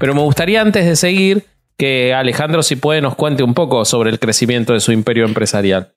Pero 0.00 0.14
me 0.14 0.22
gustaría 0.22 0.62
antes 0.62 0.86
de 0.86 0.96
seguir 0.96 1.46
que 1.76 2.14
Alejandro, 2.14 2.62
si 2.62 2.74
puede, 2.76 3.02
nos 3.02 3.16
cuente 3.16 3.42
un 3.42 3.52
poco 3.52 3.84
sobre 3.84 4.08
el 4.08 4.18
crecimiento 4.18 4.72
de 4.72 4.80
su 4.80 4.92
imperio 4.92 5.26
empresarial. 5.26 5.94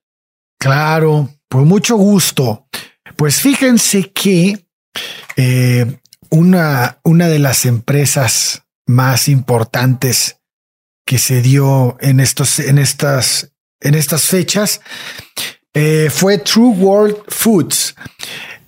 Claro, 0.59 1.29
por 1.47 1.63
mucho 1.63 1.95
gusto. 1.95 2.67
Pues 3.15 3.39
fíjense 3.39 4.11
que 4.11 4.67
eh, 5.37 5.99
una, 6.29 6.99
una 7.05 7.29
de 7.29 7.39
las 7.39 7.65
empresas 7.65 8.65
más 8.85 9.29
importantes 9.29 10.41
que 11.05 11.17
se 11.17 11.41
dio 11.41 11.95
en 12.01 12.19
estos, 12.19 12.59
en 12.59 12.79
estas, 12.79 13.53
en 13.79 13.95
estas 13.95 14.23
fechas 14.23 14.81
eh, 15.73 16.09
fue 16.11 16.39
True 16.39 16.75
World 16.75 17.23
Foods. 17.29 17.95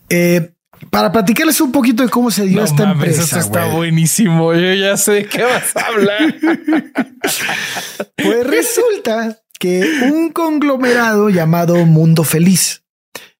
Eh, 0.07 0.54
para 0.89 1.11
platicarles 1.11 1.59
un 1.61 1.71
poquito 1.71 2.03
de 2.03 2.09
cómo 2.09 2.31
se 2.31 2.45
dio 2.45 2.63
esta 2.63 2.91
empresa. 2.91 3.23
Eso 3.23 3.39
está 3.39 3.65
buenísimo. 3.65 4.53
Yo 4.53 4.73
ya 4.73 4.97
sé 4.97 5.11
de 5.13 5.25
qué 5.25 5.43
vas 5.43 5.75
a 5.75 5.87
hablar. 5.87 6.35
pues 8.15 8.47
resulta 8.47 9.39
que 9.59 10.09
un 10.11 10.31
conglomerado 10.31 11.29
llamado 11.29 11.75
Mundo 11.85 12.23
Feliz. 12.23 12.83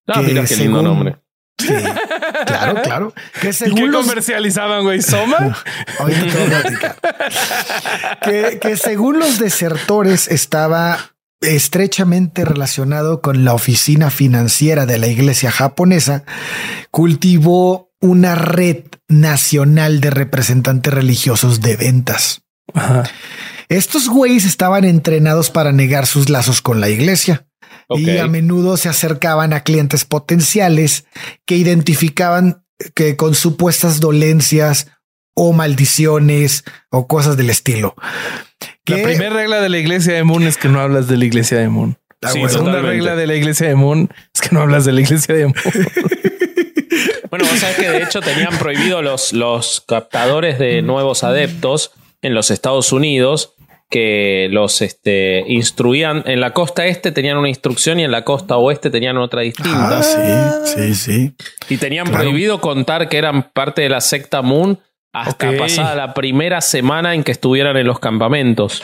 Ah, 0.07 0.21
mira 0.21 0.45
qué 0.45 0.55
lindo 0.55 0.81
nombre. 0.81 1.17
Sí, 1.57 1.73
claro, 2.45 2.81
claro. 2.81 3.13
Que 3.41 3.53
según 3.53 3.79
¿Y 3.79 3.85
qué 3.85 3.91
comercializaban, 3.91 4.83
güey? 4.83 5.01
¿Soma? 5.01 5.55
que, 8.21 8.59
que 8.61 8.75
según 8.75 9.19
los 9.19 9.39
desertores 9.39 10.27
estaba 10.27 11.14
estrechamente 11.45 12.45
relacionado 12.45 13.21
con 13.21 13.45
la 13.45 13.53
oficina 13.53 14.09
financiera 14.09 14.85
de 14.85 14.97
la 14.97 15.07
iglesia 15.07 15.51
japonesa, 15.51 16.23
cultivó 16.91 17.91
una 18.01 18.35
red 18.35 18.83
nacional 19.07 20.01
de 20.01 20.09
representantes 20.09 20.93
religiosos 20.93 21.61
de 21.61 21.75
ventas. 21.75 22.43
Estos 23.69 24.09
güeyes 24.09 24.45
estaban 24.45 24.83
entrenados 24.83 25.49
para 25.49 25.71
negar 25.71 26.05
sus 26.05 26.29
lazos 26.29 26.61
con 26.61 26.81
la 26.81 26.89
iglesia. 26.89 27.47
Y 27.89 28.17
a 28.17 28.27
menudo 28.27 28.77
se 28.77 28.89
acercaban 28.89 29.53
a 29.53 29.61
clientes 29.61 30.05
potenciales 30.05 31.05
que 31.45 31.55
identificaban 31.55 32.63
que 32.95 33.15
con 33.15 33.35
supuestas 33.35 33.99
dolencias 33.99 34.87
o 35.35 35.53
maldiciones 35.53 36.63
o 36.89 37.07
cosas 37.07 37.37
del 37.37 37.49
estilo. 37.49 37.95
La 38.85 39.03
primera 39.03 39.35
regla 39.35 39.61
de 39.61 39.69
la 39.69 39.77
iglesia 39.77 40.13
de 40.13 40.23
Moon 40.23 40.43
es 40.43 40.57
que 40.57 40.69
no 40.69 40.79
hablas 40.79 41.07
de 41.07 41.17
la 41.17 41.25
iglesia 41.25 41.59
de 41.59 41.69
Moon. 41.69 41.97
La 42.21 42.29
segunda 42.29 42.81
regla 42.81 43.15
de 43.15 43.27
la 43.27 43.35
iglesia 43.35 43.67
de 43.67 43.75
Moon 43.75 44.09
es 44.33 44.41
que 44.41 44.49
no 44.51 44.61
hablas 44.61 44.85
de 44.85 44.93
la 44.93 45.01
iglesia 45.01 45.35
de 45.35 45.45
Moon. 45.45 45.55
bueno, 47.29 47.45
vos 47.45 47.59
sabés 47.59 47.75
que 47.75 47.89
de 47.89 48.03
hecho 48.03 48.21
tenían 48.21 48.57
prohibido 48.57 49.01
los, 49.01 49.33
los 49.33 49.83
captadores 49.87 50.57
de 50.57 50.81
nuevos 50.81 51.23
adeptos 51.23 51.91
en 52.21 52.33
los 52.33 52.49
Estados 52.49 52.91
Unidos 52.91 53.55
que 53.89 54.47
los 54.51 54.81
este, 54.81 55.43
instruían. 55.47 56.23
En 56.25 56.41
la 56.41 56.53
costa 56.53 56.85
este 56.85 57.11
tenían 57.11 57.37
una 57.37 57.49
instrucción 57.49 57.99
y 57.99 58.03
en 58.03 58.11
la 58.11 58.23
costa 58.23 58.57
oeste 58.57 58.89
tenían 58.89 59.17
otra 59.17 59.41
distinta. 59.41 59.99
Ah, 59.99 60.63
sí, 60.65 60.93
sí, 60.93 60.95
sí. 60.95 61.33
Y 61.69 61.77
tenían 61.77 62.09
prohibido 62.09 62.61
contar 62.61 63.09
que 63.09 63.17
eran 63.17 63.51
parte 63.51 63.81
de 63.83 63.89
la 63.89 64.01
secta 64.01 64.41
Moon 64.41 64.79
hasta 65.23 65.57
pasada 65.57 65.95
la 65.95 66.13
primera 66.13 66.61
semana 66.61 67.13
en 67.13 67.23
que 67.23 67.31
estuvieran 67.31 67.77
en 67.77 67.87
los 67.87 67.99
campamentos. 67.99 68.83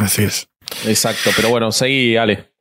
Así 0.00 0.24
es. 0.24 0.48
Exacto, 0.84 1.30
pero 1.36 1.50
bueno, 1.50 1.72
seguí, 1.72 2.16
Ale. 2.16 2.52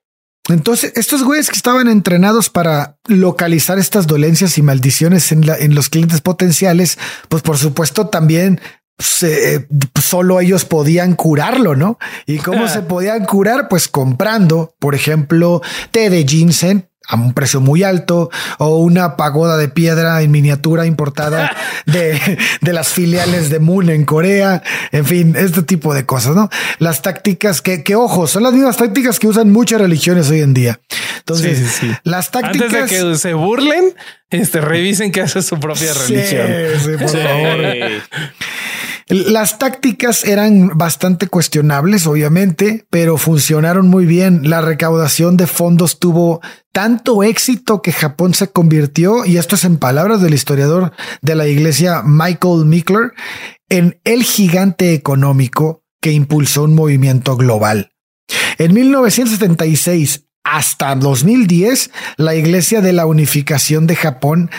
Entonces, 0.50 0.94
estos 0.96 1.24
güeyes 1.24 1.50
que 1.50 1.58
estaban 1.58 1.90
entrenados 1.90 2.50
para 2.50 2.98
localizar 3.08 3.80
estas 3.80 4.08
dolencias 4.08 4.58
y 4.58 4.62
maldiciones 4.62 5.32
en, 5.34 5.44
en 5.60 5.76
los 5.76 5.90
clientes 5.90 6.22
potenciales, 6.22 6.98
pues 7.28 7.44
por 7.44 7.58
supuesto 7.58 8.08
también 8.08 8.62
se, 8.98 9.68
solo 10.02 10.40
ellos 10.40 10.66
podían 10.66 11.16
curarlo, 11.16 11.76
¿no? 11.76 12.00
¿Y 12.26 12.38
cómo 12.38 12.68
se 12.70 12.82
podían 12.82 13.26
curar? 13.26 13.68
Pues 13.68 13.88
comprando, 13.88 14.76
por 14.80 14.96
ejemplo, 14.96 15.62
té 15.92 16.10
de 16.10 16.26
ginseng 16.26 16.88
a 17.08 17.16
un 17.16 17.34
precio 17.34 17.62
muy 17.62 17.84
alto 17.84 18.30
o 18.58 18.78
una 18.78 19.16
pagoda 19.16 19.58
de 19.58 19.70
piedra 19.70 20.22
en 20.22 20.32
miniatura 20.32 20.86
importada 20.86 21.56
de, 21.86 22.38
de, 22.62 22.74
las 22.74 22.90
filiales 22.90 23.50
de 23.50 23.60
Moon 23.60 23.90
en 23.90 24.06
Corea. 24.06 24.62
En 24.92 25.06
fin, 25.06 25.36
este 25.38 25.64
tipo 25.64 25.94
de 25.94 26.06
cosas, 26.06 26.36
¿no? 26.36 26.50
Las 26.80 27.02
tácticas 27.02 27.62
que, 27.62 27.84
que 27.84 27.96
ojo, 27.96 28.28
son 28.28 28.44
las 28.44 28.54
mismas 28.54 28.78
tácticas 28.78 29.20
que 29.20 29.28
usan 29.28 29.52
muchas 29.52 29.80
religiones 29.80 30.30
hoy 30.30 30.42
en 30.42 30.54
día. 30.54 30.80
Entonces, 31.20 31.80
las 32.04 32.32
tácticas... 32.32 32.74
Antes 32.74 32.92
de 33.02 33.10
que 33.12 33.18
se 33.18 33.34
burlen, 33.34 33.94
este, 34.30 34.62
revisen 34.62 35.12
que 35.12 35.22
hace 35.22 35.42
su 35.42 35.60
propia 35.60 35.94
religión. 35.94 36.48
Sí, 36.84 36.92
por 36.98 37.10
favor. 37.10 37.58
Las 39.10 39.58
tácticas 39.58 40.26
eran 40.26 40.78
bastante 40.78 41.28
cuestionables, 41.28 42.06
obviamente, 42.08 42.86
pero 42.90 43.18
funcionaron 43.18 43.88
muy 43.88 44.06
bien. 44.06 44.50
La 44.50 44.60
recaudación 44.60 45.38
de 45.38 45.48
fondos 45.48 45.98
tuvo 45.98 46.42
tanto 46.74 47.24
éxito 47.24 47.82
que 47.82 47.94
Japón 47.94 48.34
se 48.34 48.50
convirtió, 48.50 49.26
y 49.26 49.38
esto 49.38 49.56
es 49.56 49.64
en 49.64 49.78
palabras 49.78 50.22
del 50.22 50.34
historiador 50.34 50.92
de 51.22 51.36
la 51.36 51.48
iglesia 51.48 52.02
Michael 52.04 52.66
Mickler, 52.66 53.14
en 53.70 54.00
el 54.04 54.24
gigante 54.24 54.94
económico 54.94 55.86
que 56.02 56.12
impulsó 56.12 56.64
un 56.64 56.76
movimiento 56.76 57.38
global. 57.38 57.92
En 58.58 58.74
1976 58.74 60.26
hasta 60.44 60.96
2010, 60.96 61.92
la 62.18 62.36
Iglesia 62.36 62.82
de 62.82 62.94
la 62.94 63.06
Unificación 63.06 63.86
de 63.86 63.96
Japón 63.96 64.50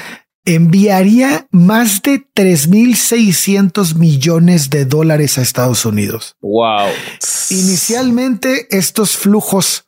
enviaría 0.54 1.46
más 1.50 2.00
de 2.00 2.24
3.600 2.34 3.96
millones 3.96 4.70
de 4.70 4.86
dólares 4.86 5.36
a 5.36 5.42
Estados 5.42 5.84
Unidos. 5.84 6.36
Wow. 6.40 6.88
Inicialmente 7.50 8.66
estos 8.70 9.18
flujos, 9.18 9.84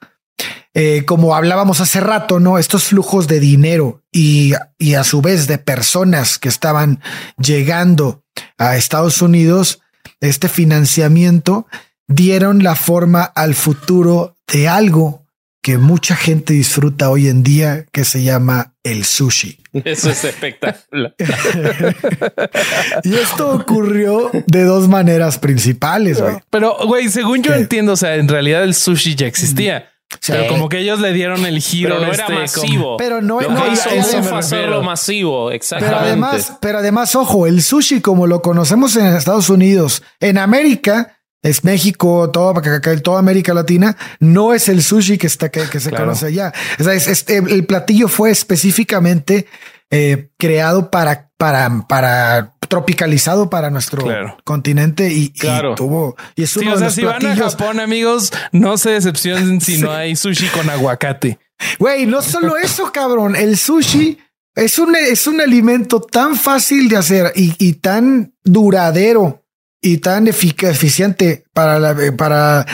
eh, 0.75 1.05
como 1.07 1.35
hablábamos 1.35 1.81
hace 1.81 2.01
rato, 2.01 2.41
no 2.41 2.59
estos 2.59 2.85
flujos 2.85 3.27
de 3.27 3.41
dinero 3.41 4.03
y, 4.13 4.53
y 4.79 4.95
a 4.95 5.05
su 5.05 5.23
vez 5.23 5.47
de 5.47 5.57
personas 5.57 6.39
que 6.39 6.51
estaban 6.51 7.01
llegando 7.39 8.23
a 8.59 8.77
Estados 8.77 9.23
Unidos, 9.23 9.81
este 10.21 10.51
financiamiento 10.51 11.67
dieron 12.07 12.63
la 12.63 12.75
forma 12.75 13.23
al 13.23 13.55
futuro 13.55 14.37
de 14.47 14.69
algo 14.69 15.25
que 15.63 15.79
mucha 15.79 16.17
gente 16.17 16.55
disfruta 16.55 17.11
hoy 17.11 17.29
en 17.29 17.43
día 17.43 17.85
que 17.93 18.05
se 18.05 18.23
llama 18.23 18.75
el 18.83 19.05
sushi. 19.05 19.59
Eso 19.85 20.11
es 20.11 20.25
espectacular. 20.25 21.15
y 23.05 23.15
esto 23.15 23.53
ocurrió 23.53 24.31
de 24.47 24.65
dos 24.65 24.89
maneras 24.89 25.39
principales, 25.39 26.21
güey. 26.21 26.37
Pero, 26.49 26.77
güey, 26.87 27.09
según 27.09 27.43
yo 27.43 27.55
entiendo, 27.55 27.93
o 27.93 27.97
sea, 27.97 28.17
en 28.17 28.29
realidad 28.29 28.65
el 28.65 28.75
sushi 28.75 29.15
ya 29.15 29.27
existía. 29.27 29.91
Pero 30.27 30.49
como 30.49 30.69
que 30.69 30.79
ellos 30.79 30.99
le 31.01 31.13
dieron 31.13 31.47
el 31.47 31.61
giro. 31.61 31.97
Pero 31.97 32.07
no 32.07 32.13
era 32.13 32.25
este 32.25 32.33
masivo. 32.35 32.97
Pero 32.97 33.23
no, 33.23 33.41
lo 33.41 33.51
no 33.51 33.65
que 33.65 33.73
hizo 33.73 33.91
eso 33.91 34.23
fue 34.23 34.39
hacerlo 34.39 34.83
masivo. 34.83 35.53
Exactamente. 35.53 35.97
Pero 35.97 36.07
además, 36.07 36.59
pero 36.61 36.79
además, 36.79 37.15
ojo, 37.15 37.47
el 37.47 37.63
sushi 37.63 38.01
como 38.01 38.27
lo 38.27 38.43
conocemos 38.43 38.97
en 38.97 39.07
Estados 39.07 39.51
Unidos, 39.51 40.03
en 40.19 40.39
América, 40.39 41.20
es 41.43 41.65
México, 41.65 42.31
todo, 42.31 42.61
toda 43.03 43.19
América 43.19 43.55
Latina, 43.55 43.97
no 44.19 44.53
es 44.53 44.69
el 44.69 44.83
sushi 44.83 45.17
que 45.17 45.27
está 45.27 45.49
que, 45.49 45.81
se 45.81 45.91
conoce 45.91 46.27
allá. 46.27 46.53
O 46.79 46.85
sea, 46.85 46.95
el 46.95 47.67
platillo 47.67 48.09
fue 48.09 48.31
específicamente 48.31 49.47
eh, 49.91 50.31
creado 50.39 50.91
para, 50.91 51.31
para, 51.37 51.87
para 51.89 52.55
tropicalizado 52.69 53.51
para 53.51 53.71
nuestro 53.71 54.05
continente 54.45 55.13
y, 55.13 55.33
tuvo 55.77 56.15
y 56.37 56.45
es 56.45 56.57
uno 56.57 56.77
de 56.77 56.85
los 56.85 56.95
si 56.95 57.03
van 57.03 57.27
a 57.27 57.35
Japón, 57.35 57.81
amigos, 57.81 58.33
no 58.53 58.79
se 58.79 58.91
decepcionen 58.91 59.61
si 59.61 59.79
no 59.79 59.91
hay 59.91 60.15
sushi 60.15 60.47
con 60.49 60.71
aguacate. 60.71 61.39
Güey, 61.79 62.07
no 62.07 62.23
solo 62.23 62.57
eso, 62.63 62.93
cabrón. 62.93 63.35
El 63.35 63.57
sushi 63.57 64.19
es 64.55 64.79
un, 64.79 64.95
es 64.95 65.27
un 65.27 65.41
alimento 65.41 66.01
tan 66.01 66.37
fácil 66.37 66.89
de 66.89 66.97
hacer 66.97 67.33
y, 67.35 67.55
y 67.59 67.75
tan 67.75 68.35
duradero 68.45 69.40
y 69.81 69.99
tan 69.99 70.29
eficiente 70.29 71.45
para, 71.53 71.97
para 72.17 72.67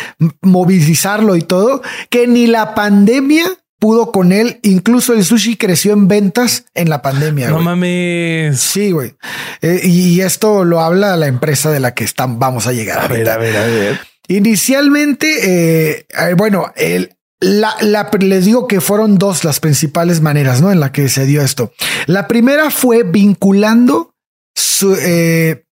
movilizarlo 0.42 1.36
y 1.36 1.42
todo, 1.42 1.82
que 2.10 2.26
ni 2.26 2.46
la 2.46 2.74
pandemia 2.74 3.44
pudo 3.78 4.10
con 4.10 4.32
él. 4.32 4.58
Incluso 4.62 5.12
el 5.12 5.24
sushi 5.24 5.56
creció 5.56 5.92
en 5.92 6.08
ventas 6.08 6.66
en 6.74 6.88
la 6.88 7.02
pandemia. 7.02 7.50
No 7.50 7.60
mames. 7.60 8.58
Sí, 8.60 8.90
güey. 8.90 9.14
Eh, 9.62 9.80
y 9.84 10.20
esto 10.20 10.64
lo 10.64 10.80
habla 10.80 11.16
la 11.16 11.26
empresa 11.26 11.70
de 11.70 11.80
la 11.80 11.94
que 11.94 12.04
están, 12.04 12.38
vamos 12.38 12.66
a 12.66 12.72
llegar. 12.72 12.98
A 12.98 13.08
ver, 13.08 13.28
a 13.28 13.36
ver, 13.36 13.56
a 13.56 13.66
ver. 13.66 14.00
Inicialmente, 14.28 15.98
eh, 15.98 16.06
bueno, 16.36 16.72
el, 16.74 17.16
la, 17.40 17.76
la, 17.80 18.10
les 18.18 18.44
digo 18.44 18.66
que 18.66 18.80
fueron 18.80 19.18
dos 19.18 19.44
las 19.44 19.60
principales 19.60 20.20
maneras, 20.20 20.60
¿no? 20.60 20.72
En 20.72 20.80
la 20.80 20.90
que 20.90 21.08
se 21.08 21.26
dio 21.26 21.42
esto. 21.42 21.72
La 22.06 22.26
primera 22.26 22.70
fue 22.70 23.04
vinculando 23.04 24.14
su, 24.54 24.96
eh, 24.96 25.65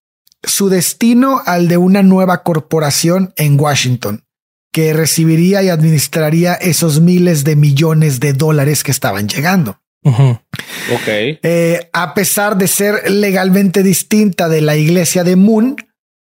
su 0.46 0.69
destino 0.69 1.43
al 1.44 1.69
de 1.69 1.76
una 1.76 2.02
nueva 2.02 2.43
corporación 2.43 3.32
en 3.37 3.58
Washington, 3.58 4.25
que 4.73 4.93
recibiría 4.93 5.62
y 5.62 5.69
administraría 5.69 6.55
esos 6.55 7.00
miles 7.00 7.44
de 7.44 7.56
millones 7.56 8.20
de 8.20 8.32
dólares 8.32 8.82
que 8.82 8.91
estaban 8.91 9.29
llegando. 9.29 9.81
Ok. 10.05 11.06
Eh, 11.06 11.88
a 11.93 12.14
pesar 12.14 12.56
de 12.58 12.69
ser 12.69 13.11
legalmente 13.11 13.82
distinta 13.82 14.49
de 14.49 14.61
la 14.61 14.76
iglesia 14.76 15.25
de 15.25 15.37
Moon, 15.37 15.76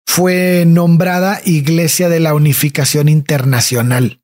fue 0.06 0.64
nombrada 0.66 1.40
Iglesia 1.44 2.08
de 2.08 2.20
la 2.20 2.34
Unificación 2.34 3.08
Internacional. 3.08 4.20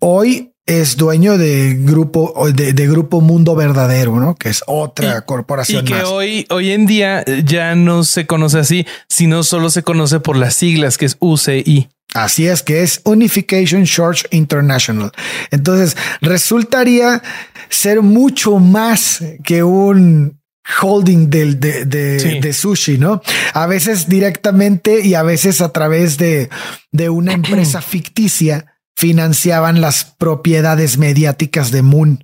Hoy 0.00 0.49
es 0.66 0.96
dueño 0.96 1.36
de 1.36 1.74
grupo 1.80 2.34
de, 2.52 2.86
grupo 2.86 3.20
Mundo 3.20 3.54
Verdadero, 3.54 4.20
¿no? 4.20 4.34
Que 4.36 4.50
es 4.50 4.62
otra 4.66 5.22
corporación. 5.22 5.84
Y 5.84 5.88
que 5.88 6.02
hoy, 6.02 6.46
hoy 6.50 6.70
en 6.70 6.86
día 6.86 7.24
ya 7.44 7.74
no 7.74 8.04
se 8.04 8.26
conoce 8.26 8.58
así, 8.58 8.86
sino 9.08 9.42
solo 9.42 9.70
se 9.70 9.82
conoce 9.82 10.20
por 10.20 10.36
las 10.36 10.54
siglas 10.54 10.96
que 10.96 11.06
es 11.06 11.16
UCI. 11.18 11.88
Así 12.14 12.46
es 12.46 12.62
que 12.62 12.82
es 12.82 13.00
Unification 13.04 13.84
Church 13.84 14.26
International. 14.30 15.12
Entonces 15.50 15.96
resultaría 16.20 17.22
ser 17.68 18.02
mucho 18.02 18.58
más 18.58 19.22
que 19.44 19.62
un 19.62 20.40
holding 20.82 21.30
del, 21.30 21.58
de, 21.58 21.84
de, 21.84 22.52
sushi, 22.52 22.98
¿no? 22.98 23.22
A 23.54 23.66
veces 23.66 24.08
directamente 24.08 25.04
y 25.04 25.14
a 25.14 25.22
veces 25.22 25.60
a 25.60 25.72
través 25.72 26.16
de, 26.18 26.48
de 26.92 27.10
una 27.10 27.32
empresa 27.34 27.80
ficticia 27.80 28.69
financiaban 29.00 29.80
las 29.80 30.04
propiedades 30.04 30.98
mediáticas 30.98 31.70
de 31.70 31.80
Moon. 31.80 32.22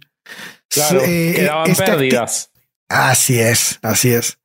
Claro, 0.69 1.00
eh, 1.06 1.32
quedaban 1.34 1.75
pérdidas. 1.75 2.50
Así 2.90 3.40
es, 3.40 3.78
así 3.81 4.12
es. 4.12 4.37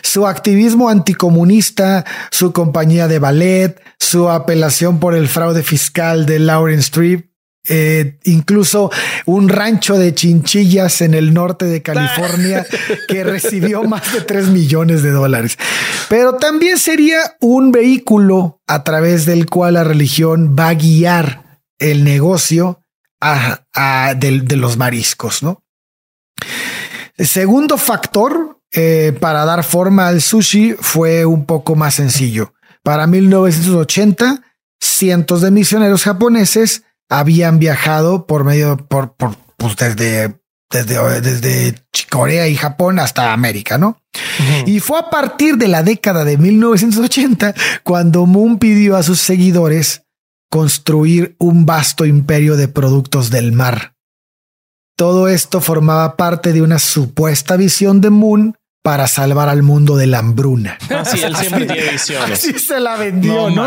Su 0.00 0.28
activismo 0.28 0.88
anticomunista, 0.88 2.04
su 2.30 2.52
compañía 2.52 3.08
de 3.08 3.18
ballet, 3.18 3.82
su 3.98 4.28
apelación 4.28 5.00
por 5.00 5.16
el 5.16 5.26
fraude 5.26 5.64
fiscal 5.64 6.26
de 6.26 6.38
Lauren 6.38 6.78
Strip, 6.78 7.28
eh, 7.68 8.20
incluso 8.22 8.92
un 9.26 9.48
rancho 9.48 9.98
de 9.98 10.14
chinchillas 10.14 11.00
en 11.00 11.14
el 11.14 11.34
norte 11.34 11.64
de 11.64 11.82
California 11.82 12.64
que 13.08 13.24
recibió 13.24 13.82
más 13.82 14.12
de 14.12 14.20
3 14.20 14.46
millones 14.46 15.02
de 15.02 15.10
dólares. 15.10 15.58
Pero 16.08 16.36
también 16.36 16.78
sería 16.78 17.36
un 17.40 17.72
vehículo 17.72 18.60
a 18.68 18.84
través 18.84 19.26
del 19.26 19.46
cual 19.46 19.74
la 19.74 19.82
religión 19.82 20.54
va 20.56 20.68
a 20.68 20.74
guiar 20.74 21.49
el 21.80 22.04
negocio 22.04 22.84
de, 23.20 24.56
los 24.56 24.76
mariscos, 24.76 25.42
¿no? 25.42 25.64
El 27.16 27.26
segundo 27.26 27.76
factor 27.76 28.60
eh, 28.72 29.16
para 29.20 29.44
dar 29.44 29.64
forma 29.64 30.08
al 30.08 30.22
sushi 30.22 30.74
fue 30.78 31.24
un 31.26 31.44
poco 31.44 31.74
más 31.74 31.94
sencillo. 31.94 32.54
Para 32.82 33.06
1980, 33.06 34.42
cientos 34.80 35.42
de 35.42 35.50
misioneros 35.50 36.04
japoneses 36.04 36.84
habían 37.10 37.58
viajado 37.58 38.26
por 38.26 38.44
medio, 38.44 38.76
por, 38.76 39.16
por 39.16 39.36
pues 39.56 39.76
desde, 39.76 40.40
desde, 40.70 41.20
desde 41.20 41.74
Corea 42.08 42.48
y 42.48 42.56
Japón 42.56 42.98
hasta 42.98 43.32
América, 43.32 43.76
¿no? 43.76 44.00
Y 44.64 44.80
fue 44.80 44.98
a 44.98 45.10
partir 45.10 45.56
de 45.56 45.68
la 45.68 45.82
década 45.82 46.24
de 46.24 46.38
1980 46.38 47.54
cuando 47.82 48.24
Moon 48.24 48.58
pidió 48.58 48.96
a 48.96 49.02
sus 49.02 49.20
seguidores 49.20 50.04
construir 50.50 51.36
un 51.38 51.64
vasto 51.64 52.04
imperio 52.04 52.56
de 52.56 52.68
productos 52.68 53.30
del 53.30 53.52
mar. 53.52 53.94
Todo 54.96 55.28
esto 55.28 55.60
formaba 55.60 56.16
parte 56.16 56.52
de 56.52 56.60
una 56.60 56.78
supuesta 56.78 57.56
visión 57.56 58.00
de 58.00 58.10
Moon 58.10 58.56
para 58.82 59.06
salvar 59.06 59.48
al 59.48 59.62
mundo 59.62 59.96
de 59.96 60.06
la 60.06 60.18
hambruna. 60.18 60.78
Así 60.90 61.22
él 61.22 61.36
siempre 61.36 61.66
tiene 61.66 61.92
visiones. 61.92 62.32
Así 62.32 62.58
se 62.58 62.80
la 62.80 62.96
vendió, 62.96 63.50
¿no? 63.50 63.64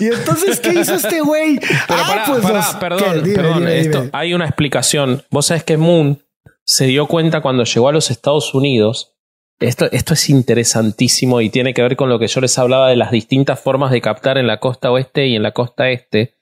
y 0.00 0.06
entonces, 0.06 0.60
¿qué 0.60 0.80
hizo 0.80 0.94
este 0.94 1.20
güey? 1.20 1.58
ah, 1.88 2.24
pues 2.26 2.40
perdón, 2.78 3.22
perdón. 3.34 3.68
esto, 3.68 4.08
hay 4.12 4.34
una 4.34 4.44
explicación. 4.44 5.24
Vos 5.30 5.46
sabés 5.46 5.64
que 5.64 5.76
Moon 5.76 6.22
se 6.64 6.86
dio 6.86 7.06
cuenta 7.06 7.40
cuando 7.40 7.64
llegó 7.64 7.88
a 7.88 7.92
los 7.92 8.10
Estados 8.10 8.54
Unidos 8.54 9.17
esto, 9.60 9.88
esto 9.90 10.14
es 10.14 10.30
interesantísimo 10.30 11.40
y 11.40 11.50
tiene 11.50 11.74
que 11.74 11.82
ver 11.82 11.96
con 11.96 12.08
lo 12.08 12.18
que 12.18 12.28
yo 12.28 12.40
les 12.40 12.58
hablaba 12.58 12.88
de 12.88 12.96
las 12.96 13.10
distintas 13.10 13.60
formas 13.60 13.90
de 13.90 14.00
captar 14.00 14.38
en 14.38 14.46
la 14.46 14.60
costa 14.60 14.90
oeste 14.90 15.26
y 15.26 15.36
en 15.36 15.42
la 15.42 15.52
costa 15.52 15.90
este. 15.90 16.34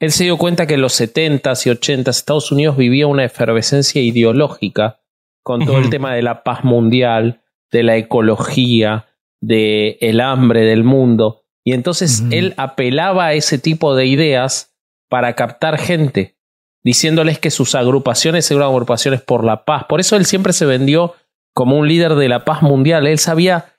Él 0.00 0.12
se 0.12 0.24
dio 0.24 0.36
cuenta 0.36 0.66
que 0.66 0.74
en 0.74 0.82
los 0.82 1.00
70s 1.00 1.66
y 1.66 1.70
80s 1.70 2.08
Estados 2.08 2.52
Unidos 2.52 2.76
vivía 2.76 3.06
una 3.06 3.24
efervescencia 3.24 4.00
ideológica 4.00 5.00
con 5.42 5.64
todo 5.64 5.78
el 5.78 5.90
tema 5.90 6.14
de 6.14 6.22
la 6.22 6.42
paz 6.44 6.62
mundial, 6.62 7.42
de 7.72 7.82
la 7.82 7.96
ecología, 7.96 9.06
de 9.40 9.96
el 10.00 10.20
hambre 10.20 10.60
del 10.60 10.84
mundo. 10.84 11.44
Y 11.64 11.72
entonces 11.72 12.22
él 12.30 12.54
apelaba 12.58 13.26
a 13.26 13.32
ese 13.32 13.58
tipo 13.58 13.96
de 13.96 14.06
ideas 14.06 14.76
para 15.08 15.34
captar 15.34 15.78
gente, 15.78 16.36
diciéndoles 16.84 17.38
que 17.38 17.50
sus 17.50 17.74
agrupaciones 17.74 18.50
eran 18.50 18.64
agrupaciones 18.64 19.22
por 19.22 19.42
la 19.42 19.64
paz. 19.64 19.84
Por 19.88 20.00
eso 20.00 20.16
él 20.16 20.26
siempre 20.26 20.52
se 20.52 20.66
vendió 20.66 21.14
como 21.58 21.76
un 21.76 21.88
líder 21.88 22.14
de 22.14 22.28
la 22.28 22.44
paz 22.44 22.62
mundial. 22.62 23.08
Él 23.08 23.18
sabía 23.18 23.74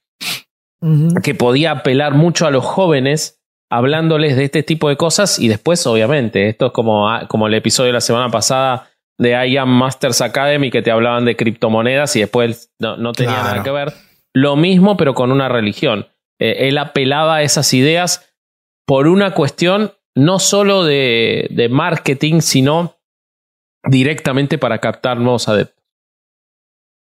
que 1.23 1.33
podía 1.33 1.71
apelar 1.71 2.13
mucho 2.13 2.45
a 2.45 2.51
los 2.51 2.65
jóvenes 2.65 3.41
hablándoles 3.71 4.35
de 4.35 4.43
este 4.43 4.63
tipo 4.63 4.89
de 4.89 4.97
cosas 4.97 5.39
y 5.39 5.47
después, 5.47 5.87
obviamente, 5.87 6.49
esto 6.49 6.65
es 6.65 6.71
como, 6.73 7.09
ah, 7.09 7.29
como 7.29 7.47
el 7.47 7.53
episodio 7.53 7.87
de 7.87 7.93
la 7.93 8.01
semana 8.01 8.27
pasada 8.27 8.89
de 9.17 9.47
I 9.47 9.55
Am 9.55 9.69
Masters 9.69 10.19
Academy 10.19 10.71
que 10.71 10.81
te 10.81 10.91
hablaban 10.91 11.23
de 11.23 11.37
criptomonedas 11.37 12.17
y 12.17 12.19
después 12.19 12.69
no, 12.79 13.13
tenía 13.13 13.43
nada 13.43 13.63
que 13.63 13.71
ver. 13.71 13.93
Lo 14.33 14.57
mismo, 14.57 14.97
pero 14.97 15.13
con 15.13 15.31
una 15.31 15.47
religión. 15.47 16.09
Eh, 16.37 16.67
él 16.67 16.77
apelaba 16.79 17.35
a 17.35 17.43
esas 17.43 17.73
ideas 17.73 18.29
por 18.85 19.07
una 19.07 19.33
cuestión 19.33 19.93
no 20.17 20.39
solo 20.39 20.83
de, 20.83 21.47
de 21.49 21.69
marketing, 21.69 22.41
sino 22.41 22.97
directamente 23.89 24.57
para 24.57 24.79
captar 24.79 25.15
nuevos 25.15 25.47
adeptos. 25.47 25.78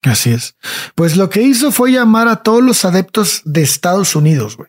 Así 0.02 0.31
es. 0.31 0.56
Pues 0.94 1.16
lo 1.16 1.31
que 1.31 1.43
hizo 1.43 1.70
fue 1.70 1.93
llamar 1.93 2.28
a 2.28 2.43
todos 2.43 2.62
los 2.62 2.84
adeptos 2.84 3.43
de 3.44 3.62
Estados 3.62 4.16
Unidos, 4.16 4.56
güey. 4.56 4.69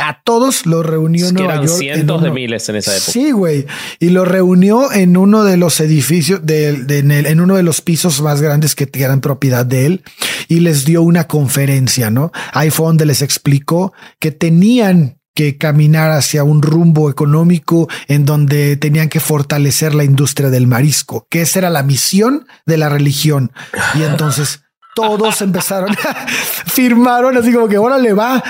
A 0.00 0.22
todos 0.22 0.64
los 0.64 0.86
reunió 0.86 1.26
en 1.26 1.34
Nueva 1.34 1.56
York. 1.56 1.76
Cientos 1.76 2.22
de 2.22 2.30
miles 2.30 2.68
en 2.68 2.76
esa 2.76 2.96
época. 2.96 3.10
Sí, 3.10 3.32
güey. 3.32 3.66
Y 3.98 4.10
lo 4.10 4.24
reunió 4.24 4.92
en 4.92 5.16
uno 5.16 5.42
de 5.42 5.56
los 5.56 5.80
edificios, 5.80 6.46
de, 6.46 6.68
en, 6.68 7.10
en, 7.10 7.40
uno 7.40 7.56
de 7.56 7.64
los 7.64 7.80
pisos 7.80 8.22
más 8.22 8.40
grandes 8.40 8.76
que 8.76 8.88
eran 8.94 9.20
propiedad 9.20 9.66
de 9.66 9.86
él. 9.86 10.04
Y 10.46 10.60
les 10.60 10.84
dio 10.84 11.02
una 11.02 11.26
conferencia, 11.26 12.10
¿no? 12.10 12.30
Ahí 12.52 12.70
fue 12.70 12.86
donde 12.86 13.06
les 13.06 13.22
explicó 13.22 13.92
que 14.20 14.30
tenían 14.30 15.18
que 15.34 15.56
caminar 15.56 16.12
hacia 16.12 16.44
un 16.44 16.62
rumbo 16.62 17.10
económico 17.10 17.88
en 18.06 18.24
donde 18.24 18.76
tenían 18.76 19.08
que 19.08 19.20
fortalecer 19.20 19.94
la 19.94 20.04
industria 20.04 20.50
del 20.50 20.68
marisco, 20.68 21.26
que 21.28 21.42
esa 21.42 21.60
era 21.60 21.70
la 21.70 21.82
misión 21.82 22.46
de 22.66 22.76
la 22.76 22.88
religión. 22.88 23.52
Y 23.94 24.02
entonces 24.02 24.62
todos 24.98 25.40
empezaron, 25.42 25.94
firmaron 26.66 27.36
así 27.36 27.52
como 27.52 27.68
que 27.68 27.76
ahora 27.76 27.98
le 27.98 28.12
va. 28.14 28.42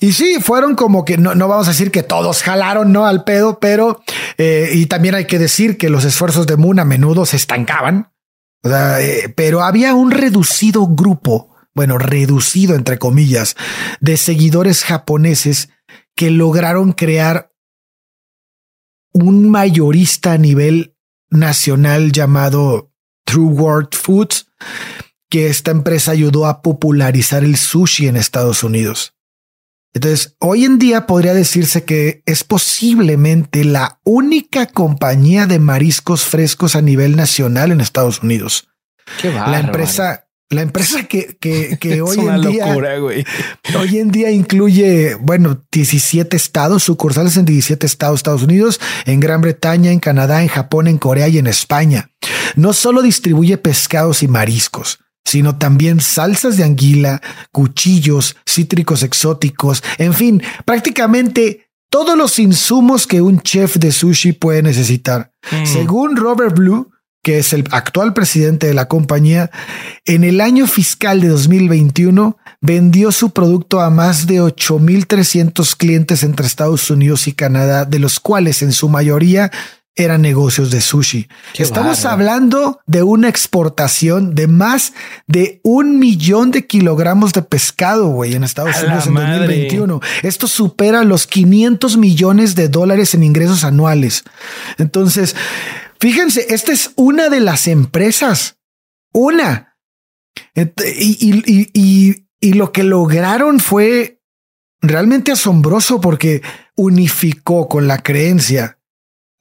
Y 0.00 0.12
sí, 0.12 0.38
fueron 0.40 0.74
como 0.74 1.04
que 1.04 1.16
no, 1.16 1.36
no 1.36 1.46
vamos 1.46 1.68
a 1.68 1.70
decir 1.70 1.92
que 1.92 2.02
todos 2.02 2.42
jalaron, 2.42 2.90
no 2.90 3.06
al 3.06 3.22
pedo, 3.22 3.60
pero 3.60 4.02
eh, 4.36 4.70
y 4.72 4.86
también 4.86 5.14
hay 5.14 5.26
que 5.26 5.38
decir 5.38 5.78
que 5.78 5.90
los 5.90 6.04
esfuerzos 6.04 6.48
de 6.48 6.56
Moon 6.56 6.80
a 6.80 6.84
menudo 6.84 7.24
se 7.24 7.36
estancaban. 7.36 8.12
Eh, 8.64 9.32
pero 9.36 9.62
había 9.62 9.94
un 9.94 10.10
reducido 10.10 10.88
grupo, 10.88 11.54
bueno, 11.72 11.98
reducido 11.98 12.74
entre 12.74 12.98
comillas, 12.98 13.54
de 14.00 14.16
seguidores 14.16 14.82
japoneses 14.82 15.68
que 16.16 16.30
lograron 16.30 16.92
crear 16.92 17.52
un 19.12 19.50
mayorista 19.50 20.32
a 20.32 20.38
nivel 20.38 20.96
nacional 21.30 22.10
llamado 22.10 22.92
True 23.24 23.52
World 23.52 23.94
Foods 23.94 24.46
que 25.32 25.46
esta 25.46 25.70
empresa 25.70 26.12
ayudó 26.12 26.44
a 26.44 26.60
popularizar 26.60 27.42
el 27.42 27.56
sushi 27.56 28.06
en 28.06 28.18
Estados 28.18 28.62
Unidos. 28.62 29.14
Entonces, 29.94 30.36
hoy 30.40 30.66
en 30.66 30.78
día 30.78 31.06
podría 31.06 31.32
decirse 31.32 31.84
que 31.84 32.22
es 32.26 32.44
posiblemente 32.44 33.64
la 33.64 33.98
única 34.04 34.66
compañía 34.66 35.46
de 35.46 35.58
mariscos 35.58 36.26
frescos 36.26 36.76
a 36.76 36.82
nivel 36.82 37.16
nacional 37.16 37.72
en 37.72 37.80
Estados 37.80 38.22
Unidos. 38.22 38.68
la 39.22 39.58
empresa, 39.58 40.26
la 40.50 40.60
empresa 40.60 41.04
que, 41.04 41.38
que, 41.40 42.02
hoy 42.02 42.18
en 42.18 42.40
día, 42.42 42.76
hoy 43.78 43.98
en 43.98 44.10
día 44.10 44.30
incluye, 44.30 45.14
bueno, 45.14 45.64
17 45.72 46.36
estados, 46.36 46.82
sucursales 46.82 47.38
en 47.38 47.46
17 47.46 47.86
estados, 47.86 48.20
Estados 48.20 48.42
Unidos, 48.42 48.82
en 49.06 49.18
Gran 49.18 49.40
Bretaña, 49.40 49.92
en 49.92 49.98
Canadá, 49.98 50.42
en 50.42 50.48
Japón, 50.48 50.88
en 50.88 50.98
Corea 50.98 51.28
y 51.28 51.38
en 51.38 51.46
España. 51.46 52.10
No 52.54 52.74
solo 52.74 53.00
distribuye 53.00 53.56
pescados 53.56 54.22
y 54.22 54.28
mariscos, 54.28 54.98
sino 55.24 55.56
también 55.56 56.00
salsas 56.00 56.56
de 56.56 56.64
anguila, 56.64 57.20
cuchillos, 57.52 58.36
cítricos 58.46 59.02
exóticos, 59.02 59.82
en 59.98 60.14
fin, 60.14 60.42
prácticamente 60.64 61.68
todos 61.90 62.16
los 62.16 62.38
insumos 62.38 63.06
que 63.06 63.20
un 63.20 63.40
chef 63.40 63.76
de 63.76 63.92
sushi 63.92 64.32
puede 64.32 64.62
necesitar. 64.62 65.30
Mm. 65.50 65.66
Según 65.66 66.16
Robert 66.16 66.56
Blue, 66.56 66.90
que 67.22 67.38
es 67.38 67.52
el 67.52 67.64
actual 67.70 68.14
presidente 68.14 68.66
de 68.66 68.74
la 68.74 68.88
compañía, 68.88 69.50
en 70.06 70.24
el 70.24 70.40
año 70.40 70.66
fiscal 70.66 71.20
de 71.20 71.28
2021 71.28 72.38
vendió 72.60 73.12
su 73.12 73.30
producto 73.30 73.80
a 73.80 73.90
más 73.90 74.26
de 74.26 74.40
8.300 74.40 75.76
clientes 75.76 76.22
entre 76.22 76.46
Estados 76.46 76.90
Unidos 76.90 77.28
y 77.28 77.32
Canadá, 77.32 77.84
de 77.84 77.98
los 77.98 78.20
cuales 78.20 78.62
en 78.62 78.72
su 78.72 78.88
mayoría 78.88 79.50
eran 79.94 80.22
negocios 80.22 80.70
de 80.70 80.80
sushi. 80.80 81.28
Estamos 81.58 82.04
hablando 82.04 82.80
de 82.86 83.02
una 83.02 83.28
exportación 83.28 84.34
de 84.34 84.46
más 84.46 84.94
de 85.26 85.60
un 85.62 85.98
millón 85.98 86.50
de 86.50 86.66
kilogramos 86.66 87.32
de 87.32 87.42
pescado, 87.42 88.08
güey, 88.08 88.34
en 88.34 88.44
Estados 88.44 88.82
Unidos 88.82 89.06
en 89.06 89.14
2021. 89.14 90.00
Esto 90.22 90.46
supera 90.46 91.04
los 91.04 91.26
500 91.26 91.98
millones 91.98 92.54
de 92.54 92.68
dólares 92.68 93.14
en 93.14 93.22
ingresos 93.22 93.64
anuales. 93.64 94.24
Entonces, 94.78 95.36
fíjense, 96.00 96.46
esta 96.48 96.72
es 96.72 96.92
una 96.96 97.28
de 97.28 97.40
las 97.40 97.68
empresas, 97.68 98.56
una. 99.12 99.76
Y, 100.54 102.24
y 102.40 102.52
lo 102.54 102.72
que 102.72 102.82
lograron 102.82 103.60
fue 103.60 104.22
realmente 104.80 105.32
asombroso 105.32 106.00
porque 106.00 106.42
unificó 106.76 107.68
con 107.68 107.86
la 107.86 107.98
creencia 107.98 108.78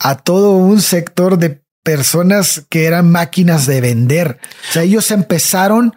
a 0.03 0.15
todo 0.15 0.51
un 0.53 0.81
sector 0.81 1.37
de 1.37 1.63
personas 1.83 2.65
que 2.69 2.85
eran 2.85 3.11
máquinas 3.11 3.65
de 3.65 3.81
vender. 3.81 4.39
O 4.69 4.73
sea, 4.73 4.83
ellos 4.83 5.11
empezaron. 5.11 5.93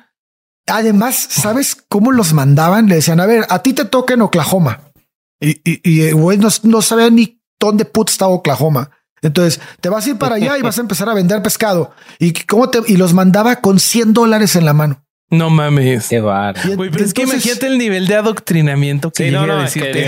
Además, 0.66 1.26
¿sabes 1.30 1.76
cómo 1.88 2.12
los 2.12 2.32
mandaban? 2.32 2.88
Le 2.88 2.96
decían, 2.96 3.20
a 3.20 3.26
ver, 3.26 3.46
a 3.48 3.60
ti 3.60 3.72
te 3.72 3.84
toca 3.84 4.14
en 4.14 4.22
Oklahoma. 4.22 4.92
Y, 5.40 5.60
y, 5.64 6.10
güey, 6.12 6.38
no, 6.38 6.48
no 6.62 6.82
sabía 6.82 7.10
ni 7.10 7.42
dónde 7.58 7.84
puto 7.84 8.10
estaba 8.10 8.32
Oklahoma. 8.32 8.90
Entonces, 9.20 9.60
te 9.80 9.88
vas 9.88 10.06
a 10.06 10.10
ir 10.10 10.18
para 10.18 10.36
allá 10.36 10.58
y 10.58 10.62
vas 10.62 10.78
a 10.78 10.82
empezar 10.82 11.08
a 11.08 11.14
vender 11.14 11.42
pescado. 11.42 11.92
Y 12.18 12.32
cómo 12.32 12.70
y 12.86 12.96
los 12.96 13.14
mandaba 13.14 13.56
con 13.56 13.80
100 13.80 14.12
dólares 14.12 14.56
en 14.56 14.64
la 14.64 14.72
mano. 14.74 15.03
No 15.30 15.50
mames. 15.50 16.08
Qué 16.08 16.20
bar. 16.20 16.54
pero 16.62 17.04
es 17.04 17.14
que 17.14 17.22
imagínate 17.22 17.66
el 17.66 17.78
nivel 17.78 18.06
de 18.06 18.14
adoctrinamiento 18.14 19.10
que 19.10 19.26
sí, 19.26 19.30
no, 19.30 19.46
no, 19.46 19.62
decirte. 19.62 20.06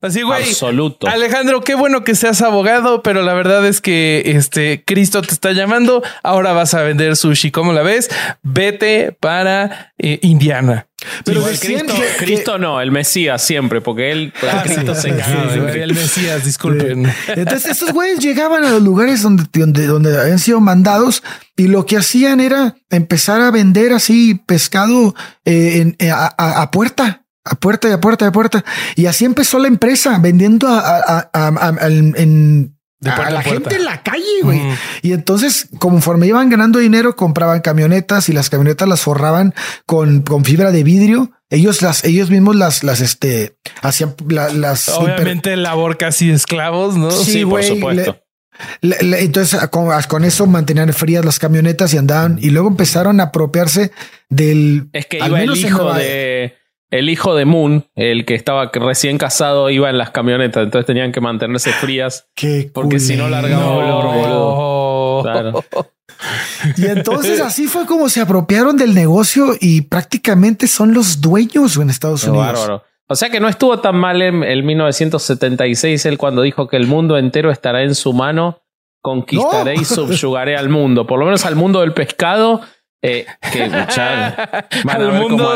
así, 0.00 0.22
güey. 0.22 0.44
Absoluto. 0.44 1.08
Alejandro, 1.08 1.62
qué 1.62 1.74
bueno 1.74 2.04
que 2.04 2.14
seas 2.14 2.42
abogado, 2.42 3.02
pero 3.02 3.22
la 3.22 3.34
verdad 3.34 3.66
es 3.66 3.80
que 3.80 4.22
este 4.26 4.84
Cristo 4.84 5.22
te 5.22 5.32
está 5.32 5.52
llamando. 5.52 6.02
Ahora 6.22 6.52
vas 6.52 6.74
a 6.74 6.82
vender 6.82 7.16
sushi. 7.16 7.50
¿Cómo 7.50 7.72
la 7.72 7.82
ves? 7.82 8.10
Vete 8.42 9.16
para 9.18 9.92
eh, 9.98 10.18
Indiana. 10.22 10.86
Pero 11.24 11.42
Cristo, 11.42 11.94
Cristo 12.18 12.58
no, 12.58 12.80
el 12.80 12.90
Mesías 12.90 13.42
siempre, 13.42 13.80
porque 13.80 14.12
él, 14.12 14.32
ah, 14.42 14.62
Cristo 14.64 14.94
se 14.94 15.10
el 15.10 15.94
Mesías, 15.94 16.44
disculpen. 16.44 17.12
Entonces, 17.28 17.72
estos 17.72 17.92
güeyes 17.92 18.18
llegaban 18.18 18.64
a 18.64 18.70
los 18.70 18.82
lugares 18.82 19.22
donde, 19.22 19.44
donde, 19.52 19.86
donde 19.86 20.18
habían 20.18 20.38
sido 20.38 20.60
mandados 20.60 21.22
y 21.56 21.68
lo 21.68 21.86
que 21.86 21.96
hacían 21.96 22.40
era 22.40 22.76
empezar 22.90 23.40
a 23.40 23.50
vender 23.50 23.92
así 23.92 24.34
pescado 24.34 25.14
eh, 25.44 25.94
eh, 25.98 26.10
a, 26.10 26.70
puerta, 26.70 27.24
a 27.44 27.54
puerta 27.56 27.88
y 27.88 27.92
a 27.92 28.00
puerta 28.00 28.24
y 28.24 28.28
a 28.28 28.32
puerta. 28.32 28.64
Y 28.96 29.06
así 29.06 29.24
empezó 29.24 29.58
la 29.58 29.68
empresa 29.68 30.18
vendiendo 30.18 30.68
a, 30.68 31.30
en 32.16 32.76
a 33.04 33.30
la 33.30 33.42
gente 33.42 33.76
en 33.76 33.84
la 33.84 34.02
calle, 34.02 34.42
güey. 34.42 34.60
Y 35.02 35.12
entonces, 35.12 35.68
conforme 35.78 36.26
iban 36.26 36.48
ganando 36.50 36.78
dinero, 36.78 37.16
compraban 37.16 37.60
camionetas 37.60 38.28
y 38.28 38.32
las 38.32 38.50
camionetas 38.50 38.88
las 38.88 39.00
forraban 39.00 39.54
con, 39.86 40.22
con 40.22 40.44
fibra 40.44 40.72
de 40.72 40.84
vidrio. 40.84 41.32
Ellos 41.50 41.82
las, 41.82 42.04
ellos 42.04 42.30
mismos 42.30 42.56
las, 42.56 42.82
las, 42.82 43.00
este, 43.00 43.56
hacían 43.82 44.14
las. 44.28 44.88
Obviamente, 44.88 45.56
labor 45.56 45.98
casi 45.98 46.30
esclavos, 46.30 46.96
¿no? 46.96 47.10
Sí, 47.10 47.44
por 47.44 47.62
supuesto. 47.62 48.22
entonces 48.80 49.60
con, 49.68 50.24
eso 50.24 50.46
mantenían 50.46 50.92
frías 50.92 51.24
las 51.24 51.38
camionetas 51.38 51.92
y 51.94 51.98
andaban 51.98 52.38
y 52.40 52.50
luego 52.50 52.68
empezaron 52.68 53.20
a 53.20 53.24
apropiarse 53.24 53.92
del 54.28 54.88
es 54.92 55.06
que 55.06 55.18
iba 55.18 55.42
el 55.42 55.56
hijo 55.56 55.92
de 55.94 56.61
el 56.92 57.08
hijo 57.08 57.34
de 57.34 57.46
Moon, 57.46 57.86
el 57.96 58.26
que 58.26 58.34
estaba 58.34 58.70
recién 58.72 59.16
casado, 59.16 59.70
iba 59.70 59.88
en 59.88 59.96
las 59.96 60.10
camionetas, 60.10 60.62
entonces 60.62 60.86
tenían 60.86 61.10
que 61.10 61.22
mantenerse 61.22 61.72
frías. 61.72 62.28
porque 62.74 63.00
si 63.00 63.16
no 63.16 63.28
largaba 63.28 63.70
olor, 63.70 64.04
boludo. 64.04 65.22
Claro. 65.22 65.64
Y 66.76 66.86
entonces 66.86 67.40
así 67.44 67.66
fue 67.66 67.86
como 67.86 68.10
se 68.10 68.20
apropiaron 68.20 68.76
del 68.76 68.94
negocio 68.94 69.54
y 69.58 69.80
prácticamente 69.80 70.68
son 70.68 70.92
los 70.92 71.22
dueños 71.22 71.78
en 71.78 71.88
Estados 71.88 72.24
Unidos. 72.24 72.82
O 73.08 73.16
sea 73.16 73.30
que 73.30 73.40
no 73.40 73.48
estuvo 73.48 73.80
tan 73.80 73.96
mal 73.96 74.20
en 74.20 74.42
el 74.42 74.62
1976 74.62 76.06
él 76.06 76.18
cuando 76.18 76.42
dijo 76.42 76.68
que 76.68 76.76
el 76.76 76.86
mundo 76.86 77.16
entero 77.16 77.50
estará 77.50 77.82
en 77.82 77.94
su 77.94 78.12
mano, 78.12 78.62
conquistaré 79.00 79.74
y 79.74 79.84
subyugaré 79.84 80.56
al 80.56 80.68
mundo, 80.68 81.06
por 81.06 81.18
lo 81.18 81.24
menos 81.24 81.46
al 81.46 81.56
mundo 81.56 81.80
del 81.80 81.94
pescado 81.94 82.60
eh, 83.02 83.26
que 83.52 83.62
al 83.64 85.12
mundo, 85.12 85.50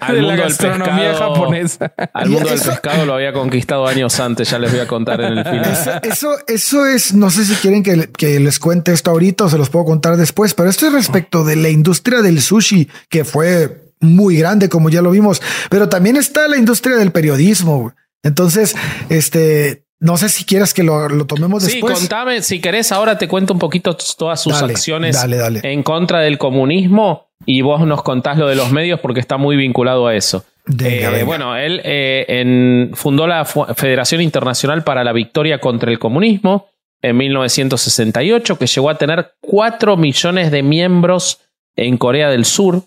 al, 0.00 0.16
mundo 0.16 0.30
del 0.30 0.56
pescado, 0.56 1.18
japonesa. 1.18 1.92
Al 2.14 2.30
mundo 2.30 2.48
del 2.48 2.60
pescado 2.60 3.04
lo 3.04 3.14
había 3.14 3.34
conquistado 3.34 3.86
años 3.86 4.18
antes, 4.18 4.50
ya 4.50 4.58
les 4.58 4.72
voy 4.72 4.80
a 4.80 4.86
contar 4.86 5.20
en 5.20 5.38
el 5.38 5.44
final. 5.50 6.00
Eso, 6.02 6.36
eso, 6.46 6.86
es, 6.86 7.12
no 7.12 7.28
sé 7.28 7.44
si 7.44 7.54
quieren 7.56 7.82
que, 7.82 8.08
que, 8.16 8.40
les 8.40 8.58
cuente 8.58 8.92
esto 8.92 9.10
ahorita 9.10 9.44
o 9.44 9.48
se 9.50 9.58
los 9.58 9.68
puedo 9.68 9.84
contar 9.84 10.16
después, 10.16 10.54
pero 10.54 10.70
esto 10.70 10.86
es 10.86 10.92
respecto 10.94 11.44
de 11.44 11.56
la 11.56 11.68
industria 11.68 12.22
del 12.22 12.40
sushi, 12.40 12.88
que 13.10 13.24
fue 13.24 13.92
muy 14.00 14.38
grande, 14.38 14.68
como 14.68 14.88
ya 14.88 15.02
lo 15.02 15.10
vimos, 15.10 15.42
pero 15.68 15.88
también 15.88 16.16
está 16.16 16.48
la 16.48 16.56
industria 16.56 16.96
del 16.96 17.12
periodismo. 17.12 17.94
Entonces, 18.22 18.74
este, 19.08 19.85
no 19.98 20.16
sé 20.16 20.28
si 20.28 20.44
quieres 20.44 20.74
que 20.74 20.82
lo, 20.82 21.08
tomemos 21.26 21.64
después. 21.64 21.98
Sí, 21.98 22.08
contame, 22.08 22.42
si 22.42 22.60
querés, 22.60 22.92
ahora 22.92 23.16
te 23.16 23.28
cuento 23.28 23.52
un 23.52 23.58
poquito 23.58 23.96
todas 24.18 24.42
sus 24.42 24.60
acciones 24.62 25.16
en 25.62 25.82
contra 25.82 26.20
del 26.20 26.38
comunismo 26.38 27.28
y 27.44 27.62
vos 27.62 27.86
nos 27.86 28.02
contás 28.02 28.38
lo 28.38 28.46
de 28.46 28.56
los 28.56 28.70
medios 28.70 29.00
porque 29.00 29.20
está 29.20 29.36
muy 29.36 29.56
vinculado 29.56 30.06
a 30.06 30.14
eso. 30.14 30.44
Eh, 30.80 31.22
bueno, 31.24 31.56
él 31.56 31.80
eh, 31.84 32.90
fundó 32.94 33.26
la 33.26 33.44
Federación 33.44 34.20
Internacional 34.20 34.82
para 34.82 35.04
la 35.04 35.12
Victoria 35.12 35.60
contra 35.60 35.90
el 35.90 35.98
Comunismo 35.98 36.68
en 37.02 37.16
1968, 37.16 38.58
que 38.58 38.66
llegó 38.66 38.90
a 38.90 38.98
tener 38.98 39.34
4 39.40 39.96
millones 39.96 40.50
de 40.50 40.62
miembros 40.62 41.40
en 41.76 41.98
Corea 41.98 42.30
del 42.30 42.44
Sur, 42.44 42.82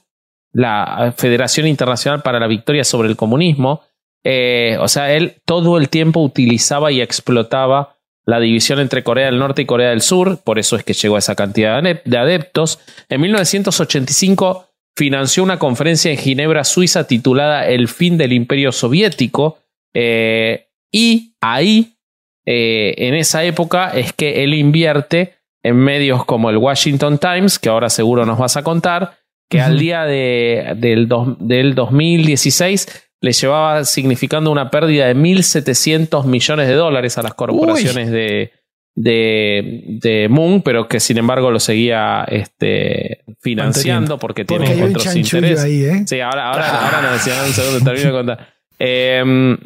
la 0.52 1.14
Federación 1.16 1.68
Internacional 1.68 2.22
para 2.22 2.40
la 2.40 2.48
Victoria 2.48 2.84
sobre 2.84 3.08
el 3.08 3.16
Comunismo. 3.16 3.82
Eh, 4.24 4.78
o 4.80 4.88
sea, 4.88 5.14
él 5.14 5.42
todo 5.46 5.78
el 5.78 5.90
tiempo 5.90 6.22
utilizaba 6.22 6.92
y 6.92 7.02
explotaba 7.02 7.98
la 8.26 8.40
división 8.40 8.80
entre 8.80 9.04
Corea 9.04 9.26
del 9.26 9.40
Norte 9.40 9.64
y 9.64 9.66
Corea 9.66 9.90
del 9.90 10.02
Sur, 10.02 10.42
por 10.44 10.60
eso 10.60 10.76
es 10.76 10.84
que 10.84 10.94
llegó 10.94 11.16
a 11.16 11.20
esa 11.20 11.36
cantidad 11.36 11.82
de 11.82 12.18
adeptos. 12.18 12.80
En 13.10 13.22
1985 13.22 14.68
financió 14.96 15.44
una 15.44 15.58
conferencia 15.58 16.12
en 16.12 16.18
Ginebra, 16.18 16.64
Suiza, 16.64 17.08
titulada 17.08 17.68
El 17.68 17.88
fin 17.88 18.18
del 18.18 18.34
Imperio 18.34 18.72
Soviético, 18.72 19.60
eh, 19.96 20.68
y 20.92 21.34
ahí, 21.42 21.96
eh, 22.46 22.94
en 22.98 23.16
esa 23.16 23.44
época, 23.44 23.92
es 23.96 24.14
que 24.14 24.44
él 24.44 24.54
invierte 24.54 25.36
en 25.64 25.78
medios 25.78 26.26
como 26.26 26.50
el 26.50 26.58
Washington 26.58 27.18
Times, 27.18 27.60
que 27.60 27.70
ahora 27.70 27.90
seguro 27.90 28.26
nos 28.26 28.38
vas 28.38 28.58
a 28.58 28.64
contar, 28.64 29.18
que 29.50 29.62
al 29.62 29.80
día 29.80 30.04
de, 30.04 30.74
del, 30.78 31.10
del 31.40 31.74
2016 31.74 33.09
le 33.22 33.32
llevaba 33.34 33.84
significando 33.84 34.52
una 34.52 34.70
pérdida 34.70 35.08
de 35.08 35.16
1.700 35.16 36.26
millones 36.26 36.68
de 36.68 36.74
dólares 36.74 37.18
a 37.18 37.22
las 37.22 37.34
corporaciones 37.34 38.12
de, 38.12 38.52
de, 38.96 40.28
Moon, 40.30 40.62
pero 40.62 40.88
que 40.88 41.00
sin 41.00 41.18
embargo 41.18 41.52
lo 41.52 41.60
seguía 41.60 42.26
este, 42.28 43.24
financiando 43.42 44.18
porque, 44.18 44.46
tiene 44.46 44.84
otros 44.84 45.16
intereses. 45.16 45.66
¿eh? 45.66 46.04
Sí, 46.06 46.20
ahora, 46.22 46.52
ahora, 46.52 46.86
ahora 46.86 47.02
nos 47.02 47.14
decían 47.14 47.46
un 47.46 47.54
segundo, 47.54 47.84
termino 47.84 48.08
de 48.08 48.12
contar. 48.12 48.48
Em, 48.82 49.58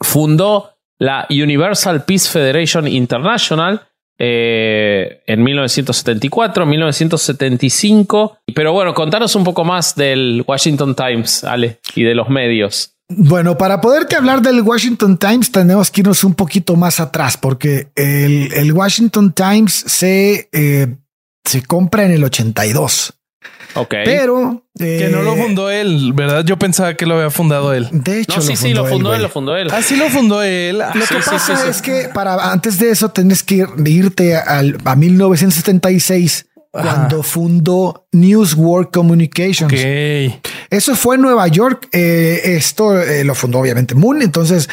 fundó 0.00 0.70
la 0.98 1.26
Universal 1.28 2.04
Peace 2.06 2.26
Federation 2.30 2.88
International, 2.88 3.82
eh, 4.22 5.22
en 5.26 5.42
1974, 5.42 6.66
1975. 6.66 8.36
Pero 8.54 8.72
bueno, 8.74 8.92
contanos 8.92 9.34
un 9.34 9.44
poco 9.44 9.64
más 9.64 9.96
del 9.96 10.44
Washington 10.46 10.94
Times, 10.94 11.42
Ale, 11.42 11.80
y 11.94 12.02
de 12.02 12.14
los 12.14 12.28
medios. 12.28 12.92
Bueno, 13.08 13.56
para 13.56 13.80
poderte 13.80 14.14
hablar 14.14 14.42
del 14.42 14.60
Washington 14.60 15.18
Times 15.18 15.50
tenemos 15.50 15.90
que 15.90 16.02
irnos 16.02 16.22
un 16.22 16.34
poquito 16.34 16.76
más 16.76 17.00
atrás 17.00 17.36
porque 17.36 17.88
el, 17.96 18.72
Washington 18.72 19.32
Times 19.32 19.72
se, 19.72 20.48
eh, 20.52 20.96
se 21.44 21.62
compra 21.62 22.04
en 22.04 22.12
el 22.12 22.22
82. 22.22 23.19
Ok. 23.74 23.94
Pero. 24.04 24.64
que 24.76 25.08
no 25.10 25.22
lo 25.22 25.34
eh, 25.34 25.42
fundó 25.42 25.70
él, 25.70 26.12
¿verdad? 26.14 26.44
Yo 26.44 26.58
pensaba 26.58 26.94
que 26.94 27.06
lo 27.06 27.14
había 27.14 27.30
fundado 27.30 27.72
él. 27.72 27.88
De 27.92 28.20
hecho, 28.20 28.40
sí, 28.40 28.56
sí, 28.56 28.74
lo 28.74 28.86
fundó 28.86 29.14
él, 29.14 29.22
lo 29.22 29.28
fundó 29.28 29.56
él. 29.56 29.68
Ah, 29.70 29.82
sí, 29.82 29.96
lo 29.96 30.08
fundó 30.08 30.42
él. 30.42 30.78
lo 30.78 31.06
que 31.06 31.14
pasa 31.24 31.68
es 31.68 31.82
que 31.82 32.08
para 32.12 32.50
antes 32.50 32.78
de 32.78 32.90
eso 32.90 33.10
tenés 33.10 33.42
que 33.42 33.66
irte 33.86 34.36
al, 34.36 34.78
a 34.84 34.96
1976 34.96 36.46
cuando 36.72 37.22
fundó 37.24 38.06
News 38.12 38.54
World 38.54 38.90
Communications. 38.92 39.72
Eso 40.70 40.94
fue 40.94 41.16
en 41.16 41.22
Nueva 41.22 41.48
York. 41.48 41.88
Eh, 41.92 42.40
esto 42.44 43.00
eh, 43.00 43.24
lo 43.24 43.34
fundó 43.34 43.58
obviamente 43.58 43.94
Moon. 43.94 44.22
Entonces, 44.22 44.68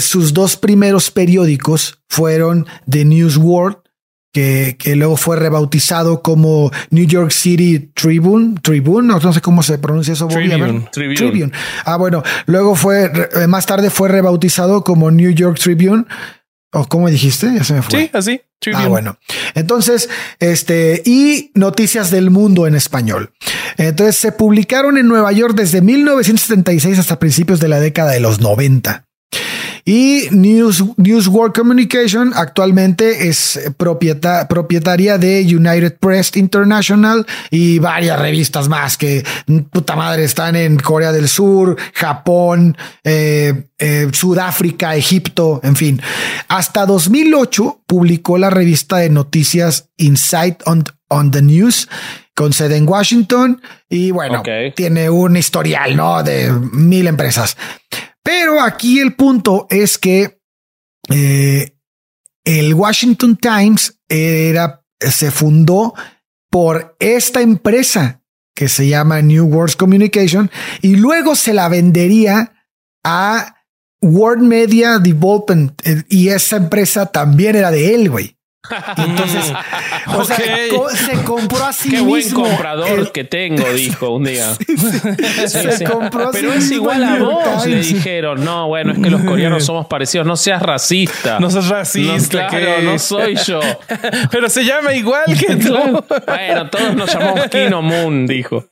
sus 0.00 0.32
dos 0.32 0.56
primeros 0.56 1.10
periódicos 1.10 1.98
fueron 2.08 2.66
The 2.88 3.04
News 3.04 3.36
World 3.36 3.81
que, 4.32 4.76
que, 4.78 4.96
luego 4.96 5.16
fue 5.16 5.36
rebautizado 5.36 6.22
como 6.22 6.70
New 6.90 7.06
York 7.06 7.30
City 7.30 7.90
Tribune, 7.94 8.54
Tribune, 8.62 9.06
no, 9.06 9.32
sé 9.32 9.40
cómo 9.40 9.62
se 9.62 9.78
pronuncia 9.78 10.14
eso. 10.14 10.26
Tribune, 10.28 10.88
Tribune. 10.90 11.52
Ah, 11.84 11.96
bueno, 11.96 12.22
luego 12.46 12.74
fue, 12.74 13.10
más 13.48 13.66
tarde 13.66 13.90
fue 13.90 14.08
rebautizado 14.08 14.84
como 14.84 15.10
New 15.10 15.30
York 15.30 15.58
Tribune. 15.58 16.04
¿O 16.74 16.86
cómo 16.86 17.10
dijiste? 17.10 17.52
Ya 17.54 17.64
se 17.64 17.74
me 17.74 17.82
fue. 17.82 18.00
Sí, 18.00 18.10
así. 18.14 18.40
ah, 18.74 18.88
bueno. 18.88 19.18
Entonces, 19.54 20.08
este, 20.40 21.02
y 21.04 21.50
noticias 21.54 22.10
del 22.10 22.30
mundo 22.30 22.66
en 22.66 22.74
español. 22.74 23.34
Entonces, 23.76 24.16
se 24.16 24.32
publicaron 24.32 24.96
en 24.96 25.06
Nueva 25.06 25.32
York 25.32 25.54
desde 25.54 25.82
1976 25.82 26.98
hasta 26.98 27.18
principios 27.18 27.60
de 27.60 27.68
la 27.68 27.78
década 27.78 28.12
de 28.12 28.20
los 28.20 28.40
90. 28.40 29.06
Y 29.84 30.28
News, 30.30 30.84
News 30.96 31.26
World 31.26 31.54
Communication 31.54 32.32
actualmente 32.34 33.28
es 33.28 33.60
propietaria 33.76 35.18
de 35.18 35.42
United 35.42 35.96
Press 35.98 36.36
International 36.36 37.26
y 37.50 37.80
varias 37.80 38.18
revistas 38.18 38.68
más 38.68 38.96
que 38.96 39.24
puta 39.70 39.96
madre 39.96 40.22
están 40.24 40.54
en 40.54 40.76
Corea 40.76 41.10
del 41.10 41.28
Sur, 41.28 41.76
Japón, 41.94 42.76
eh, 43.02 43.64
eh, 43.78 44.08
Sudáfrica, 44.12 44.94
Egipto, 44.94 45.60
en 45.64 45.74
fin. 45.74 46.00
Hasta 46.46 46.86
2008 46.86 47.82
publicó 47.86 48.38
la 48.38 48.50
revista 48.50 48.98
de 48.98 49.10
noticias 49.10 49.88
Insight 49.96 50.62
on, 50.66 50.84
on 51.08 51.32
the 51.32 51.42
News 51.42 51.88
con 52.34 52.52
sede 52.52 52.76
en 52.76 52.88
Washington 52.88 53.60
y 53.88 54.10
bueno, 54.10 54.42
tiene 54.74 55.10
un 55.10 55.36
historial, 55.36 55.96
¿no? 55.96 56.22
De 56.22 56.50
mil 56.50 57.06
empresas. 57.06 57.56
Pero 58.22 58.60
aquí 58.60 59.00
el 59.00 59.14
punto 59.14 59.66
es 59.70 59.98
que 59.98 60.40
eh, 61.10 61.76
el 62.44 62.74
Washington 62.74 63.36
Times 63.36 64.00
era, 64.08 64.84
se 65.00 65.30
fundó 65.30 65.94
por 66.50 66.96
esta 66.98 67.40
empresa 67.40 68.22
que 68.54 68.68
se 68.68 68.86
llama 68.86 69.22
New 69.22 69.46
World 69.46 69.76
Communication 69.76 70.50
y 70.82 70.96
luego 70.96 71.34
se 71.34 71.54
la 71.54 71.68
vendería 71.68 72.52
a 73.02 73.56
World 74.02 74.42
Media 74.42 74.98
Development 74.98 75.80
eh, 75.86 76.04
y 76.08 76.28
esa 76.28 76.56
empresa 76.56 77.06
también 77.06 77.56
era 77.56 77.70
de 77.70 77.94
él, 77.94 78.10
güey. 78.10 78.36
Entonces, 78.96 79.52
o 80.06 80.24
sea, 80.24 80.36
se 80.36 81.24
compró 81.24 81.64
a 81.64 81.72
sí 81.72 81.90
Qué 81.90 82.00
buen 82.00 82.30
comprador 82.30 83.10
que 83.10 83.24
tengo, 83.24 83.68
dijo 83.74 84.10
un 84.10 84.24
día. 84.24 84.54
se 85.46 85.84
compró 85.84 86.30
Pero 86.30 86.52
es 86.52 86.70
igual 86.70 87.02
a 87.02 87.18
vos, 87.18 87.66
le 87.66 87.80
dijeron. 87.80 88.44
No, 88.44 88.68
bueno, 88.68 88.92
es 88.92 89.00
que 89.00 89.10
los 89.10 89.22
coreanos 89.22 89.64
somos 89.64 89.86
parecidos. 89.86 90.26
No 90.26 90.36
seas 90.36 90.62
racista. 90.62 91.40
No 91.40 91.50
seas 91.50 91.68
racista. 91.68 92.44
No, 92.44 92.48
claro, 92.48 92.82
no 92.82 92.98
soy 92.98 93.36
yo. 93.36 93.60
Pero 94.30 94.48
se 94.48 94.64
llama 94.64 94.94
igual 94.94 95.24
que 95.38 95.56
tú. 95.56 95.76
bueno, 96.26 96.70
todos 96.70 96.94
nos 96.94 97.12
llamamos 97.12 97.48
Kino 97.48 97.82
Moon, 97.82 98.26
dijo. 98.26 98.64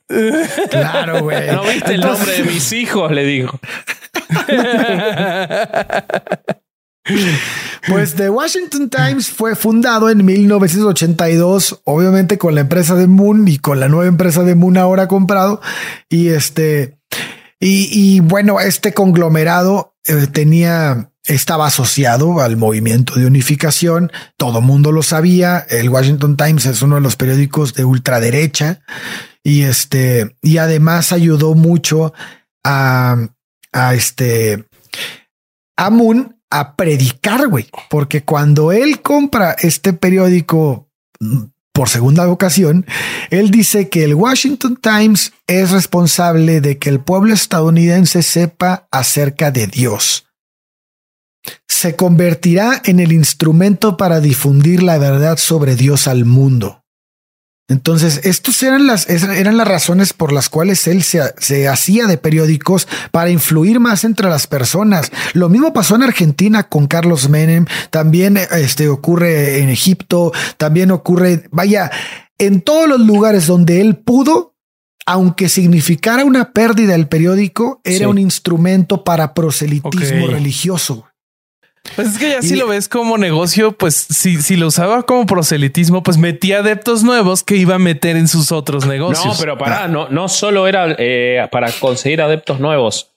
Claro, 0.69 1.23
güey. 1.23 1.51
¿No 1.51 1.63
viste 1.63 1.95
el 1.95 2.01
nombre 2.01 2.31
de 2.31 2.43
mis 2.43 2.71
hijos? 2.71 3.11
Le 3.11 3.25
dijo. 3.25 3.59
Pues 7.87 8.15
The 8.15 8.29
Washington 8.29 8.89
Times 8.89 9.29
fue 9.29 9.55
fundado 9.55 10.09
en 10.09 10.23
1982, 10.23 11.81
obviamente 11.83 12.37
con 12.37 12.53
la 12.53 12.61
empresa 12.61 12.95
de 12.95 13.07
Moon 13.07 13.47
y 13.47 13.57
con 13.57 13.79
la 13.79 13.89
nueva 13.89 14.07
empresa 14.07 14.43
de 14.43 14.55
Moon 14.55 14.77
ahora 14.77 15.07
comprado. 15.07 15.61
Y 16.09 16.29
este, 16.29 16.99
y, 17.63 18.19
bueno, 18.21 18.59
este 18.59 18.93
conglomerado 18.93 19.95
eh, 20.07 20.25
tenía, 20.25 21.11
estaba 21.25 21.67
asociado 21.67 22.41
al 22.41 22.57
movimiento 22.57 23.15
de 23.15 23.27
unificación. 23.27 24.11
Todo 24.35 24.61
mundo 24.61 24.91
lo 24.91 25.03
sabía. 25.03 25.59
El 25.69 25.89
Washington 25.89 26.37
Times 26.37 26.65
es 26.65 26.81
uno 26.81 26.95
de 26.95 27.01
los 27.01 27.15
periódicos 27.15 27.75
de 27.75 27.85
ultraderecha 27.85 28.81
y 29.43 29.61
este, 29.61 30.35
y 30.41 30.57
además 30.57 31.11
ayudó 31.11 31.53
mucho 31.53 32.13
a, 32.63 33.17
a 33.71 33.93
este, 33.93 34.65
a 35.77 35.89
Moon 35.91 36.30
a 36.51 36.75
predicar, 36.75 37.47
güey, 37.47 37.67
porque 37.89 38.23
cuando 38.23 38.71
él 38.71 39.01
compra 39.01 39.55
este 39.59 39.93
periódico 39.93 40.89
mm, 41.19 41.43
por 41.73 41.89
segunda 41.89 42.29
ocasión, 42.29 42.85
él 43.29 43.49
dice 43.49 43.89
que 43.89 44.03
el 44.03 44.13
Washington 44.13 44.77
Times 44.77 45.31
es 45.47 45.71
responsable 45.71 46.61
de 46.61 46.77
que 46.77 46.89
el 46.89 46.99
pueblo 46.99 47.33
estadounidense 47.33 48.21
sepa 48.21 48.87
acerca 48.91 49.51
de 49.51 49.67
Dios. 49.67 50.27
Se 51.67 51.95
convertirá 51.95 52.81
en 52.85 52.99
el 52.99 53.11
instrumento 53.11 53.97
para 53.97 54.19
difundir 54.19 54.83
la 54.83 54.97
verdad 54.97 55.37
sobre 55.37 55.75
Dios 55.75 56.07
al 56.07 56.25
mundo. 56.25 56.80
Entonces, 57.71 58.19
estas 58.25 58.61
eran 58.63 58.85
las, 58.85 59.09
eran 59.09 59.55
las 59.55 59.67
razones 59.67 60.11
por 60.11 60.33
las 60.33 60.49
cuales 60.49 60.87
él 60.87 61.03
se, 61.03 61.67
hacía 61.69 62.05
de 62.05 62.17
periódicos 62.17 62.85
para 63.11 63.29
influir 63.29 63.79
más 63.79 64.03
entre 64.03 64.27
las 64.27 64.45
personas. 64.45 65.09
Lo 65.31 65.47
mismo 65.47 65.71
pasó 65.71 65.95
en 65.95 66.03
Argentina 66.03 66.63
con 66.63 66.87
Carlos 66.87 67.29
Menem, 67.29 67.65
también 67.89 68.37
este, 68.37 68.89
ocurre 68.89 69.59
en 69.59 69.69
Egipto, 69.69 70.33
también 70.57 70.91
ocurre, 70.91 71.47
vaya, 71.51 71.89
en 72.37 72.59
todos 72.59 72.89
los 72.89 72.99
lugares 72.99 73.47
donde 73.47 73.79
él 73.79 73.95
pudo, 73.95 74.53
aunque 75.05 75.47
significara 75.47 76.25
una 76.25 76.51
pérdida 76.51 76.91
del 76.91 77.07
periódico, 77.07 77.79
era 77.85 78.09
un 78.09 78.17
instrumento 78.17 79.05
para 79.05 79.33
proselitismo 79.33 80.27
religioso. 80.27 81.05
Pues 81.95 82.09
es 82.09 82.17
que 82.19 82.29
ya 82.29 82.41
si 82.41 82.55
lo 82.55 82.67
ves 82.67 82.87
como 82.87 83.17
negocio, 83.17 83.71
pues 83.73 83.95
si, 83.95 84.41
si 84.41 84.55
lo 84.55 84.67
usaba 84.67 85.03
como 85.03 85.25
proselitismo, 85.25 86.03
pues 86.03 86.17
metía 86.17 86.59
adeptos 86.59 87.03
nuevos 87.03 87.43
que 87.43 87.55
iba 87.57 87.75
a 87.75 87.79
meter 87.79 88.15
en 88.15 88.27
sus 88.27 88.51
otros 88.51 88.85
negocios. 88.85 89.25
No, 89.25 89.33
pero 89.39 89.57
para, 89.57 89.87
no, 89.87 90.07
no 90.09 90.29
solo 90.29 90.67
era 90.67 90.95
eh, 90.97 91.47
para 91.51 91.71
conseguir 91.71 92.21
adeptos 92.21 92.59
nuevos. 92.59 93.11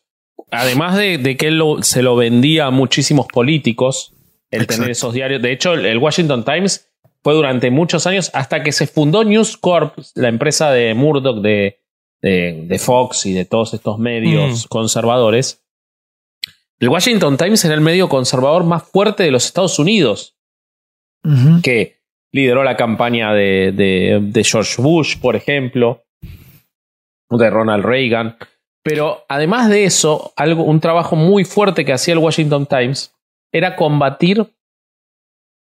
Además 0.50 0.96
de, 0.96 1.37
que 1.37 1.48
él 1.48 1.62
se 1.83 2.03
lo 2.03 2.16
vendía 2.16 2.66
a 2.66 2.70
muchísimos 2.70 3.27
políticos, 3.27 4.14
el 4.50 4.66
tener 4.66 4.90
esos 4.90 5.12
diarios. 5.12 5.42
De 5.42 5.53
hecho, 5.53 5.74
el 5.74 5.98
Washington 5.98 6.44
Times 6.44 6.88
fue 7.22 7.35
durante 7.35 7.70
muchos 7.70 8.07
años 8.07 8.31
hasta 8.35 8.62
que 8.62 8.72
se 8.72 8.87
fundó 8.87 9.24
News 9.24 9.57
Corp, 9.57 9.98
la 10.14 10.29
empresa 10.29 10.70
de 10.70 10.94
Murdoch 10.94 11.40
de, 11.40 11.81
de, 12.22 12.79
Fox 12.79 13.27
y 13.27 13.33
de 13.33 13.44
todos 13.44 13.74
estos 13.74 13.98
medios 13.98 14.64
mm. 14.64 14.68
conservadores 14.68 15.63
el 16.85 16.90
Washington 16.90 17.38
Times 17.38 17.64
era 17.64 17.73
el 17.73 17.81
medio 17.81 18.11
conservador 18.11 18.62
más 18.62 18.83
fuerte 18.83 19.23
de 19.23 19.31
los 19.31 19.47
Estados 19.47 19.79
Unidos, 19.79 20.37
que 21.62 21.97
lideró 22.31 22.62
la 22.62 22.77
campaña 22.77 23.33
de, 23.33 23.73
de, 23.75 24.44
George 24.44 24.83
Bush, 24.83 25.18
por 25.18 25.35
ejemplo, 25.35 26.05
de 27.31 27.49
Ronald 27.49 27.87
Reagan. 27.87 28.37
Pero 28.83 29.25
además 29.31 29.70
de 29.70 29.85
eso, 29.85 30.35
algo, 30.37 30.64
un 30.64 30.81
trabajo 30.81 31.16
muy 31.16 31.47
fuerte 31.47 31.87
que 31.87 31.94
hacía 31.94 32.12
el 32.12 32.18
Washington 32.18 32.66
Times 32.66 33.14
era 33.51 33.77
combatir 33.77 34.47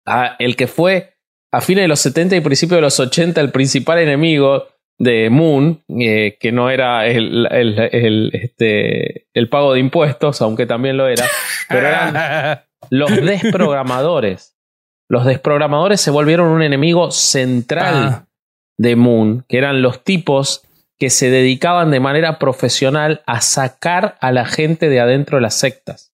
a 0.05 0.35
el 0.37 0.55
que 0.55 0.67
fue 0.67 1.15
a 1.51 1.61
fines 1.61 1.85
de 1.85 1.87
los 1.87 1.99
70 1.99 2.35
y 2.35 2.41
principios 2.41 2.77
de 2.77 2.81
los 2.83 2.99
80 2.99 3.41
el 3.41 3.51
principal 3.51 3.97
enemigo 3.97 4.67
de 4.99 5.29
Moon, 5.29 5.83
eh, 5.99 6.37
que 6.39 6.51
no 6.51 6.69
era 6.69 7.05
el, 7.07 7.47
el, 7.51 8.31
este, 8.33 9.27
el, 9.33 9.49
pago 9.49 9.73
de 9.73 9.79
impuestos, 9.79 10.41
aunque 10.41 10.65
también 10.65 10.97
lo 10.97 11.07
era, 11.07 11.25
pero 11.69 11.87
eran 11.87 12.61
los 12.89 13.09
desprogramadores. 13.15 14.55
Los 15.09 15.25
desprogramadores 15.25 16.01
se 16.01 16.11
volvieron 16.11 16.49
un 16.49 16.63
enemigo 16.63 17.11
central 17.11 17.95
ah. 17.95 18.27
de 18.77 18.95
Moon, 18.95 19.45
que 19.47 19.57
eran 19.57 19.81
los 19.81 20.03
tipos 20.03 20.63
que 20.99 21.09
se 21.09 21.29
dedicaban 21.29 21.91
de 21.91 21.99
manera 21.99 22.39
profesional 22.39 23.21
a 23.27 23.41
sacar 23.41 24.17
a 24.19 24.31
la 24.31 24.45
gente 24.45 24.89
de 24.89 24.99
adentro 24.99 25.37
de 25.37 25.41
las 25.41 25.53
sectas. 25.53 26.11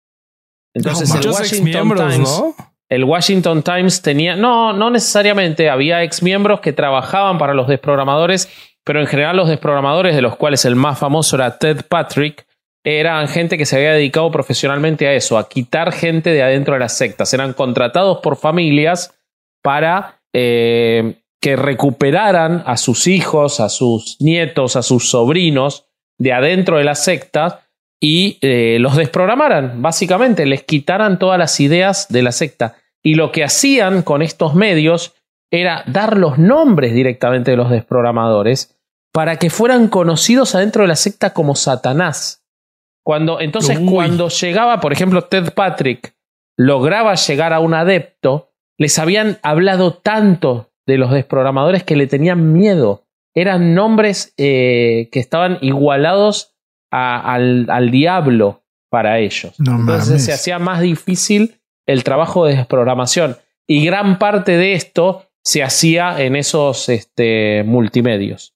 Entonces, 0.74 1.14
el 1.14 1.28
Washington 1.28 1.94
Times, 1.96 2.18
¿no? 2.18 2.56
el 2.88 3.04
Washington 3.04 3.62
Times 3.62 4.02
tenía, 4.02 4.36
no, 4.36 4.72
no 4.72 4.90
necesariamente, 4.90 5.70
había 5.70 6.02
ex 6.02 6.22
miembros 6.22 6.60
que 6.60 6.72
trabajaban 6.72 7.38
para 7.38 7.54
los 7.54 7.68
desprogramadores 7.68 8.50
pero 8.84 9.00
en 9.00 9.06
general 9.06 9.36
los 9.36 9.48
desprogramadores, 9.48 10.14
de 10.14 10.22
los 10.22 10.36
cuales 10.36 10.64
el 10.64 10.76
más 10.76 10.98
famoso 10.98 11.36
era 11.36 11.58
Ted 11.58 11.82
Patrick, 11.88 12.46
eran 12.84 13.28
gente 13.28 13.56
que 13.56 13.66
se 13.66 13.76
había 13.76 13.92
dedicado 13.92 14.30
profesionalmente 14.30 15.06
a 15.06 15.14
eso, 15.14 15.38
a 15.38 15.48
quitar 15.48 15.92
gente 15.92 16.30
de 16.30 16.42
adentro 16.42 16.74
de 16.74 16.80
las 16.80 16.96
sectas. 16.96 17.32
Eran 17.32 17.52
contratados 17.52 18.18
por 18.18 18.36
familias 18.36 19.14
para 19.62 20.20
eh, 20.32 21.22
que 21.40 21.56
recuperaran 21.56 22.62
a 22.66 22.76
sus 22.76 23.06
hijos, 23.06 23.60
a 23.60 23.68
sus 23.68 24.16
nietos, 24.20 24.76
a 24.76 24.82
sus 24.82 25.10
sobrinos 25.10 25.86
de 26.18 26.32
adentro 26.32 26.78
de 26.78 26.84
la 26.84 26.94
secta 26.94 27.68
y 28.00 28.38
eh, 28.40 28.78
los 28.80 28.96
desprogramaran, 28.96 29.80
básicamente, 29.80 30.44
les 30.44 30.64
quitaran 30.64 31.20
todas 31.20 31.38
las 31.38 31.60
ideas 31.60 32.08
de 32.08 32.22
la 32.22 32.32
secta. 32.32 32.76
Y 33.00 33.14
lo 33.14 33.30
que 33.30 33.44
hacían 33.44 34.02
con 34.02 34.22
estos 34.22 34.54
medios 34.54 35.14
era 35.52 35.84
dar 35.86 36.16
los 36.16 36.38
nombres 36.38 36.94
directamente 36.94 37.52
de 37.52 37.58
los 37.58 37.70
desprogramadores 37.70 38.74
para 39.12 39.36
que 39.36 39.50
fueran 39.50 39.88
conocidos 39.88 40.54
adentro 40.54 40.82
de 40.82 40.88
la 40.88 40.96
secta 40.96 41.34
como 41.34 41.54
Satanás. 41.54 42.42
Cuando, 43.04 43.38
entonces, 43.40 43.78
cuando 43.78 44.28
llegaba, 44.28 44.80
por 44.80 44.92
ejemplo, 44.92 45.22
Ted 45.22 45.52
Patrick 45.52 46.16
lograba 46.56 47.14
llegar 47.14 47.52
a 47.52 47.60
un 47.60 47.74
adepto, 47.74 48.50
les 48.78 48.98
habían 48.98 49.38
hablado 49.42 49.92
tanto 49.92 50.70
de 50.86 50.96
los 50.96 51.10
desprogramadores 51.10 51.84
que 51.84 51.96
le 51.96 52.06
tenían 52.06 52.52
miedo. 52.52 53.04
Eran 53.34 53.74
nombres 53.74 54.32
eh, 54.38 55.10
que 55.12 55.20
estaban 55.20 55.58
igualados 55.60 56.54
al, 56.90 57.90
diablo 57.90 58.62
para 58.90 59.18
ellos. 59.18 59.54
entonces 59.58 60.24
se 60.24 60.32
hacía 60.32 60.58
más 60.58 60.80
difícil 60.80 61.60
el 61.86 62.04
trabajo 62.04 62.46
de 62.46 62.56
desprogramación. 62.56 63.36
Y 63.66 63.84
gran 63.84 64.18
parte 64.18 64.56
de 64.56 64.74
esto 64.74 65.26
se 65.44 65.62
hacía 65.62 66.20
en 66.20 66.36
esos 66.36 66.88
este, 66.88 67.64
multimedios. 67.64 68.54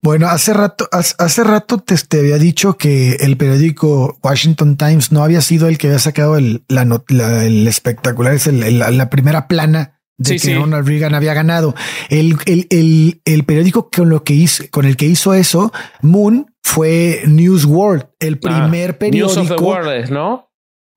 Bueno, 0.00 0.28
hace 0.28 0.54
rato, 0.54 0.88
hace 0.92 1.44
rato 1.44 1.78
te, 1.78 1.96
había 2.18 2.38
dicho 2.38 2.78
que 2.78 3.14
el 3.16 3.36
periódico 3.36 4.18
Washington 4.22 4.76
Times 4.76 5.10
no 5.10 5.24
había 5.24 5.40
sido 5.40 5.66
el 5.66 5.76
que 5.76 5.88
había 5.88 5.98
sacado 5.98 6.36
el, 6.36 6.62
el 6.68 7.66
espectacular, 7.66 8.34
es 8.34 8.46
la 8.46 9.10
primera 9.10 9.48
plana 9.48 9.98
de 10.18 10.38
que 10.38 10.54
Ronald 10.54 10.86
Reagan 10.86 11.14
había 11.14 11.32
ganado. 11.32 11.74
El, 12.10 12.36
el, 12.46 13.20
el, 13.24 13.44
periódico 13.44 13.90
con, 13.90 14.08
lo 14.10 14.24
que 14.24 14.34
hizo, 14.34 14.64
con 14.70 14.84
el 14.84 14.96
que 14.96 15.06
hizo 15.06 15.32
eso, 15.32 15.72
Moon, 16.02 16.54
fue 16.62 17.22
News 17.26 17.64
World, 17.64 18.06
el 18.20 18.34
ah, 18.34 18.38
primer 18.40 18.98
periódico. 18.98 19.40
News 19.40 19.50
of 19.50 19.56
the 19.56 19.62
World, 19.62 20.10
¿no? 20.10 20.47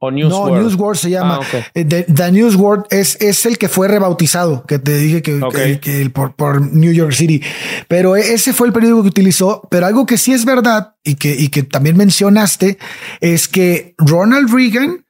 News 0.09 0.31
no, 0.31 0.47
News 0.49 0.75
World 0.75 0.97
se 0.97 1.11
llama. 1.11 1.41
Ah, 1.41 1.57
eh, 1.75 1.85
the, 1.85 2.31
News 2.31 2.55
World 2.55 2.85
es, 2.89 3.17
es 3.21 3.45
el 3.45 3.59
que 3.59 3.69
fue 3.69 3.87
rebautizado, 3.87 4.65
que 4.65 4.79
te 4.79 4.97
dije 4.97 5.21
que, 5.21 5.79
que, 5.79 6.09
por, 6.09 6.35
por, 6.35 6.61
New 6.61 6.91
York 6.91 7.11
City. 7.11 7.43
Pero 7.87 8.15
e, 8.15 8.33
ese 8.33 8.53
fue 8.53 8.67
el 8.67 8.73
periódico 8.73 9.03
que 9.03 9.09
utilizó. 9.09 9.61
Pero 9.69 9.85
algo 9.85 10.07
que 10.07 10.17
sí 10.17 10.33
es 10.33 10.45
verdad 10.45 10.95
y 11.03 11.15
que, 11.15 11.35
y 11.37 11.49
que 11.49 11.61
también 11.63 11.97
mencionaste 11.97 12.79
es 13.19 13.47
que 13.47 13.93
Ronald 13.99 14.51
Reagan, 14.51 15.05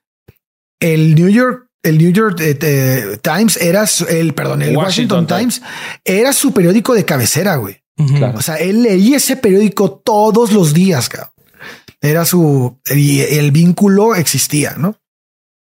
el 0.81 1.15
New 1.15 1.29
York 1.29 1.67
el 1.83 1.97
New 1.97 2.11
York 2.11 2.39
eh, 2.41 2.57
eh, 2.61 3.17
Times 3.21 3.57
era 3.57 3.85
el, 4.09 4.33
perdón, 4.33 4.61
el 4.61 4.75
Washington, 4.75 5.25
Times, 5.25 5.61
era 6.05 6.31
su 6.33 6.53
periódico 6.53 6.93
de 6.93 7.05
cabecera, 7.05 7.55
güey. 7.55 7.77
O 8.33 8.41
sea, 8.41 8.55
él 8.55 8.81
leía 8.81 9.17
ese 9.17 9.35
periódico 9.35 10.01
todos 10.03 10.51
los 10.51 10.73
días, 10.73 11.07
cabrón. 11.07 11.30
Era 12.01 12.25
su, 12.25 12.79
y 12.89 13.21
el 13.21 13.51
vínculo 13.51 14.15
existía, 14.15 14.73
¿no? 14.75 14.97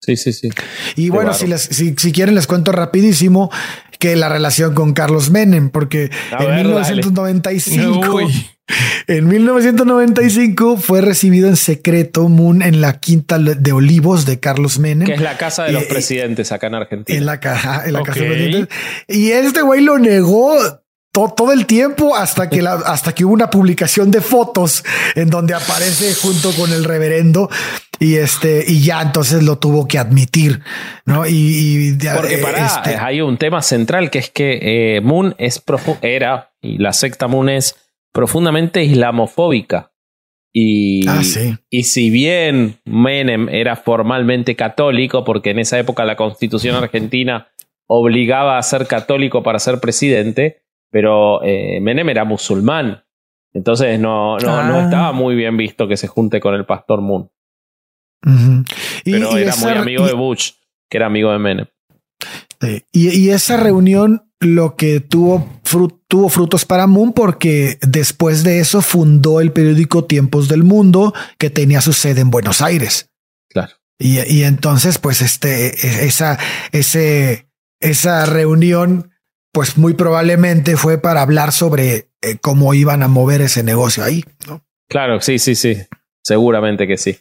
Sí, 0.02 0.18
sí, 0.18 0.34
sí. 0.34 0.50
Y 0.96 1.10
bueno, 1.10 1.34
si, 1.34 1.96
si, 1.98 2.12
quieren 2.12 2.36
les 2.36 2.46
cuento 2.46 2.72
rapidísimo 2.72 3.52
que 3.98 4.16
la 4.16 4.30
relación 4.30 4.76
con 4.76 4.94
Carlos 4.94 5.32
Menem, 5.32 5.70
porque 5.70 6.12
en 6.40 6.56
1995, 6.56 8.20
en 9.08 9.28
1995 9.28 10.78
fue 10.78 11.02
recibido 11.02 11.48
en 11.48 11.56
secreto 11.56 12.30
Moon 12.30 12.62
en 12.62 12.82
la 12.82 13.00
quinta 13.00 13.40
de 13.40 13.72
Olivos 13.72 14.26
de 14.26 14.40
Carlos 14.40 14.78
Menem. 14.78 15.08
Que 15.08 15.16
es 15.16 15.22
la 15.22 15.38
casa 15.38 15.64
de 15.64 15.72
los 15.72 15.84
presidentes 15.86 16.52
acá 16.52 16.68
en 16.68 16.76
Argentina. 16.76 17.18
En 17.18 17.26
la, 17.26 17.40
caja, 17.40 17.84
en 17.86 17.94
la 17.94 18.04
casa 18.04 18.20
de 18.20 18.28
los 18.28 18.38
presidentes. 18.38 18.78
Y 19.08 19.32
este 19.32 19.62
güey 19.62 19.82
lo 19.82 19.98
negó 19.98 20.56
todo, 21.36 21.54
el 21.54 21.65
tiempo 21.65 22.15
hasta 22.15 22.49
que, 22.49 22.62
la, 22.62 22.73
hasta 22.73 23.15
que 23.15 23.23
hubo 23.23 23.34
una 23.34 23.49
publicación 23.49 24.12
de 24.12 24.21
fotos 24.21 24.84
en 25.15 25.30
donde 25.30 25.54
aparece 25.54 26.13
junto 26.15 26.51
con 26.51 26.71
el 26.73 26.84
reverendo 26.84 27.49
y 27.99 28.15
este 28.15 28.65
y 28.67 28.82
ya 28.82 29.01
entonces 29.01 29.43
lo 29.43 29.58
tuvo 29.58 29.88
que 29.88 29.97
admitir, 29.97 30.62
¿no? 31.06 31.25
Y, 31.25 31.97
porque 32.13 32.39
para 32.39 32.65
este 32.65 32.97
hay 32.97 33.21
un 33.21 33.38
tema 33.38 33.62
central 33.62 34.12
que 34.12 34.19
es 34.19 34.30
que 34.30 34.97
eh, 34.97 35.01
Moon 35.01 35.34
es 35.38 35.63
era 36.01 36.51
y 36.62 36.78
la 36.78 36.91
secta 36.91 37.28
Moon 37.28 37.49
es 37.49 37.75
profundamente 38.12 38.84
islamofóbica. 38.84 39.91
Y, 40.58 41.06
ah, 41.10 41.21
y 41.69 41.84
si 41.84 42.10
bien 42.10 42.80
Menem 42.86 43.49
era 43.49 43.75
formalmente 43.75 44.56
católico, 44.56 45.25
porque 45.25 45.49
en 45.49 45.60
esa 45.60 45.78
época 45.78 46.06
la 46.06 46.15
constitución 46.15 46.75
argentina 46.75 47.49
obligaba 47.88 48.58
a 48.58 48.63
ser 48.63 48.88
católico 48.88 49.43
para 49.43 49.60
ser 49.60 49.80
presidente, 49.80 50.64
pero 50.89 51.43
eh, 51.43 51.80
Menem 51.82 52.10
era 52.10 52.24
musulmán. 52.24 53.04
Entonces 53.54 54.00
no, 54.00 54.38
no, 54.38 54.63
no, 54.63 54.80
ah. 54.80 54.84
estaba 54.84 55.12
muy 55.12 55.36
bien 55.36 55.56
visto 55.56 55.88
que 55.88 55.98
se 55.98 56.08
junte 56.08 56.39
con 56.39 56.54
el 56.54 56.65
pastor 56.65 57.02
Moon. 57.02 57.30
Pero 59.04 59.38
era 59.38 59.56
muy 59.56 59.71
amigo 59.71 60.06
de 60.06 60.13
Bush, 60.13 60.52
que 60.89 60.98
era 60.98 61.06
amigo 61.06 61.32
de 61.32 61.39
Menem. 61.39 61.67
Y, 62.91 63.30
esa 63.30 63.58
reunión 63.58 64.32
lo 64.39 64.76
que 64.76 65.00
tuvo, 65.00 65.48
tuvo 66.08 66.30
frutos 66.30 66.65
para 66.65 66.88
Moon 66.88 67.13
porque 67.13 67.78
después 67.82 68.43
de 68.43 68.60
eso 68.60 68.82
fundó 68.82 69.41
el 69.41 69.52
periódico 69.52 70.06
Tiempos 70.06 70.48
del 70.48 70.63
Mundo 70.63 71.13
que 71.38 71.50
tenía 71.50 71.82
su 71.82 71.93
sede 71.93 72.21
en 72.21 72.32
Buenos 72.32 72.62
Aires. 72.62 73.12
Claro. 73.50 73.74
Y, 74.00 74.19
y 74.21 74.43
entonces, 74.43 74.98
pues, 74.98 75.21
este, 75.21 75.67
e, 75.67 76.06
esa, 76.06 76.38
ese, 76.71 77.48
esa 77.80 78.26
reunión 78.26 79.12
pues 79.56 79.78
muy 79.78 79.94
probablemente 79.94 80.76
fue 80.76 80.98
para 80.98 81.22
hablar 81.22 81.54
sobre 81.54 82.10
eh, 82.22 82.38
cómo 82.41 82.74
iban 82.74 83.04
a 83.04 83.08
mover 83.08 83.39
ese 83.39 83.63
negocio 83.63 84.04
ahí. 84.04 84.26
¿no? 84.50 84.65
Claro, 84.89 85.22
sí, 85.22 85.39
sí, 85.39 85.56
sí. 85.56 85.78
Seguramente 86.22 86.88
que 86.88 86.98
sí. 86.98 87.15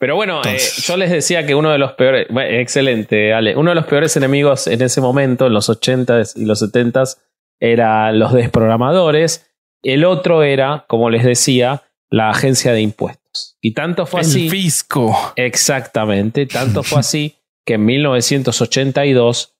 Pero 0.00 0.16
bueno, 0.16 0.42
eh, 0.44 0.58
yo 0.82 0.96
les 0.96 1.12
decía 1.12 1.46
que 1.46 1.54
uno 1.54 1.70
de 1.70 1.78
los 1.78 1.92
peores, 1.92 2.26
excelente, 2.50 3.32
Ale, 3.32 3.56
uno 3.56 3.70
de 3.70 3.76
los 3.76 3.86
peores 3.86 4.16
enemigos 4.16 4.66
en 4.66 4.82
ese 4.82 5.00
momento, 5.00 5.46
en 5.46 5.54
los 5.54 5.70
80s 5.70 6.32
y 6.34 6.44
los 6.44 6.60
70s, 6.60 7.18
eran 7.60 8.18
los 8.18 8.32
desprogramadores. 8.32 9.48
El 9.84 10.04
otro 10.04 10.42
era, 10.42 10.86
como 10.88 11.08
les 11.08 11.22
decía, 11.22 11.84
la 12.10 12.30
agencia 12.30 12.72
de 12.72 12.80
impuestos. 12.80 13.58
Y 13.60 13.74
tanto 13.74 14.06
fue 14.06 14.22
así. 14.22 14.46
El 14.46 14.50
fisco. 14.50 15.16
Exactamente, 15.36 16.46
tanto 16.46 16.82
fue 16.82 16.98
así 16.98 17.36
que 17.64 17.74
en 17.74 17.84
1982 17.84 19.55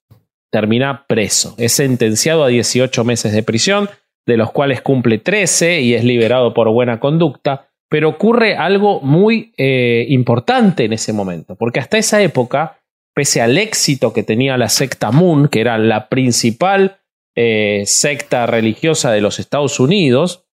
termina 0.51 1.07
preso. 1.07 1.55
Es 1.59 1.73
sentenciado 1.73 2.45
a 2.45 2.49
18 2.49 3.05
meses 3.05 3.33
de 3.33 3.43
prisión, 3.43 3.89
de 4.27 4.37
los 4.37 4.51
cuales 4.51 4.81
cumple 4.81 5.19
13 5.19 5.81
y 5.81 5.95
es 5.95 6.05
liberado 6.05 6.55
por 6.55 6.69
buena 6.71 7.01
conducta. 7.01 7.69
Pero 7.89 8.09
ocurre 8.09 8.57
algo 8.57 9.01
muy 9.01 9.53
eh, 9.57 10.07
importante 10.09 10.85
en 10.85 10.93
ese 10.93 11.13
momento, 11.13 11.55
porque 11.55 11.79
hasta 11.79 11.99
esa 11.99 12.21
época, 12.21 12.81
pese 13.15 13.41
al 13.41 13.57
éxito 13.59 14.13
que 14.13 14.25
tenía 14.25 14.57
la 14.57 14.69
secta 14.69 15.13
Moon, 15.13 15.49
que 15.49 15.61
era 15.61 15.79
la 15.79 16.09
principal 16.09 16.99
eh, 17.37 17.85
secta 17.87 18.47
religiosa 18.47 19.13
de 19.13 19.21
los 19.21 19.39
Estados 19.39 19.79
Unidos, 19.79 20.47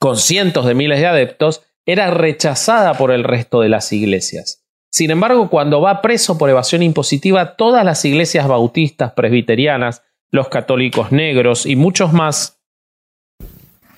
con 0.00 0.16
cientos 0.16 0.66
de 0.66 0.74
miles 0.74 0.98
de 0.98 1.06
adeptos, 1.06 1.62
era 1.86 2.10
rechazada 2.10 2.94
por 2.94 3.12
el 3.12 3.22
resto 3.22 3.60
de 3.60 3.68
las 3.68 3.92
iglesias. 3.92 4.67
Sin 4.90 5.10
embargo, 5.10 5.50
cuando 5.50 5.80
va 5.80 6.00
preso 6.00 6.38
por 6.38 6.50
evasión 6.50 6.82
impositiva, 6.82 7.56
todas 7.56 7.84
las 7.84 8.04
iglesias 8.04 8.48
bautistas, 8.48 9.12
presbiterianas, 9.12 10.02
los 10.30 10.48
católicos 10.48 11.12
negros 11.12 11.66
y 11.66 11.76
muchos 11.76 12.12
más 12.12 12.58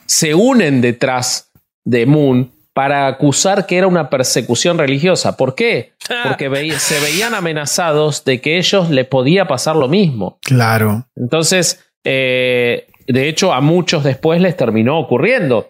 se 0.06 0.34
unen 0.34 0.80
detrás 0.80 1.52
de 1.84 2.06
Moon 2.06 2.50
para 2.72 3.06
acusar 3.08 3.66
que 3.66 3.78
era 3.78 3.86
una 3.86 4.10
persecución 4.10 4.78
religiosa. 4.78 5.36
¿Por 5.36 5.54
qué? 5.54 5.92
Porque 6.24 6.48
se 6.78 7.00
veían 7.00 7.34
amenazados 7.34 8.24
de 8.24 8.40
que 8.40 8.58
ellos 8.58 8.90
le 8.90 9.04
podía 9.04 9.46
pasar 9.46 9.76
lo 9.76 9.88
mismo. 9.88 10.38
Claro. 10.42 11.06
Entonces, 11.16 11.84
eh, 12.04 12.86
de 13.06 13.28
hecho, 13.28 13.52
a 13.52 13.60
muchos 13.60 14.04
después 14.04 14.40
les 14.40 14.56
terminó 14.56 14.98
ocurriendo. 14.98 15.68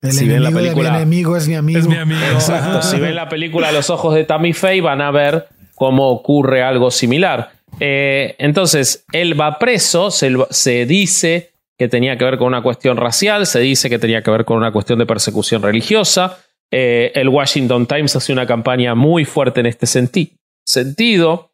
El 0.00 0.12
si 0.12 0.28
ven 0.28 0.42
la 0.42 0.52
película, 0.52 0.90
mi 0.90 0.96
enemigo 0.96 1.36
es 1.36 1.48
mi 1.48 1.54
amigo. 1.54 1.78
Es 1.78 1.88
mi 1.88 1.96
amigo. 1.96 2.20
Exacto. 2.32 2.82
si 2.82 3.00
ven 3.00 3.16
la 3.16 3.28
película 3.28 3.72
Los 3.72 3.90
ojos 3.90 4.14
de 4.14 4.24
Tammy 4.24 4.52
Faye, 4.52 4.80
van 4.80 5.00
a 5.00 5.10
ver 5.10 5.48
cómo 5.74 6.10
ocurre 6.10 6.62
algo 6.62 6.90
similar. 6.90 7.52
Eh, 7.80 8.34
entonces, 8.38 9.04
él 9.12 9.40
va 9.40 9.58
preso, 9.58 10.10
se, 10.10 10.86
dice 10.86 11.52
que 11.76 11.88
tenía 11.88 12.16
que 12.16 12.24
ver 12.24 12.38
con 12.38 12.48
una 12.48 12.62
cuestión 12.62 12.96
racial, 12.96 13.46
se 13.46 13.60
dice 13.60 13.88
que 13.88 13.98
tenía 13.98 14.22
que 14.22 14.30
ver 14.30 14.44
con 14.44 14.56
una 14.56 14.72
cuestión 14.72 14.98
de 14.98 15.06
persecución 15.06 15.62
religiosa. 15.62 16.38
Eh, 16.70 17.12
el 17.14 17.28
Washington 17.28 17.86
Times 17.86 18.14
hace 18.16 18.32
una 18.32 18.46
campaña 18.46 18.94
muy 18.94 19.24
fuerte 19.24 19.60
en 19.60 19.66
este 19.66 19.86
sentido. 19.86 21.50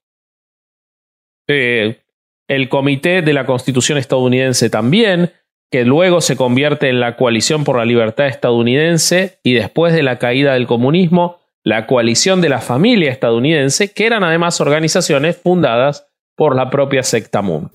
Eh, 1.49 2.01
el 2.49 2.69
Comité 2.69 3.23
de 3.23 3.33
la 3.33 3.47
Constitución 3.47 3.99
estadounidense 3.99 4.71
también 4.71 5.33
que 5.75 5.85
luego 5.85 6.21
se 6.21 6.37
convierte 6.37 6.89
en 6.89 7.01
la 7.01 7.17
Coalición 7.17 7.65
por 7.65 7.79
la 7.79 7.85
Libertad 7.85 8.29
estadounidense 8.29 9.41
y 9.43 9.55
después 9.55 9.93
de 9.93 10.05
la 10.05 10.21
caída 10.21 10.55
del 10.55 10.69
comunismo, 10.69 11.41
la 11.65 11.89
Coalición 11.89 12.41
de 12.41 12.49
la 12.49 12.61
Familia 12.61 13.11
estadounidense, 13.11 13.93
que 13.93 14.07
eran 14.07 14.23
además 14.23 14.61
organizaciones 14.61 15.37
fundadas 15.37 16.07
por 16.37 16.55
la 16.55 16.71
propia 16.71 17.03
secta 17.03 17.43
Moon. 17.43 17.73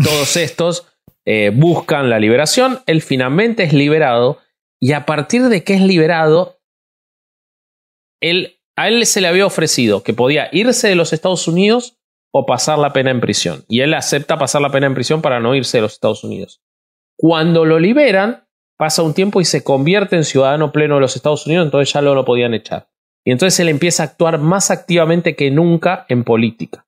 Todos 0.00 0.36
estos 0.36 0.86
eh, 1.24 1.50
buscan 1.52 2.08
la 2.08 2.20
liberación, 2.20 2.78
él 2.86 3.02
finalmente 3.02 3.64
es 3.64 3.72
liberado 3.72 4.38
y 4.80 4.92
a 4.92 5.04
partir 5.04 5.48
de 5.48 5.64
que 5.64 5.74
es 5.74 5.80
liberado, 5.80 6.60
a 8.76 8.88
él 8.88 9.06
se 9.06 9.20
le 9.20 9.26
había 9.26 9.46
ofrecido 9.46 10.04
que 10.04 10.14
podía 10.14 10.48
irse 10.52 10.86
de 10.86 10.94
los 10.94 11.12
Estados 11.12 11.48
Unidos 11.48 11.96
o 12.32 12.46
pasar 12.46 12.78
la 12.78 12.92
pena 12.92 13.10
en 13.10 13.20
prisión. 13.20 13.64
Y 13.66 13.80
él 13.80 13.92
acepta 13.92 14.38
pasar 14.38 14.62
la 14.62 14.70
pena 14.70 14.86
en 14.86 14.94
prisión 14.94 15.20
para 15.20 15.40
no 15.40 15.56
irse 15.56 15.78
de 15.78 15.82
los 15.82 15.94
Estados 15.94 16.22
Unidos. 16.22 16.62
Cuando 17.22 17.64
lo 17.64 17.78
liberan, 17.78 18.48
pasa 18.76 19.04
un 19.04 19.14
tiempo 19.14 19.40
y 19.40 19.44
se 19.44 19.62
convierte 19.62 20.16
en 20.16 20.24
ciudadano 20.24 20.72
pleno 20.72 20.96
de 20.96 21.02
los 21.02 21.14
Estados 21.14 21.46
Unidos, 21.46 21.66
entonces 21.66 21.92
ya 21.92 22.02
no 22.02 22.16
lo 22.16 22.24
podían 22.24 22.52
echar. 22.52 22.88
Y 23.24 23.30
entonces 23.30 23.60
él 23.60 23.68
empieza 23.68 24.02
a 24.02 24.06
actuar 24.06 24.38
más 24.38 24.72
activamente 24.72 25.36
que 25.36 25.52
nunca 25.52 26.04
en 26.08 26.24
política. 26.24 26.84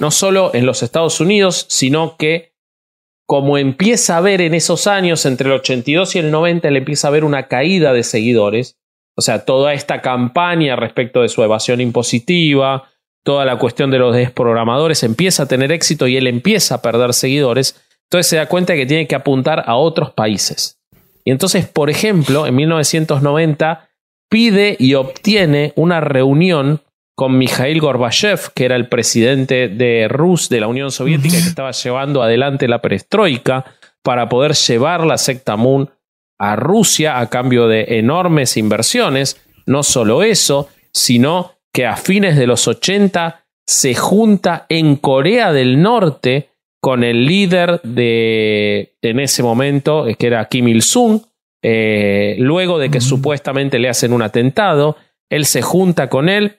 No 0.00 0.10
solo 0.10 0.50
en 0.52 0.66
los 0.66 0.82
Estados 0.82 1.20
Unidos, 1.20 1.66
sino 1.68 2.16
que 2.16 2.56
como 3.24 3.56
empieza 3.56 4.16
a 4.16 4.20
ver 4.20 4.40
en 4.40 4.54
esos 4.54 4.88
años, 4.88 5.24
entre 5.26 5.46
el 5.46 5.54
82 5.54 6.16
y 6.16 6.18
el 6.18 6.32
90, 6.32 6.66
él 6.66 6.76
empieza 6.78 7.06
a 7.06 7.12
ver 7.12 7.22
una 7.24 7.46
caída 7.46 7.92
de 7.92 8.02
seguidores. 8.02 8.80
O 9.16 9.22
sea, 9.22 9.44
toda 9.44 9.74
esta 9.74 10.00
campaña 10.00 10.74
respecto 10.74 11.22
de 11.22 11.28
su 11.28 11.40
evasión 11.40 11.80
impositiva, 11.80 12.90
toda 13.22 13.44
la 13.44 13.60
cuestión 13.60 13.92
de 13.92 14.00
los 14.00 14.16
desprogramadores 14.16 15.04
empieza 15.04 15.44
a 15.44 15.46
tener 15.46 15.70
éxito 15.70 16.08
y 16.08 16.16
él 16.16 16.26
empieza 16.26 16.74
a 16.74 16.82
perder 16.82 17.14
seguidores, 17.14 17.80
entonces 18.12 18.28
se 18.28 18.36
da 18.36 18.44
cuenta 18.44 18.74
de 18.74 18.80
que 18.80 18.84
tiene 18.84 19.06
que 19.06 19.14
apuntar 19.14 19.64
a 19.66 19.76
otros 19.76 20.10
países. 20.10 20.78
Y 21.24 21.30
entonces, 21.30 21.66
por 21.66 21.88
ejemplo, 21.88 22.46
en 22.46 22.54
1990 22.54 23.88
pide 24.28 24.76
y 24.78 24.92
obtiene 24.92 25.72
una 25.76 26.02
reunión 26.02 26.82
con 27.16 27.38
Mikhail 27.38 27.80
Gorbachev, 27.80 28.52
que 28.54 28.66
era 28.66 28.76
el 28.76 28.90
presidente 28.90 29.68
de 29.68 30.08
Rus, 30.08 30.50
de 30.50 30.60
la 30.60 30.66
Unión 30.66 30.90
Soviética, 30.90 31.38
que 31.38 31.48
estaba 31.48 31.70
llevando 31.70 32.22
adelante 32.22 32.68
la 32.68 32.82
perestroika 32.82 33.64
para 34.02 34.28
poder 34.28 34.52
llevar 34.52 35.06
la 35.06 35.16
secta 35.16 35.56
Moon 35.56 35.88
a 36.38 36.54
Rusia 36.54 37.18
a 37.18 37.30
cambio 37.30 37.66
de 37.66 37.98
enormes 37.98 38.58
inversiones. 38.58 39.40
No 39.64 39.82
solo 39.82 40.22
eso, 40.22 40.68
sino 40.92 41.52
que 41.72 41.86
a 41.86 41.96
fines 41.96 42.36
de 42.36 42.46
los 42.46 42.68
80 42.68 43.42
se 43.66 43.94
junta 43.94 44.66
en 44.68 44.96
Corea 44.96 45.50
del 45.54 45.80
Norte 45.80 46.51
con 46.82 47.04
el 47.04 47.26
líder 47.26 47.80
de 47.84 48.96
en 49.02 49.20
ese 49.20 49.44
momento, 49.44 50.04
que 50.18 50.26
era 50.26 50.48
Kim 50.48 50.66
Il-sung, 50.66 51.20
eh, 51.62 52.34
luego 52.40 52.80
de 52.80 52.90
que 52.90 53.00
supuestamente 53.00 53.78
le 53.78 53.88
hacen 53.88 54.12
un 54.12 54.20
atentado, 54.20 54.96
él 55.30 55.46
se 55.46 55.62
junta 55.62 56.08
con 56.08 56.28
él 56.28 56.58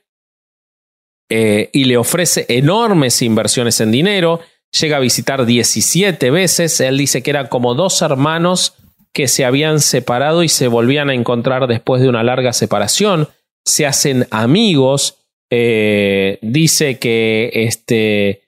eh, 1.29 1.69
y 1.73 1.83
le 1.83 1.97
ofrece 1.97 2.45
enormes 2.47 3.21
inversiones 3.21 3.81
en 3.81 3.91
dinero, 3.91 4.39
llega 4.79 4.95
a 4.95 5.01
visitar 5.01 5.45
17 5.45 6.31
veces, 6.31 6.79
él 6.79 6.97
dice 6.97 7.21
que 7.21 7.31
eran 7.31 7.47
como 7.47 7.75
dos 7.75 8.01
hermanos 8.01 8.75
que 9.11 9.27
se 9.27 9.43
habían 9.43 9.81
separado 9.81 10.43
y 10.43 10.47
se 10.47 10.69
volvían 10.69 11.09
a 11.09 11.13
encontrar 11.13 11.67
después 11.67 12.01
de 12.01 12.07
una 12.07 12.23
larga 12.23 12.53
separación, 12.53 13.27
se 13.65 13.85
hacen 13.85 14.25
amigos, 14.31 15.17
eh, 15.51 16.39
dice 16.41 16.97
que 16.97 17.51
este, 17.53 18.43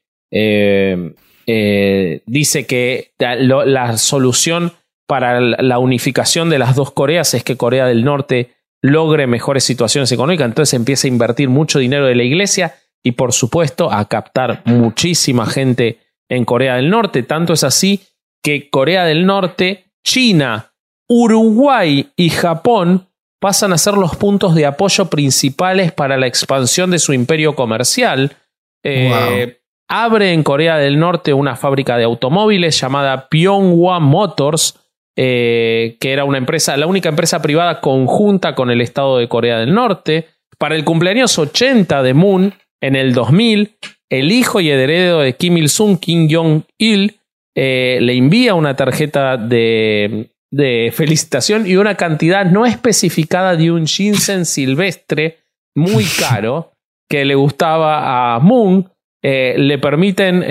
dice 1.47 2.65
que 2.65 3.11
la 3.19 3.97
solución 3.97 4.73
para 5.07 5.39
la 5.39 5.79
unificación 5.79 6.49
de 6.49 6.59
las 6.59 6.75
dos 6.75 6.91
Coreas 6.91 7.33
es 7.33 7.43
que 7.43 7.57
Corea 7.57 7.85
del 7.85 8.03
Norte 8.03 8.51
logre 8.81 9.27
mejores 9.27 9.63
situaciones 9.63 10.11
económicas, 10.11 10.45
entonces 10.45 10.73
empieza 10.73 11.07
a 11.07 11.09
invertir 11.09 11.49
mucho 11.49 11.79
dinero 11.79 12.05
de 12.05 12.15
la 12.15 12.23
iglesia 12.23 12.75
y 13.03 13.11
por 13.11 13.33
supuesto 13.33 13.91
a 13.91 14.05
captar 14.07 14.61
muchísima 14.65 15.45
gente 15.45 15.99
en 16.29 16.45
Corea 16.45 16.75
del 16.75 16.89
Norte. 16.89 17.23
Tanto 17.23 17.53
es 17.53 17.63
así 17.63 18.01
que 18.43 18.69
Corea 18.69 19.05
del 19.05 19.25
Norte, 19.25 19.85
China, 20.03 20.73
Uruguay 21.07 22.11
y 22.15 22.29
Japón 22.29 23.07
pasan 23.39 23.73
a 23.73 23.77
ser 23.77 23.95
los 23.95 24.15
puntos 24.15 24.55
de 24.55 24.65
apoyo 24.65 25.05
principales 25.05 25.91
para 25.91 26.17
la 26.17 26.27
expansión 26.27 26.91
de 26.91 26.99
su 26.99 27.13
imperio 27.13 27.55
comercial. 27.55 28.37
Eh, 28.83 29.59
abre 29.87 30.33
en 30.33 30.43
Corea 30.43 30.77
del 30.77 30.99
Norte 30.99 31.33
una 31.33 31.55
fábrica 31.55 31.97
de 31.97 32.03
automóviles 32.03 32.79
llamada 32.79 33.27
Pyonghwa 33.29 33.99
Motors, 33.99 34.79
eh, 35.17 35.97
que 35.99 36.11
era 36.11 36.25
una 36.25 36.37
empresa, 36.37 36.75
la 36.77 36.87
única 36.87 37.09
empresa 37.09 37.41
privada 37.41 37.81
conjunta 37.81 38.55
con 38.55 38.71
el 38.71 38.81
Estado 38.81 39.17
de 39.17 39.27
Corea 39.27 39.59
del 39.59 39.73
Norte. 39.73 40.27
Para 40.57 40.75
el 40.75 40.83
cumpleaños 40.83 41.37
80 41.37 42.03
de 42.03 42.13
Moon, 42.13 42.53
en 42.81 42.95
el 42.95 43.13
2000, 43.13 43.77
el 44.09 44.31
hijo 44.31 44.59
y 44.59 44.69
heredero 44.69 45.19
de 45.19 45.35
Kim 45.35 45.57
Il-sung, 45.57 45.99
Kim 45.99 46.27
Jong-il, 46.29 47.19
eh, 47.55 47.99
le 48.01 48.13
envía 48.13 48.53
una 48.53 48.75
tarjeta 48.75 49.37
de, 49.37 50.29
de 50.51 50.91
felicitación 50.93 51.65
y 51.67 51.75
una 51.75 51.95
cantidad 51.95 52.45
no 52.45 52.65
especificada 52.65 53.55
de 53.55 53.71
un 53.71 53.87
ginseng 53.87 54.45
silvestre 54.45 55.39
muy 55.75 56.05
caro 56.05 56.71
que 57.09 57.25
le 57.25 57.35
gustaba 57.35 58.35
a 58.35 58.39
Moon. 58.39 58.89
Eh, 59.27 59.55
le 59.57 59.79
permiten 59.79 60.45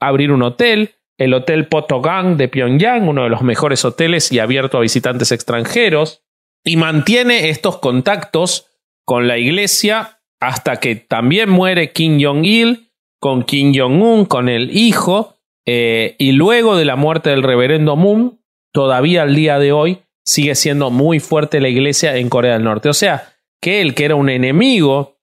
abrir 0.00 0.32
un 0.32 0.42
hotel, 0.42 0.94
el 1.18 1.34
Hotel 1.34 1.66
Potogang 1.66 2.38
de 2.38 2.48
Pyongyang, 2.48 3.06
uno 3.06 3.24
de 3.24 3.28
los 3.28 3.42
mejores 3.42 3.84
hoteles 3.84 4.32
y 4.32 4.38
abierto 4.38 4.78
a 4.78 4.80
visitantes 4.80 5.30
extranjeros, 5.30 6.22
y 6.64 6.76
mantiene 6.76 7.50
estos 7.50 7.78
contactos 7.78 8.68
con 9.04 9.28
la 9.28 9.36
iglesia 9.36 10.20
hasta 10.40 10.76
que 10.76 10.96
también 10.96 11.50
muere 11.50 11.92
Kim 11.92 12.18
Jong-il, 12.20 12.90
con 13.20 13.44
Kim 13.44 13.72
Jong-un, 13.74 14.24
con 14.26 14.48
el 14.48 14.76
hijo, 14.76 15.36
eh, 15.66 16.16
y 16.18 16.32
luego 16.32 16.76
de 16.76 16.84
la 16.84 16.96
muerte 16.96 17.30
del 17.30 17.42
reverendo 17.42 17.96
Moon, 17.96 18.40
todavía 18.72 19.22
al 19.22 19.34
día 19.34 19.58
de 19.58 19.72
hoy 19.72 20.00
sigue 20.24 20.54
siendo 20.54 20.90
muy 20.90 21.20
fuerte 21.20 21.60
la 21.60 21.68
iglesia 21.68 22.16
en 22.16 22.28
Corea 22.28 22.54
del 22.54 22.64
Norte. 22.64 22.88
O 22.88 22.94
sea, 22.94 23.34
que 23.60 23.80
él, 23.80 23.94
que 23.94 24.04
era 24.04 24.14
un 24.14 24.28
enemigo 24.28 25.13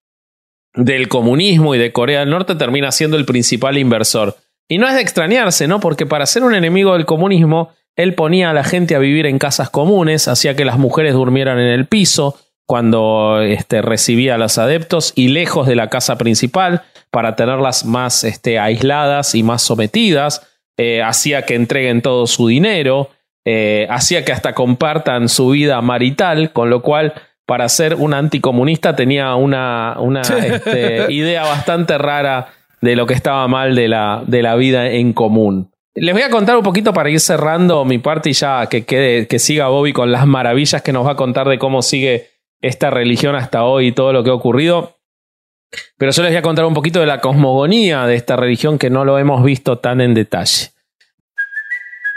del 0.73 1.07
comunismo 1.07 1.75
y 1.75 1.77
de 1.77 1.91
Corea 1.91 2.21
del 2.21 2.29
Norte, 2.29 2.55
termina 2.55 2.91
siendo 2.91 3.17
el 3.17 3.25
principal 3.25 3.77
inversor. 3.77 4.37
Y 4.67 4.77
no 4.77 4.87
es 4.87 4.95
de 4.95 5.01
extrañarse, 5.01 5.67
¿no? 5.67 5.79
Porque 5.79 6.05
para 6.05 6.25
ser 6.25 6.43
un 6.43 6.55
enemigo 6.55 6.93
del 6.93 7.05
comunismo, 7.05 7.71
él 7.95 8.15
ponía 8.15 8.51
a 8.51 8.53
la 8.53 8.63
gente 8.63 8.95
a 8.95 8.99
vivir 8.99 9.25
en 9.25 9.37
casas 9.37 9.69
comunes, 9.69 10.27
hacía 10.27 10.55
que 10.55 10.65
las 10.65 10.77
mujeres 10.77 11.13
durmieran 11.13 11.59
en 11.59 11.67
el 11.67 11.87
piso 11.87 12.37
cuando 12.65 13.41
este, 13.41 13.81
recibía 13.81 14.35
a 14.35 14.37
los 14.37 14.57
adeptos 14.57 15.11
y 15.15 15.27
lejos 15.27 15.67
de 15.67 15.75
la 15.75 15.89
casa 15.89 16.17
principal 16.17 16.83
para 17.09 17.35
tenerlas 17.35 17.83
más 17.85 18.23
este, 18.23 18.59
aisladas 18.59 19.35
y 19.35 19.43
más 19.43 19.61
sometidas, 19.61 20.47
eh, 20.77 21.01
hacía 21.03 21.45
que 21.45 21.55
entreguen 21.55 22.01
todo 22.01 22.27
su 22.27 22.47
dinero, 22.47 23.09
eh, 23.45 23.87
hacía 23.89 24.23
que 24.23 24.31
hasta 24.31 24.53
compartan 24.53 25.27
su 25.27 25.49
vida 25.49 25.81
marital, 25.81 26.53
con 26.53 26.69
lo 26.69 26.81
cual 26.81 27.13
para 27.51 27.67
ser 27.67 27.95
un 27.95 28.13
anticomunista 28.13 28.95
tenía 28.95 29.35
una, 29.35 29.97
una 29.99 30.21
este, 30.21 31.11
idea 31.11 31.43
bastante 31.43 31.97
rara 31.97 32.47
de 32.79 32.95
lo 32.95 33.05
que 33.05 33.13
estaba 33.13 33.45
mal 33.49 33.75
de 33.75 33.89
la, 33.89 34.23
de 34.25 34.41
la 34.41 34.55
vida 34.55 34.89
en 34.89 35.11
común. 35.11 35.69
Les 35.93 36.13
voy 36.13 36.23
a 36.23 36.29
contar 36.29 36.55
un 36.55 36.63
poquito 36.63 36.93
para 36.93 37.09
ir 37.09 37.19
cerrando 37.19 37.83
mi 37.83 37.97
parte 37.97 38.29
y 38.29 38.33
ya 38.33 38.67
que, 38.67 38.85
quede, 38.85 39.27
que 39.27 39.37
siga 39.37 39.67
Bobby 39.67 39.91
con 39.91 40.13
las 40.13 40.25
maravillas 40.25 40.81
que 40.81 40.93
nos 40.93 41.05
va 41.05 41.11
a 41.11 41.15
contar 41.17 41.49
de 41.49 41.59
cómo 41.59 41.81
sigue 41.81 42.29
esta 42.61 42.89
religión 42.89 43.35
hasta 43.35 43.65
hoy 43.65 43.87
y 43.87 43.91
todo 43.91 44.13
lo 44.13 44.23
que 44.23 44.29
ha 44.29 44.33
ocurrido. 44.33 44.95
Pero 45.97 46.13
yo 46.13 46.23
les 46.23 46.31
voy 46.31 46.37
a 46.37 46.41
contar 46.41 46.63
un 46.63 46.73
poquito 46.73 47.01
de 47.01 47.05
la 47.05 47.19
cosmogonía 47.19 48.05
de 48.05 48.15
esta 48.15 48.37
religión 48.37 48.79
que 48.79 48.89
no 48.89 49.03
lo 49.03 49.19
hemos 49.19 49.43
visto 49.43 49.77
tan 49.79 49.99
en 49.99 50.13
detalle. 50.13 50.69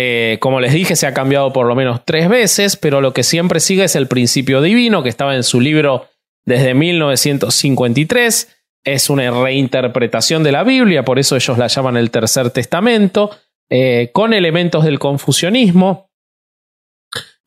Eh, 0.00 0.38
como 0.38 0.60
les 0.60 0.72
dije, 0.72 0.94
se 0.94 1.08
ha 1.08 1.12
cambiado 1.12 1.52
por 1.52 1.66
lo 1.66 1.74
menos 1.74 2.04
tres 2.04 2.28
veces, 2.28 2.76
pero 2.76 3.00
lo 3.00 3.12
que 3.12 3.24
siempre 3.24 3.58
sigue 3.58 3.82
es 3.82 3.96
el 3.96 4.06
principio 4.06 4.62
divino, 4.62 5.02
que 5.02 5.08
estaba 5.08 5.34
en 5.34 5.42
su 5.42 5.60
libro 5.60 6.06
desde 6.46 6.72
1953. 6.72 8.56
Es 8.84 9.10
una 9.10 9.28
reinterpretación 9.28 10.44
de 10.44 10.52
la 10.52 10.62
Biblia, 10.62 11.04
por 11.04 11.18
eso 11.18 11.34
ellos 11.34 11.58
la 11.58 11.66
llaman 11.66 11.96
el 11.96 12.12
Tercer 12.12 12.50
Testamento, 12.50 13.32
eh, 13.68 14.10
con 14.12 14.34
elementos 14.34 14.84
del 14.84 15.00
confucianismo. 15.00 16.12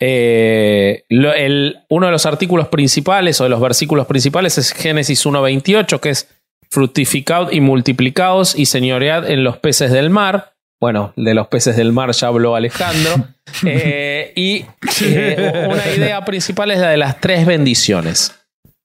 Eh, 0.02 1.06
uno 1.88 2.06
de 2.08 2.12
los 2.12 2.26
artículos 2.26 2.68
principales 2.68 3.40
o 3.40 3.46
de 3.46 3.50
los 3.50 3.62
versículos 3.62 4.08
principales 4.08 4.58
es 4.58 4.74
Génesis 4.74 5.26
1.28, 5.26 6.02
que 6.02 6.10
es 6.10 6.28
fructificados 6.70 7.54
y 7.54 7.62
multiplicados 7.62 8.60
y 8.60 8.66
señoread 8.66 9.32
en 9.32 9.46
los 9.46 9.58
peces 9.58 9.90
del 9.92 10.10
mar. 10.10 10.51
Bueno, 10.82 11.13
de 11.15 11.36
los 11.36 11.48
peces 11.48 11.78
del 11.78 11.94
mar 11.94 12.12
ya 12.12 12.28
habló 12.28 12.56
Alejandro. 12.56 13.28
Eh, 13.65 14.32
y 14.36 14.65
eh, 15.04 15.67
una 15.70 15.86
idea 15.94 16.24
principal 16.24 16.72
es 16.72 16.80
la 16.80 16.89
de 16.89 16.96
las 16.96 17.20
tres 17.20 17.46
bendiciones. 17.46 18.34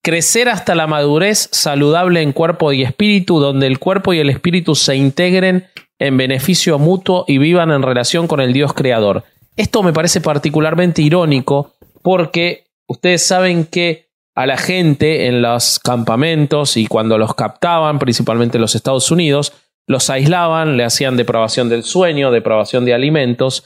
Crecer 0.02 0.48
hasta 0.48 0.74
la 0.74 0.88
madurez 0.88 1.48
saludable 1.52 2.20
en 2.20 2.32
cuerpo 2.32 2.72
y 2.72 2.82
espíritu, 2.82 3.38
donde 3.38 3.68
el 3.68 3.78
cuerpo 3.78 4.12
y 4.12 4.18
el 4.18 4.28
espíritu 4.28 4.74
se 4.74 4.96
integren 4.96 5.68
en 6.00 6.16
beneficio 6.16 6.80
mutuo 6.80 7.24
y 7.28 7.38
vivan 7.38 7.70
en 7.70 7.82
relación 7.82 8.26
con 8.26 8.40
el 8.40 8.52
Dios 8.52 8.74
creador. 8.74 9.22
Esto 9.56 9.84
me 9.84 9.92
parece 9.92 10.20
particularmente 10.20 11.00
irónico 11.00 11.74
porque 12.02 12.64
ustedes 12.88 13.24
saben 13.24 13.66
que 13.66 14.08
a 14.34 14.46
la 14.46 14.56
gente 14.56 15.28
en 15.28 15.42
los 15.42 15.78
campamentos 15.78 16.76
y 16.76 16.86
cuando 16.88 17.18
los 17.18 17.34
captaban, 17.34 18.00
principalmente 18.00 18.58
en 18.58 18.62
los 18.62 18.74
Estados 18.74 19.10
Unidos, 19.12 19.52
los 19.86 20.10
aislaban, 20.10 20.76
le 20.76 20.84
hacían 20.84 21.16
depravación 21.16 21.68
del 21.68 21.84
sueño, 21.84 22.30
depravación 22.30 22.84
de 22.84 22.94
alimentos. 22.94 23.64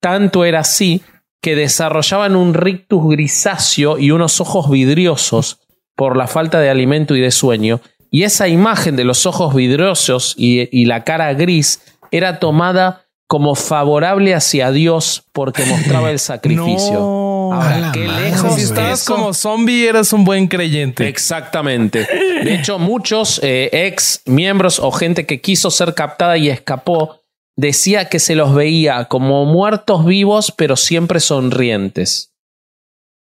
Tanto 0.00 0.44
era 0.44 0.60
así 0.60 1.02
que 1.40 1.56
desarrollaban 1.56 2.36
un 2.36 2.54
rictus 2.54 3.08
grisáceo 3.08 3.98
y 3.98 4.10
unos 4.10 4.40
ojos 4.40 4.70
vidriosos 4.70 5.60
por 5.96 6.16
la 6.16 6.26
falta 6.26 6.60
de 6.60 6.70
alimento 6.70 7.14
y 7.16 7.20
de 7.20 7.30
sueño, 7.30 7.80
y 8.10 8.24
esa 8.24 8.46
imagen 8.46 8.94
de 8.94 9.04
los 9.04 9.24
ojos 9.24 9.54
vidriosos 9.54 10.34
y, 10.36 10.84
la 10.84 11.02
cara 11.02 11.32
gris 11.32 11.80
era 12.10 12.38
tomada 12.38 13.06
como 13.26 13.54
favorable 13.54 14.34
hacia 14.34 14.70
Dios 14.70 15.24
porque 15.32 15.64
mostraba 15.64 16.10
el 16.10 16.18
sacrificio. 16.18 16.98
Ahora, 17.52 17.90
qué 17.92 18.08
lejos. 18.08 18.54
Si 18.54 18.62
estabas 18.62 19.04
como 19.04 19.34
zombie, 19.34 19.86
eras 19.86 20.12
un 20.12 20.24
buen 20.24 20.48
creyente. 20.48 21.08
Exactamente. 21.08 22.06
De 22.44 22.54
hecho, 22.54 22.78
muchos 22.78 23.40
eh, 23.42 23.68
ex 23.72 24.22
miembros 24.26 24.78
o 24.78 24.90
gente 24.90 25.26
que 25.26 25.40
quiso 25.40 25.70
ser 25.70 25.94
captada 25.94 26.36
y 26.36 26.48
escapó 26.48 27.20
decía 27.56 28.08
que 28.08 28.18
se 28.18 28.34
los 28.34 28.54
veía 28.54 29.04
como 29.06 29.44
muertos 29.44 30.04
vivos, 30.04 30.52
pero 30.56 30.76
siempre 30.76 31.20
sonrientes. 31.20 32.32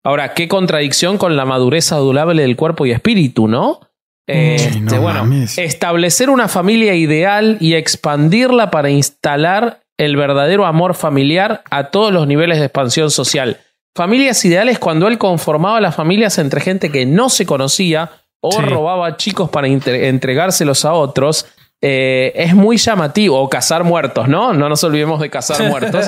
Ahora, 0.05 0.35
qué 0.35 0.49
contradicción 0.49 1.19
con 1.19 1.37
la 1.37 1.45
madurez 1.45 1.93
adulable 1.93 2.43
del 2.43 2.57
cuerpo 2.57 2.87
y 2.87 2.91
espíritu, 2.91 3.47
¿no? 3.47 3.81
Este, 4.27 4.99
bueno, 4.99 5.29
establecer 5.57 6.31
una 6.31 6.49
familia 6.49 6.95
ideal 6.95 7.57
y 7.61 7.75
expandirla 7.75 8.71
para 8.71 8.89
instalar 8.91 9.81
el 9.99 10.17
verdadero 10.17 10.65
amor 10.65 10.95
familiar 10.95 11.63
a 11.71 11.91
todos 11.91 12.13
los 12.13 12.27
niveles 12.27 12.59
de 12.59 12.67
expansión 12.67 13.11
social. 13.11 13.61
Familias 13.95 14.45
ideales 14.45 14.79
cuando 14.79 15.07
él 15.09 15.19
conformaba 15.19 15.81
las 15.81 15.95
familias 15.95 16.39
entre 16.39 16.61
gente 16.61 16.91
que 16.91 17.05
no 17.05 17.29
se 17.29 17.45
conocía 17.45 18.11
o 18.41 18.61
robaba 18.61 19.17
chicos 19.17 19.51
para 19.51 19.69
entregárselos 19.69 20.85
a 20.85 20.93
otros 20.95 21.47
eh, 21.85 22.33
es 22.37 22.55
muy 22.55 22.77
llamativo. 22.77 23.41
O 23.41 23.51
cazar 23.51 23.83
muertos, 23.83 24.29
¿no? 24.29 24.55
No 24.55 24.69
nos 24.69 24.85
olvidemos 24.85 25.21
de 25.21 25.29
cazar 25.29 25.63
muertos. 25.69 26.07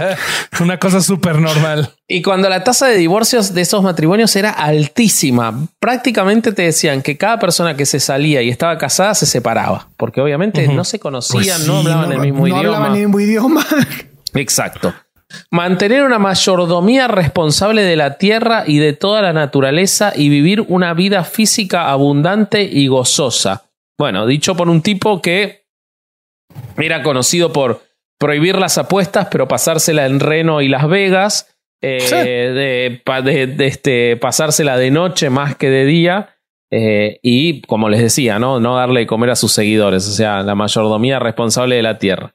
Una 0.60 0.78
cosa 0.78 1.00
súper 1.00 1.40
normal. 1.40 1.92
Y 2.06 2.22
cuando 2.22 2.48
la 2.48 2.62
tasa 2.62 2.86
de 2.86 2.96
divorcios 2.96 3.52
de 3.54 3.62
esos 3.62 3.82
matrimonios 3.82 4.34
era 4.36 4.50
altísima, 4.50 5.66
prácticamente 5.80 6.52
te 6.52 6.62
decían 6.62 7.02
que 7.02 7.16
cada 7.16 7.40
persona 7.40 7.76
que 7.76 7.86
se 7.86 7.98
salía 7.98 8.40
y 8.40 8.50
estaba 8.50 8.78
casada 8.78 9.14
se 9.14 9.26
separaba, 9.26 9.88
porque 9.96 10.20
obviamente 10.20 10.68
no 10.68 10.84
se 10.84 11.00
conocían, 11.00 11.56
pues 11.56 11.66
no 11.66 11.78
hablaban 11.78 12.12
el 12.12 12.20
mismo 12.20 12.46
idioma. 12.46 12.62
No 12.62 12.68
hablaban 12.68 12.94
el 12.94 13.02
mismo 13.02 13.20
idioma. 13.20 13.66
Exacto. 14.34 14.94
Mantener 15.50 16.04
una 16.04 16.18
mayordomía 16.18 17.08
responsable 17.08 17.82
de 17.82 17.96
la 17.96 18.18
tierra 18.18 18.64
y 18.66 18.78
de 18.78 18.92
toda 18.92 19.22
la 19.22 19.32
naturaleza 19.32 20.12
y 20.14 20.28
vivir 20.28 20.60
una 20.68 20.94
vida 20.94 21.24
física 21.24 21.90
abundante 21.90 22.62
y 22.62 22.86
gozosa. 22.86 23.64
Bueno, 23.98 24.26
dicho 24.26 24.56
por 24.56 24.68
un 24.68 24.82
tipo 24.82 25.22
que 25.22 25.64
era 26.76 27.02
conocido 27.02 27.52
por 27.52 27.82
prohibir 28.18 28.56
las 28.56 28.78
apuestas, 28.78 29.28
pero 29.30 29.48
pasársela 29.48 30.06
en 30.06 30.20
Reno 30.20 30.60
y 30.60 30.68
Las 30.68 30.88
Vegas. 30.88 31.50
Eh, 31.86 33.02
de, 33.04 33.66
este, 33.66 34.16
pasársela 34.16 34.78
de 34.78 34.90
noche 34.90 35.28
más 35.30 35.56
que 35.56 35.68
de 35.68 35.84
día. 35.84 36.30
Eh, 36.70 37.18
y 37.22 37.60
como 37.62 37.88
les 37.88 38.00
decía, 38.00 38.38
¿no? 38.38 38.58
no 38.58 38.76
darle 38.76 39.00
de 39.00 39.06
comer 39.06 39.30
a 39.30 39.36
sus 39.36 39.52
seguidores, 39.52 40.08
o 40.08 40.12
sea, 40.12 40.42
la 40.42 40.54
mayordomía 40.54 41.18
responsable 41.18 41.76
de 41.76 41.82
la 41.82 41.98
tierra. 41.98 42.34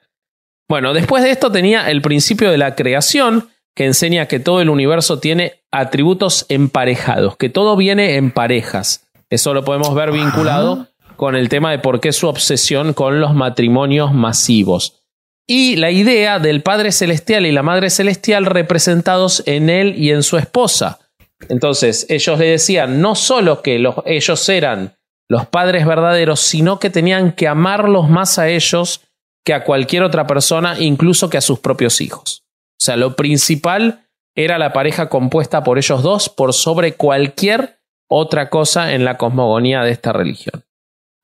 Bueno, 0.69 0.93
después 0.93 1.23
de 1.23 1.31
esto 1.31 1.51
tenía 1.51 1.89
el 1.89 2.03
principio 2.03 2.51
de 2.51 2.59
la 2.59 2.75
creación, 2.75 3.49
que 3.75 3.85
enseña 3.85 4.27
que 4.27 4.39
todo 4.39 4.61
el 4.61 4.69
universo 4.69 5.19
tiene 5.19 5.63
atributos 5.71 6.45
emparejados, 6.49 7.37
que 7.37 7.49
todo 7.49 7.75
viene 7.75 8.17
en 8.17 8.29
parejas. 8.29 9.07
Eso 9.31 9.53
lo 9.53 9.63
podemos 9.63 9.95
ver 9.95 10.11
vinculado 10.11 10.87
con 11.15 11.35
el 11.35 11.49
tema 11.49 11.71
de 11.71 11.79
por 11.79 11.99
qué 11.99 12.11
su 12.11 12.27
obsesión 12.27 12.93
con 12.93 13.19
los 13.19 13.33
matrimonios 13.33 14.13
masivos. 14.13 15.01
Y 15.47 15.77
la 15.77 15.89
idea 15.89 16.37
del 16.37 16.61
Padre 16.61 16.91
Celestial 16.91 17.47
y 17.47 17.51
la 17.51 17.63
Madre 17.63 17.89
Celestial 17.89 18.45
representados 18.45 19.41
en 19.47 19.69
él 19.69 19.95
y 19.97 20.11
en 20.11 20.21
su 20.21 20.37
esposa. 20.37 20.99
Entonces, 21.47 22.05
ellos 22.09 22.37
le 22.37 22.45
decían 22.45 23.01
no 23.01 23.15
solo 23.15 23.63
que 23.63 23.81
ellos 24.05 24.49
eran 24.49 24.97
los 25.27 25.47
padres 25.47 25.87
verdaderos, 25.87 26.39
sino 26.41 26.79
que 26.79 26.89
tenían 26.89 27.31
que 27.31 27.47
amarlos 27.47 28.09
más 28.09 28.37
a 28.37 28.49
ellos 28.49 29.01
que 29.49 29.55
a 29.55 29.63
cualquier 29.63 30.03
otra 30.03 30.27
persona, 30.27 30.79
incluso 30.79 31.27
que 31.27 31.39
a 31.39 31.41
sus 31.41 31.57
propios 31.57 32.01
hijos. 32.01 32.43
O 32.79 32.83
sea, 32.85 32.97
lo 32.97 33.15
principal 33.15 34.05
era 34.35 34.59
la 34.59 34.73
pareja 34.73 35.09
compuesta 35.09 35.63
por 35.63 35.79
ellos 35.79 36.03
dos 36.03 36.29
por 36.29 36.53
sobre 36.53 36.93
cualquier 36.93 37.79
otra 38.07 38.51
cosa 38.51 38.93
en 38.93 39.05
la 39.05 39.17
cosmogonía 39.17 39.81
de 39.81 39.89
esta 39.89 40.13
religión. 40.13 40.65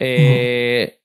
Eh, 0.02 1.02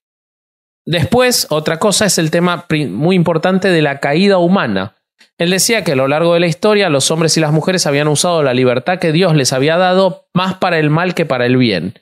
después, 0.86 1.46
otra 1.50 1.78
cosa 1.78 2.06
es 2.06 2.16
el 2.16 2.30
tema 2.30 2.64
muy 2.88 3.16
importante 3.16 3.68
de 3.68 3.82
la 3.82 4.00
caída 4.00 4.38
humana. 4.38 4.96
Él 5.36 5.50
decía 5.50 5.84
que 5.84 5.92
a 5.92 5.96
lo 5.96 6.08
largo 6.08 6.32
de 6.32 6.40
la 6.40 6.46
historia 6.46 6.88
los 6.88 7.10
hombres 7.10 7.36
y 7.36 7.40
las 7.40 7.52
mujeres 7.52 7.86
habían 7.86 8.08
usado 8.08 8.42
la 8.42 8.54
libertad 8.54 8.98
que 8.98 9.12
Dios 9.12 9.36
les 9.36 9.52
había 9.52 9.76
dado 9.76 10.26
más 10.32 10.54
para 10.54 10.78
el 10.78 10.88
mal 10.88 11.14
que 11.14 11.26
para 11.26 11.44
el 11.44 11.58
bien. 11.58 11.98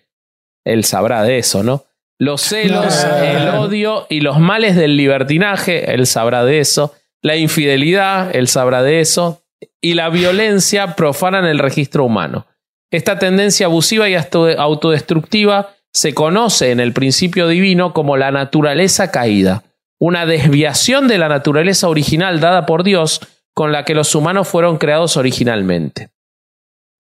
Él 0.65 0.85
sabrá 0.85 1.25
de 1.25 1.39
eso, 1.39 1.65
¿no? 1.65 1.87
Los 2.19 2.43
celos, 2.43 3.05
el 3.23 3.49
odio 3.49 4.07
y 4.11 4.21
los 4.21 4.41
males 4.41 4.75
del 4.75 4.97
libertinaje, 4.97 5.95
él 5.95 6.07
sabrá 6.07 6.45
de 6.45 6.59
eso. 6.59 6.93
La 7.23 7.37
infidelidad, 7.37 8.35
él 8.35 8.49
sabrá 8.49 8.83
de 8.83 9.01
eso. 9.01 9.43
Y 9.81 9.95
la 9.95 10.09
violencia 10.09 10.97
profanan 10.97 11.45
el 11.45 11.61
registro 11.61 12.05
humano. 12.05 12.47
Esta 12.91 13.19
tendencia 13.19 13.67
abusiva 13.67 14.09
y 14.09 14.17
autodestructiva 14.17 15.71
se 15.93 16.15
conoce 16.15 16.71
en 16.71 16.81
el 16.81 16.93
principio 16.93 17.49
divino 17.49 17.93
como 17.93 18.17
la 18.17 18.31
naturaleza 18.31 19.11
caída, 19.11 19.65
una 20.01 20.27
desviación 20.27 21.09
de 21.09 21.19
la 21.19 21.29
naturaleza 21.29 21.89
original 21.89 22.41
dada 22.41 22.67
por 22.67 22.85
Dios 22.85 23.21
con 23.55 23.73
la 23.73 23.85
que 23.85 23.95
los 23.95 24.15
humanos 24.15 24.49
fueron 24.49 24.79
creados 24.79 25.17
originalmente, 25.17 26.11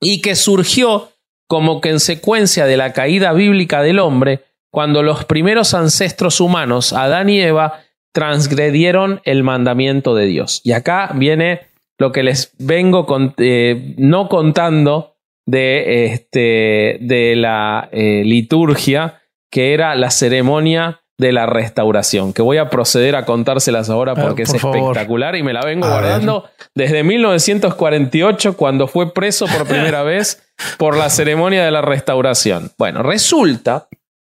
y 0.00 0.20
que 0.20 0.34
surgió 0.34 1.12
como 1.46 1.80
consecuencia 1.80 2.66
de 2.66 2.76
la 2.76 2.92
caída 2.92 3.32
bíblica 3.32 3.82
del 3.82 4.00
hombre 4.00 4.44
cuando 4.70 5.02
los 5.02 5.24
primeros 5.24 5.74
ancestros 5.74 6.40
humanos, 6.40 6.92
Adán 6.92 7.28
y 7.30 7.40
Eva, 7.40 7.80
transgredieron 8.12 9.20
el 9.24 9.42
mandamiento 9.42 10.14
de 10.14 10.26
Dios. 10.26 10.60
Y 10.64 10.72
acá 10.72 11.10
viene 11.14 11.60
lo 11.98 12.12
que 12.12 12.22
les 12.22 12.52
vengo 12.58 13.06
eh, 13.38 13.94
no 13.96 14.28
contando 14.28 15.16
de, 15.46 16.06
este, 16.06 16.98
de 17.00 17.34
la 17.36 17.88
eh, 17.92 18.22
liturgia, 18.24 19.22
que 19.50 19.72
era 19.72 19.94
la 19.94 20.10
ceremonia 20.10 21.00
de 21.18 21.32
la 21.32 21.46
restauración, 21.46 22.32
que 22.32 22.42
voy 22.42 22.58
a 22.58 22.70
proceder 22.70 23.16
a 23.16 23.24
contárselas 23.24 23.90
ahora 23.90 24.12
ah, 24.16 24.22
porque 24.22 24.42
es 24.42 24.54
espectacular 24.54 25.34
y 25.34 25.42
me 25.42 25.52
la 25.52 25.62
vengo 25.62 25.88
guardando 25.88 26.48
desde 26.76 27.02
1948 27.02 28.56
cuando 28.56 28.86
fue 28.86 29.12
preso 29.12 29.46
por 29.46 29.66
primera 29.66 30.02
vez 30.04 30.44
por 30.76 30.96
la 30.96 31.10
ceremonia 31.10 31.64
de 31.64 31.72
la 31.72 31.82
restauración. 31.82 32.70
Bueno, 32.78 33.02
resulta 33.02 33.88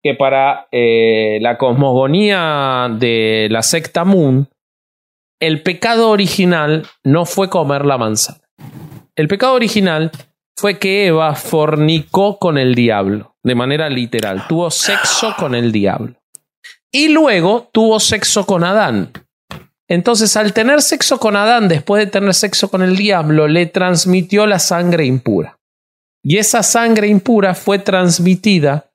que 0.02 0.14
para 0.14 0.66
eh, 0.72 1.38
la 1.40 1.56
cosmogonía 1.56 2.88
de 2.90 3.48
la 3.50 3.62
secta 3.62 4.04
Moon, 4.04 4.48
el 5.40 5.62
pecado 5.62 6.10
original 6.10 6.86
no 7.04 7.24
fue 7.24 7.48
comer 7.48 7.84
la 7.84 7.98
manzana. 7.98 8.40
El 9.14 9.28
pecado 9.28 9.54
original 9.54 10.10
fue 10.56 10.78
que 10.78 11.06
Eva 11.06 11.34
fornicó 11.34 12.38
con 12.38 12.58
el 12.58 12.74
diablo, 12.74 13.36
de 13.42 13.54
manera 13.54 13.88
literal, 13.88 14.46
tuvo 14.48 14.70
sexo 14.70 15.34
con 15.38 15.54
el 15.54 15.72
diablo. 15.72 16.14
Y 16.90 17.08
luego 17.08 17.68
tuvo 17.72 18.00
sexo 18.00 18.44
con 18.44 18.64
Adán. 18.64 19.10
Entonces, 19.88 20.36
al 20.36 20.52
tener 20.52 20.82
sexo 20.82 21.18
con 21.18 21.36
Adán, 21.36 21.68
después 21.68 22.04
de 22.04 22.10
tener 22.10 22.34
sexo 22.34 22.70
con 22.70 22.82
el 22.82 22.96
diablo, 22.96 23.48
le 23.48 23.66
transmitió 23.66 24.46
la 24.46 24.58
sangre 24.58 25.04
impura. 25.04 25.58
Y 26.22 26.38
esa 26.38 26.62
sangre 26.62 27.08
impura 27.08 27.54
fue 27.54 27.78
transmitida 27.78 28.91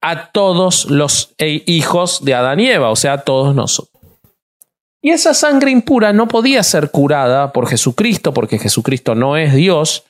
a 0.00 0.30
todos 0.30 0.86
los 0.86 1.34
eh, 1.38 1.62
hijos 1.66 2.24
de 2.24 2.34
Adán 2.34 2.60
y 2.60 2.68
Eva, 2.68 2.90
o 2.90 2.96
sea, 2.96 3.14
a 3.14 3.22
todos 3.22 3.54
nosotros. 3.54 4.02
Y 5.02 5.10
esa 5.10 5.32
sangre 5.32 5.70
impura 5.70 6.12
no 6.12 6.28
podía 6.28 6.62
ser 6.62 6.90
curada 6.90 7.52
por 7.52 7.68
Jesucristo, 7.68 8.34
porque 8.34 8.58
Jesucristo 8.58 9.14
no 9.14 9.36
es 9.36 9.54
Dios, 9.54 10.04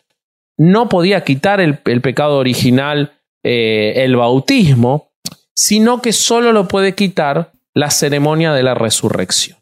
no 0.57 0.88
podía 0.88 1.24
quitar 1.24 1.61
el, 1.61 1.78
pecado 1.78 2.38
original, 2.38 3.12
eh, 3.45 3.95
el 3.97 4.16
bautismo, 4.16 5.12
sino 5.55 6.03
que 6.03 6.12
solo 6.12 6.53
lo 6.53 6.66
puede 6.68 6.95
quitar 6.95 7.53
la 7.72 7.91
ceremonia 7.91 8.53
de 8.53 8.62
la 8.62 8.74
resurrección. 8.74 9.59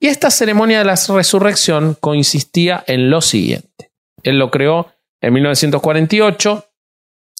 Y 0.00 0.08
esta 0.08 0.30
ceremonia 0.30 0.78
de 0.78 0.84
la 0.84 0.96
resurrección 0.96 1.96
consistía 2.00 2.82
en 2.86 3.10
lo 3.10 3.20
siguiente. 3.20 3.92
Él 4.22 4.38
lo 4.38 4.50
creó 4.50 4.88
en 5.20 5.34
1948, 5.34 6.66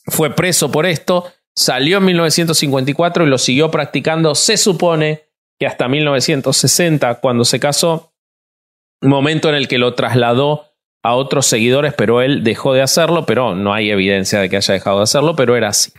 fue 0.07 0.35
preso 0.35 0.71
por 0.71 0.87
esto, 0.87 1.33
salió 1.57 1.99
en 1.99 2.07
1954 2.07 3.25
y 3.25 3.29
lo 3.29 3.39
siguió 3.39 3.71
practicando, 3.71 4.35
se 4.35 4.57
supone 4.57 5.29
que 5.59 5.67
hasta 5.67 5.89
1960, 5.89 7.17
cuando 7.17 7.45
se 7.45 7.61
casó, 7.61 8.13
momento 9.03 9.49
en 9.49 9.57
el 9.57 9.69
que 9.69 9.79
lo 9.79 9.95
trasladó 9.95 10.73
a 11.05 11.15
otros 11.15 11.47
seguidores, 11.47 11.95
pero 11.95 12.23
él 12.23 12.45
dejó 12.45 12.75
de 12.75 12.83
hacerlo, 12.83 13.27
pero 13.27 13.55
no 13.55 13.75
hay 13.75 13.91
evidencia 13.91 14.41
de 14.41 14.49
que 14.49 14.57
haya 14.57 14.75
dejado 14.75 14.99
de 14.99 15.05
hacerlo, 15.05 15.35
pero 15.37 15.57
era 15.57 15.69
así. 15.69 15.93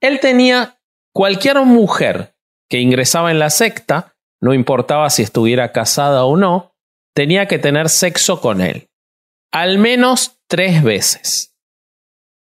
Él 0.00 0.20
tenía 0.20 0.78
cualquier 1.12 1.60
mujer 1.62 2.34
que 2.68 2.80
ingresaba 2.80 3.30
en 3.30 3.38
la 3.38 3.50
secta, 3.50 4.16
no 4.40 4.52
importaba 4.52 5.08
si 5.10 5.22
estuviera 5.22 5.72
casada 5.72 6.24
o 6.24 6.36
no, 6.36 6.74
tenía 7.14 7.46
que 7.46 7.58
tener 7.58 7.88
sexo 7.88 8.40
con 8.40 8.60
él. 8.60 8.88
Al 9.52 9.78
menos 9.78 10.38
tres 10.48 10.82
veces. 10.82 11.54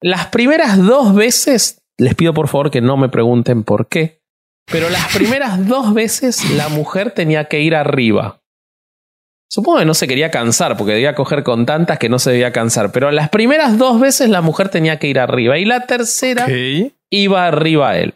Las 0.01 0.27
primeras 0.27 0.83
dos 0.83 1.13
veces, 1.13 1.82
les 1.97 2.15
pido 2.15 2.33
por 2.33 2.47
favor 2.47 2.71
que 2.71 2.81
no 2.81 2.97
me 2.97 3.09
pregunten 3.09 3.63
por 3.63 3.87
qué, 3.87 4.23
pero 4.71 4.89
las 4.89 5.07
primeras 5.15 5.67
dos 5.67 5.93
veces 5.93 6.49
la 6.51 6.69
mujer 6.69 7.11
tenía 7.11 7.45
que 7.45 7.61
ir 7.61 7.75
arriba. 7.75 8.39
Supongo 9.49 9.77
que 9.77 9.85
no 9.85 9.93
se 9.93 10.07
quería 10.07 10.31
cansar, 10.31 10.77
porque 10.77 10.93
debía 10.93 11.13
coger 11.13 11.43
con 11.43 11.67
tantas 11.67 11.99
que 11.99 12.09
no 12.09 12.17
se 12.17 12.31
debía 12.31 12.51
cansar. 12.51 12.91
Pero 12.91 13.11
las 13.11 13.29
primeras 13.29 13.77
dos 13.77 13.99
veces 13.99 14.29
la 14.29 14.41
mujer 14.41 14.69
tenía 14.69 14.97
que 14.97 15.07
ir 15.07 15.19
arriba. 15.19 15.59
Y 15.59 15.65
la 15.65 15.85
tercera 15.85 16.47
iba 17.11 17.45
arriba 17.45 17.95
él. 17.99 18.15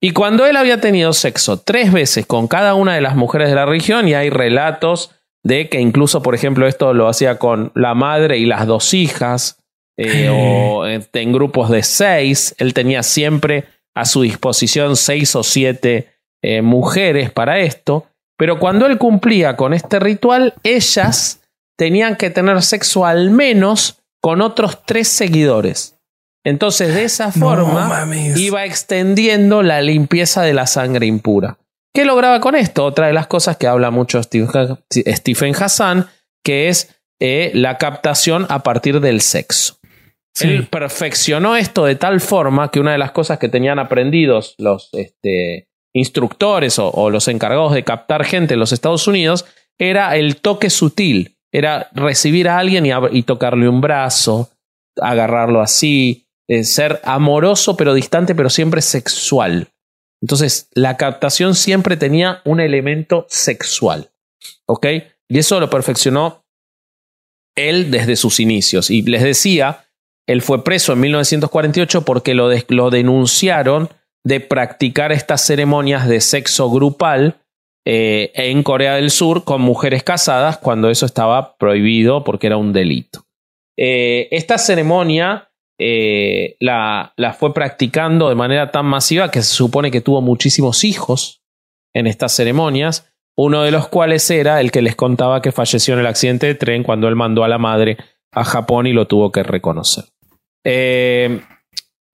Y 0.00 0.12
cuando 0.12 0.46
él 0.46 0.56
había 0.56 0.80
tenido 0.80 1.12
sexo 1.12 1.58
tres 1.58 1.92
veces 1.92 2.24
con 2.24 2.46
cada 2.46 2.74
una 2.74 2.94
de 2.94 3.00
las 3.00 3.16
mujeres 3.16 3.48
de 3.48 3.56
la 3.56 3.66
región, 3.66 4.06
y 4.06 4.14
hay 4.14 4.30
relatos 4.30 5.10
de 5.42 5.68
que 5.68 5.80
incluso, 5.80 6.22
por 6.22 6.36
ejemplo, 6.36 6.68
esto 6.68 6.94
lo 6.94 7.08
hacía 7.08 7.38
con 7.38 7.72
la 7.74 7.94
madre 7.94 8.38
y 8.38 8.46
las 8.46 8.66
dos 8.68 8.94
hijas, 8.94 9.59
eh, 10.02 10.30
o 10.30 10.86
en 10.86 11.32
grupos 11.32 11.68
de 11.68 11.82
seis, 11.82 12.54
él 12.58 12.72
tenía 12.72 13.02
siempre 13.02 13.64
a 13.94 14.04
su 14.04 14.22
disposición 14.22 14.96
seis 14.96 15.34
o 15.36 15.42
siete 15.42 16.08
eh, 16.42 16.62
mujeres 16.62 17.30
para 17.30 17.58
esto. 17.58 18.06
Pero 18.38 18.58
cuando 18.58 18.86
él 18.86 18.96
cumplía 18.96 19.56
con 19.56 19.74
este 19.74 20.00
ritual, 20.00 20.54
ellas 20.62 21.42
tenían 21.76 22.16
que 22.16 22.30
tener 22.30 22.62
sexo 22.62 23.04
al 23.04 23.30
menos 23.30 23.98
con 24.22 24.40
otros 24.40 24.84
tres 24.86 25.08
seguidores. 25.08 25.96
Entonces, 26.44 26.94
de 26.94 27.04
esa 27.04 27.32
forma, 27.32 28.06
iba 28.36 28.64
extendiendo 28.64 29.62
la 29.62 29.82
limpieza 29.82 30.40
de 30.40 30.54
la 30.54 30.66
sangre 30.66 31.04
impura. 31.04 31.58
¿Qué 31.94 32.06
lograba 32.06 32.40
con 32.40 32.54
esto? 32.54 32.86
Otra 32.86 33.08
de 33.08 33.12
las 33.12 33.26
cosas 33.26 33.58
que 33.58 33.66
habla 33.66 33.90
mucho 33.90 34.22
Stephen 34.22 35.54
Hassan, 35.54 36.08
que 36.42 36.68
es 36.68 36.96
eh, 37.20 37.50
la 37.52 37.76
captación 37.76 38.46
a 38.48 38.62
partir 38.62 39.00
del 39.00 39.20
sexo. 39.20 39.79
Él 40.40 40.68
perfeccionó 40.68 41.56
esto 41.56 41.84
de 41.84 41.96
tal 41.96 42.20
forma 42.20 42.70
que 42.70 42.80
una 42.80 42.92
de 42.92 42.98
las 42.98 43.12
cosas 43.12 43.38
que 43.38 43.48
tenían 43.48 43.78
aprendidos 43.78 44.54
los 44.58 44.88
este, 44.92 45.68
instructores 45.92 46.78
o, 46.78 47.10
los 47.10 47.28
encargados 47.28 47.74
de 47.74 47.84
captar 47.84 48.24
gente 48.24 48.54
en 48.54 48.60
los 48.60 48.72
Estados 48.72 49.06
Unidos 49.06 49.44
era 49.78 50.16
el 50.16 50.36
toque 50.36 50.70
sutil, 50.70 51.36
era 51.52 51.88
recibir 51.92 52.48
a 52.48 52.58
alguien 52.58 52.86
y, 52.86 53.22
tocarle 53.22 53.68
un 53.68 53.80
brazo, 53.80 54.50
agarrarlo 55.00 55.60
así, 55.60 56.26
eh, 56.48 56.64
ser 56.64 57.00
amoroso 57.04 57.76
pero 57.76 57.94
distante, 57.94 58.34
pero 58.34 58.50
siempre 58.50 58.82
sexual. 58.82 59.68
Entonces, 60.22 60.68
la 60.74 60.96
captación 60.96 61.54
siempre 61.54 61.96
tenía 61.96 62.42
un 62.44 62.60
elemento 62.60 63.26
sexual. 63.28 64.10
¿Ok? 64.66 64.86
Y 65.28 65.38
eso 65.38 65.58
lo 65.60 65.70
perfeccionó 65.70 66.44
él 67.56 67.90
desde 67.90 68.16
sus 68.16 68.38
inicios. 68.38 68.90
Y 68.90 69.02
les 69.02 69.22
decía, 69.22 69.86
él 70.26 70.42
fue 70.42 70.64
preso 70.64 70.92
en 70.92 71.00
1948 71.00 72.02
porque 72.02 72.34
lo, 72.34 72.90
denunciaron 72.90 73.88
de 74.24 74.40
practicar 74.40 75.12
estas 75.12 75.44
ceremonias 75.44 76.08
de 76.08 76.20
sexo 76.20 76.70
grupal 76.70 77.40
eh, 77.86 78.30
en 78.34 78.62
Corea 78.62 78.96
del 78.96 79.10
Sur 79.10 79.44
con 79.44 79.62
mujeres 79.62 80.02
casadas 80.02 80.58
cuando 80.58 80.90
eso 80.90 81.06
estaba 81.06 81.56
prohibido 81.56 82.22
porque 82.24 82.46
era 82.46 82.56
un 82.56 82.72
delito. 82.72 83.24
Eh, 83.78 84.28
esta 84.30 84.58
ceremonia 84.58 85.50
eh, 85.82 86.56
la, 86.60 87.14
fue 87.38 87.54
practicando 87.54 88.28
de 88.28 88.34
manera 88.34 88.70
tan 88.70 88.84
masiva 88.84 89.30
que 89.30 89.40
se 89.40 89.54
supone 89.54 89.90
que 89.90 90.02
tuvo 90.02 90.20
muchísimos 90.20 90.84
hijos 90.84 91.42
en 91.94 92.06
estas 92.06 92.32
ceremonias, 92.32 93.10
uno 93.34 93.62
de 93.62 93.70
los 93.70 93.88
cuales 93.88 94.30
era 94.30 94.60
el 94.60 94.70
que 94.70 94.82
les 94.82 94.94
contaba 94.94 95.40
que 95.40 95.52
falleció 95.52 95.94
en 95.94 96.00
el 96.00 96.06
accidente 96.06 96.46
de 96.46 96.54
tren 96.54 96.82
cuando 96.82 97.08
él 97.08 97.16
mandó 97.16 97.44
a 97.44 97.48
la 97.48 97.56
madre 97.56 97.96
a 98.32 98.44
Japón 98.44 98.86
y 98.86 98.92
lo 98.92 99.06
tuvo 99.06 99.32
que 99.32 99.42
reconocer. 99.42 100.04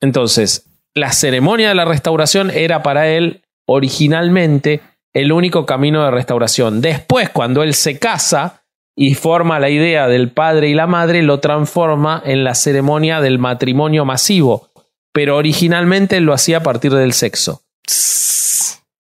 entonces, 0.00 0.66
la 0.94 1.12
ceremonia 1.12 1.68
de 1.68 1.74
la 1.74 1.84
restauración 1.84 2.50
era 2.50 2.82
para 2.82 3.08
él 3.08 3.42
originalmente 3.66 4.80
el 5.14 5.32
único 5.32 5.66
camino 5.66 6.04
de 6.04 6.10
restauración. 6.10 6.80
Después, 6.80 7.30
cuando 7.30 7.62
él 7.62 7.74
se 7.74 7.98
casa 7.98 8.64
y 8.96 9.14
forma 9.14 9.60
la 9.60 9.68
idea 9.68 10.08
del 10.08 10.30
padre 10.30 10.68
y 10.68 10.74
la 10.74 10.86
madre, 10.86 11.22
lo 11.22 11.40
transforma 11.40 12.22
en 12.24 12.44
la 12.44 12.54
ceremonia 12.54 13.20
del 13.20 13.38
matrimonio 13.38 14.04
masivo, 14.04 14.70
pero 15.12 15.36
originalmente 15.36 16.20
lo 16.20 16.32
hacía 16.32 16.58
a 16.58 16.62
partir 16.62 16.92
del 16.92 17.12
sexo. 17.12 17.62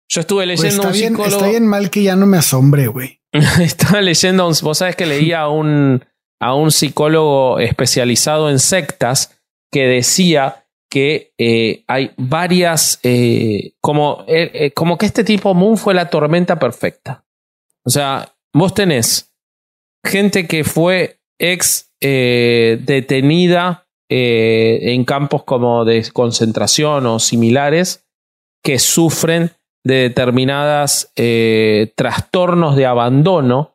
Yo 0.10 0.22
estuve 0.22 0.46
pues 0.46 0.62
leyendo 0.62 0.88
un 0.88 0.94
psicólogo. 0.94 1.26
Está 1.26 1.48
bien 1.48 1.68
mal 1.68 1.90
que 1.90 2.04
ya 2.04 2.16
no 2.16 2.26
me 2.26 2.38
asombre, 2.38 2.88
güey. 2.88 3.20
Estaba 3.62 4.02
leyendo, 4.02 4.52
vos 4.62 4.78
sabes 4.78 4.96
que 4.96 5.08
leía 5.08 5.48
un, 5.48 6.04
a 6.44 6.54
un 6.56 6.72
psicólogo 6.72 7.60
especializado 7.60 8.50
en 8.50 8.60
sectas 8.60 9.40
que 9.72 9.88
decía 9.88 10.66
que 10.90 11.34
eh, 11.38 11.86
hay 11.88 12.12
varias, 12.18 13.00
eh, 13.02 13.76
como, 13.80 14.26
eh, 14.28 14.72
como 14.76 14.98
que 14.98 15.06
este 15.06 15.24
tipo 15.24 15.54
Moon 15.54 15.78
fue 15.78 15.94
la 15.94 16.10
tormenta 16.10 16.60
perfecta. 16.60 17.24
O 17.86 17.90
sea, 17.90 18.36
vos 18.54 18.74
tenés 18.74 19.34
gente 20.06 20.46
que 20.46 20.66
fue 20.66 21.22
ex 21.40 21.90
detenida 22.02 23.88
en 24.10 25.06
campos 25.06 25.46
como 25.46 25.86
de 25.86 26.06
concentración 26.12 27.06
o 27.06 27.20
similares 27.20 28.06
que 28.62 28.78
sufren 28.78 29.52
de 29.86 30.10
determinadas 30.10 31.14
trastornos 31.96 32.76
de 32.76 32.86
abandono 32.86 33.73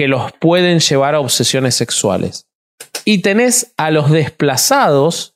que 0.00 0.08
los 0.08 0.32
pueden 0.32 0.80
llevar 0.80 1.14
a 1.14 1.20
obsesiones 1.20 1.74
sexuales. 1.74 2.46
Y 3.04 3.18
tenés 3.18 3.74
a 3.76 3.90
los 3.90 4.10
desplazados 4.10 5.34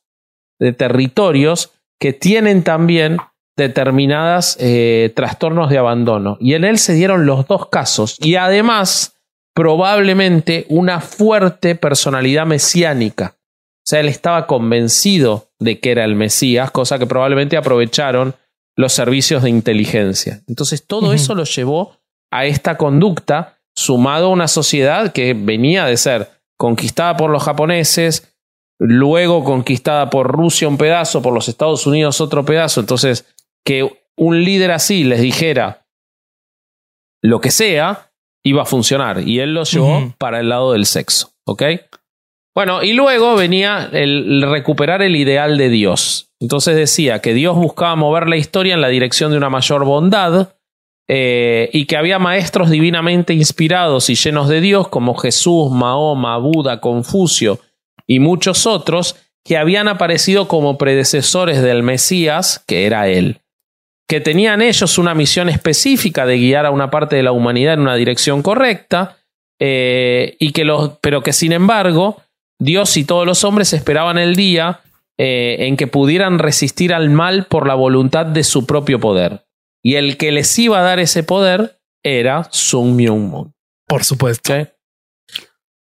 de 0.59 0.73
territorios 0.73 1.73
que 2.01 2.15
tienen 2.15 2.65
también 2.65 3.19
determinadas 3.59 4.57
eh, 4.59 5.13
trastornos 5.15 5.69
de 5.69 5.77
abandono. 5.77 6.39
Y 6.41 6.55
en 6.55 6.65
él 6.65 6.79
se 6.79 6.95
dieron 6.95 7.27
los 7.27 7.47
dos 7.47 7.69
casos. 7.69 8.17
Y 8.21 8.37
además, 8.37 9.19
probablemente 9.55 10.65
una 10.71 11.03
fuerte 11.03 11.75
personalidad 11.75 12.47
mesiánica. 12.47 13.37
O 13.37 13.87
sea, 13.87 14.01
él 14.01 14.09
estaba 14.09 14.47
convencido 14.47 15.51
de 15.59 15.79
que 15.79 15.91
era 15.91 16.07
el 16.07 16.17
Mesías, 16.17 16.71
cosa 16.71 16.99
que 16.99 17.07
probablemente 17.07 17.59
aprovecharon 17.59 18.35
los 18.77 18.95
servicios 18.95 19.43
de 19.43 19.51
inteligencia. 19.51 20.43
Entonces, 20.49 20.87
todo 20.87 21.13
eso 21.13 21.35
lo 21.35 21.45
llevó 21.45 21.99
a 22.31 22.47
esta 22.47 22.79
conducta, 22.79 23.54
sumado 23.77 24.27
a 24.27 24.31
una 24.31 24.49
sociedad 24.49 25.13
que 25.13 25.35
venía 25.35 25.85
de 25.85 25.97
ser 25.97 26.31
conquistada 26.57 27.17
por 27.17 27.31
los 27.31 27.43
japoneses, 27.43 28.35
luego 28.79 29.45
conquistada 29.45 30.11
por 30.11 30.31
Rusia 30.31 30.69
un 30.69 30.79
pedazo, 30.79 31.23
por 31.23 31.35
los 31.35 31.49
Estados 31.49 31.87
Unidos 31.87 32.21
otro 32.21 32.45
pedazo. 32.45 32.81
Entonces, 32.81 33.27
que 33.65 34.07
un 34.17 34.45
líder 34.45 34.71
así 34.71 35.05
les 35.05 35.21
dijera 35.21 35.87
lo 37.23 37.41
que 37.41 37.51
sea, 37.51 38.13
iba 38.45 38.63
a 38.63 38.67
funcionar. 38.67 39.27
Y 39.27 39.41
él 39.41 39.55
lo 39.55 39.65
llevó 39.65 40.15
para 40.19 40.41
el 40.41 40.51
lado 40.51 40.73
del 40.73 40.87
sexo. 40.87 41.33
¿Ok? 41.47 41.63
Bueno, 42.55 42.83
y 42.83 42.93
luego 42.93 43.35
venía 43.35 43.89
el, 43.93 44.43
recuperar 44.43 45.03
el 45.03 45.17
ideal 45.17 45.59
de 45.59 45.71
Dios. 45.71 46.31
Entonces 46.41 46.77
decía 46.77 47.21
que 47.21 47.35
Dios 47.35 47.57
buscaba 47.57 47.97
mover 47.97 48.29
la 48.29 48.37
historia 48.37 48.75
en 48.75 48.81
la 48.81 48.89
dirección 48.89 49.33
de 49.33 49.39
una 49.39 49.51
mayor 49.51 49.85
bondad 49.85 50.55
eh, 51.09 51.69
y 51.73 51.87
que 51.87 51.97
había 51.97 52.19
maestros 52.19 52.71
divinamente 52.71 53.35
inspirados 53.35 54.09
y 54.09 54.15
llenos 54.15 54.49
de 54.49 54.61
Dios 54.61 54.89
como 54.89 55.15
Jesús, 55.15 55.71
Mahoma, 55.71 56.39
Buda, 56.39 56.81
Confucio 56.81 57.61
y 58.07 58.21
muchos 58.21 58.67
otros 58.67 59.17
que 59.45 59.59
habían 59.59 59.89
aparecido 59.89 60.49
como 60.49 60.79
predecesores 60.79 61.61
del 61.61 61.83
Mesías, 61.83 62.65
que 62.67 62.87
era 62.87 63.09
él, 63.09 63.41
que 64.09 64.21
tenían 64.21 64.63
ellos 64.63 64.97
una 64.97 65.15
misión 65.15 65.51
específica 65.51 66.25
de 66.25 66.39
guiar 66.39 66.65
a 66.65 66.71
una 66.71 66.91
parte 66.91 67.17
de 67.17 67.23
la 67.23 67.33
humanidad 67.33 67.75
en 67.75 67.81
una 67.81 67.97
dirección 67.97 68.43
correcta, 68.43 69.19
eh, 69.61 70.37
y 70.39 70.53
que 70.53 70.65
los, 70.65 70.99
pero 71.01 71.23
que 71.23 71.33
sin 71.33 71.53
embargo 71.53 72.17
Dios 72.59 72.97
y 72.97 73.05
todos 73.05 73.27
los 73.27 73.45
hombres 73.45 73.73
esperaban 73.73 74.19
el 74.19 74.35
día 74.35 74.81
eh, 75.17 75.57
en 75.61 75.77
que 75.77 75.87
pudieran 75.87 76.39
resistir 76.39 76.93
al 76.93 77.11
mal 77.11 77.45
por 77.45 77.69
la 77.69 77.75
voluntad 77.75 78.27
de 78.27 78.43
su 78.43 78.67
propio 78.67 78.99
poder. 78.99 79.44
Y 79.85 79.97
el 79.97 80.17
que 80.17 80.33
les 80.33 80.59
iba 80.59 80.79
a 80.79 80.83
dar 80.83 80.99
ese 80.99 81.23
poder 81.23 81.79
era 82.03 82.49
Sun 82.51 82.97
Myung 82.97 83.29
Moon. 83.29 83.55
Por 83.87 84.03
supuesto. 84.03 84.55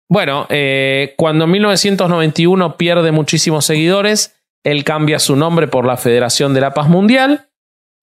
Bueno, 0.08 0.46
eh, 0.50 1.14
cuando 1.18 1.46
en 1.46 1.52
1991 1.52 2.78
pierde 2.78 3.12
muchísimos 3.12 3.66
seguidores, 3.66 4.36
él 4.64 4.84
cambia 4.84 5.20
su 5.20 5.36
nombre 5.36 5.68
por 5.68 5.86
la 5.86 5.98
Federación 5.98 6.54
de 6.54 6.62
la 6.62 6.74
Paz 6.74 6.88
Mundial 6.88 7.50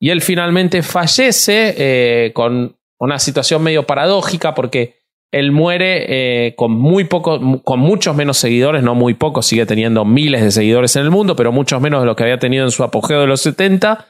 y 0.01 0.11
él 0.11 0.23
finalmente 0.23 0.83
fallece 0.83 1.75
eh, 1.77 2.33
con 2.33 2.77
una 2.99 3.19
situación 3.19 3.63
medio 3.63 3.85
paradójica 3.85 4.55
porque 4.55 4.97
él 5.33 5.53
muere 5.53 6.47
eh, 6.47 6.55
con 6.57 6.73
muy 6.73 7.07
con 7.09 7.81
muchos 7.81 8.15
menos 8.15 8.39
seguidores, 8.39 8.83
no 8.83 8.95
muy 8.95 9.15
pocos, 9.15 9.47
sigue 9.47 9.67
teniendo 9.67 10.05
miles 10.05 10.43
de 10.43 10.51
seguidores 10.51 10.95
en 10.97 11.03
el 11.03 11.11
mundo, 11.11 11.37
pero 11.37 11.53
muchos 11.53 11.81
menos 11.81 12.01
de 12.01 12.07
lo 12.07 12.17
que 12.17 12.23
había 12.23 12.39
tenido 12.39 12.65
en 12.65 12.71
su 12.71 12.85
apogeo 12.85 13.21
de 13.21 13.27
los 13.27 13.41
70, 13.41 14.07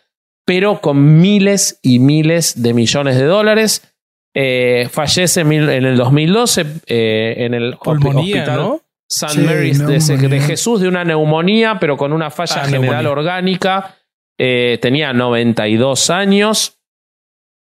pero 0.46 0.80
con 0.80 1.20
miles 1.20 1.78
y 1.82 1.98
miles 1.98 2.62
de 2.62 2.72
millones 2.72 3.16
de 3.16 3.24
dólares 3.24 3.92
eh, 4.34 4.88
fallece 4.90 5.40
en 5.40 5.52
el 5.52 5.96
2012 5.96 6.66
eh, 6.86 7.34
en 7.38 7.54
el 7.54 7.76
hospital. 7.78 8.80
San 9.08 9.44
Mary's 9.44 9.86
de, 9.86 10.40
Jesús 10.40 10.80
de 10.80 10.88
una 10.88 11.04
neumonía, 11.04 11.78
pero 11.78 11.96
con 11.96 12.12
una 12.12 12.30
falla 12.30 12.62
ah, 12.62 12.68
general 12.68 13.06
orgánica. 13.06 13.96
Eh, 14.38 14.78
tenía 14.82 15.12
92 15.12 16.10
años 16.10 16.78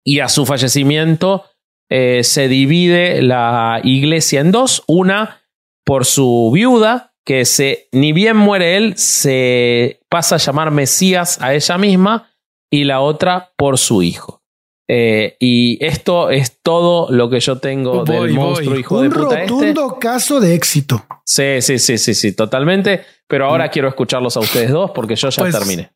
y 0.05 0.21
a 0.21 0.29
su 0.29 0.47
fallecimiento 0.47 1.45
eh, 1.91 2.23
se 2.23 2.49
divide 2.49 3.23
la 3.23 3.81
iglesia 3.83 4.41
en 4.41 4.53
dos. 4.53 4.85
Una 4.87 5.43
por 5.85 6.05
su 6.05 6.51
viuda, 6.55 7.15
que 7.25 7.45
se, 7.45 7.89
ni 7.93 8.13
bien 8.13 8.37
muere 8.37 8.77
él, 8.77 8.97
se 8.97 10.01
pasa 10.09 10.37
a 10.37 10.39
llamar 10.39 10.71
Mesías 10.71 11.41
a 11.41 11.55
ella 11.55 11.79
misma, 11.79 12.31
y 12.73 12.85
la 12.85 13.01
otra 13.01 13.53
por 13.57 13.79
su 13.79 14.03
hijo. 14.03 14.43
Eh, 14.89 15.37
y 15.39 15.83
esto 15.85 16.31
es 16.31 16.59
todo 16.63 17.11
lo 17.11 17.31
que 17.31 17.39
yo 17.39 17.59
tengo 17.59 18.05
del 18.05 18.33
monstruo 18.33 18.77
hijo 18.77 19.03
de 19.03 19.11
puta. 19.11 19.21
Un 19.21 19.49
rotundo 19.49 19.99
caso 20.01 20.41
de 20.41 20.55
éxito. 20.55 21.05
Sí, 21.25 21.61
sí, 21.61 21.79
sí, 21.79 21.99
sí, 21.99 22.15
sí, 22.15 22.33
totalmente. 22.33 23.05
Pero 23.29 23.47
ahora 23.47 23.67
mm. 23.67 23.71
quiero 23.71 23.89
escucharlos 23.89 24.37
a 24.37 24.41
ustedes 24.41 24.71
dos 24.71 24.91
porque 24.93 25.15
yo 25.15 25.29
ya 25.29 25.43
pues, 25.43 25.57
terminé. 25.57 25.93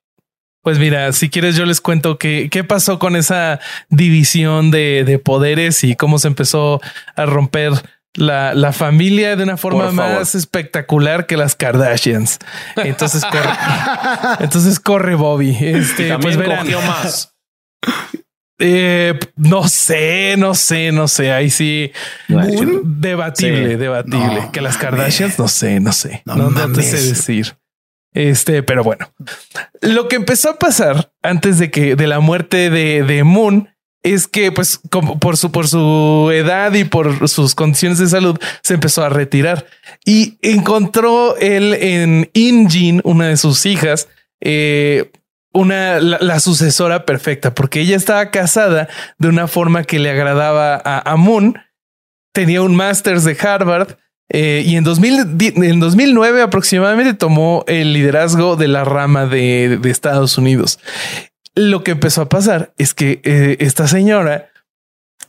Pues 0.62 0.79
mira, 0.79 1.12
si 1.12 1.31
quieres, 1.31 1.57
yo 1.57 1.64
les 1.64 1.81
cuento 1.81 2.18
qué, 2.18 2.49
qué 2.51 2.62
pasó 2.62 2.99
con 2.99 3.16
esa 3.16 3.59
división 3.89 4.70
de, 4.70 5.05
de, 5.05 5.18
poderes 5.18 5.83
y 5.83 5.97
cómo 5.97 6.18
se 6.18 6.29
empezó 6.29 6.81
a 7.14 7.24
romper 7.24 7.72
la, 8.17 8.55
la 8.55 8.73
familia 8.73 9.37
de 9.37 9.45
una 9.45 9.57
forma 9.57 9.93
más 9.93 10.35
espectacular 10.35 11.27
que 11.27 11.37
las 11.37 11.55
Kardashians. 11.55 12.39
Entonces 12.77 13.25
corre, 13.25 13.51
entonces 14.41 14.81
corre 14.81 15.14
Bobby. 15.14 15.57
Este, 15.61 16.17
pues 16.19 16.37
más. 16.37 17.35
Eh, 18.59 19.19
no 19.37 19.69
sé, 19.69 20.37
no 20.39 20.55
sé, 20.55 20.91
no 20.91 21.09
sé. 21.09 21.33
Ahí 21.33 21.51
sí, 21.51 21.93
debatible, 22.29 23.77
debatible. 23.77 24.49
que 24.53 24.61
las 24.61 24.79
Kardashians, 24.79 25.39
no 25.39 25.49
sé, 25.49 25.79
no 25.81 25.93
sé. 25.93 26.23
No, 26.25 26.51
te 26.73 26.83
sé 26.83 26.97
decir. 26.97 27.57
Este, 28.14 28.62
pero 28.62 28.83
bueno, 28.83 29.12
lo 29.83 30.09
que 30.09 30.17
empezó 30.17 30.49
a 30.49 30.59
pasar 30.59 31.12
antes 31.23 31.59
de 31.59 31.71
que 31.71 31.97
de 31.97 32.07
la 32.07 32.19
muerte 32.19 32.71
de, 32.71 33.03
de 33.03 33.25
Moon 33.25 33.69
es 34.15 34.29
que, 34.29 34.53
pues, 34.53 34.81
por 35.21 35.37
su, 35.37 35.51
por 35.51 35.67
su 35.67 36.31
edad 36.33 36.73
y 36.75 36.85
por 36.85 37.29
sus 37.29 37.55
condiciones 37.55 37.99
de 37.99 38.07
salud, 38.07 38.39
se 38.63 38.75
empezó 38.75 39.03
a 39.05 39.09
retirar 39.09 39.67
y 40.05 40.39
encontró 40.43 41.37
él 41.39 41.75
en 41.75 42.31
Injin, 42.33 43.01
una 43.05 43.29
de 43.29 43.37
sus 43.37 43.67
hijas, 43.67 44.09
eh, 44.41 45.11
una 45.53 45.99
la, 46.01 46.39
sucesora 46.39 47.05
perfecta, 47.05 47.55
porque 47.55 47.81
ella 47.81 47.97
estaba 47.97 48.31
casada 48.31 48.89
de 49.19 49.29
una 49.29 49.49
forma 49.49 49.85
que 49.85 49.99
le 49.99 50.11
agradaba 50.11 50.81
a, 50.85 51.17
Moon. 51.17 51.59
Tenía 52.33 52.63
un 52.63 52.77
máster 52.77 53.19
de 53.21 53.37
Harvard 53.41 53.97
eh, 54.29 54.63
y 54.65 54.77
en, 54.77 54.85
2000, 54.85 55.37
en 55.41 55.81
2009 55.81 56.43
aproximadamente 56.43 57.15
tomó 57.15 57.65
el 57.67 57.93
liderazgo 57.93 58.57
de 58.57 58.69
la 58.69 58.85
rama 58.85 59.27
de, 59.27 59.79
de 59.81 59.91
Estados 59.91 60.37
Unidos. 60.37 60.79
Lo 61.57 61.83
que 61.83 61.93
empezó 61.93 62.23
a 62.23 62.29
pasar 62.29 62.73
es 62.79 62.95
que 62.95 63.21
eh, 63.25 63.57
esta 63.61 63.89
señora 63.89 64.51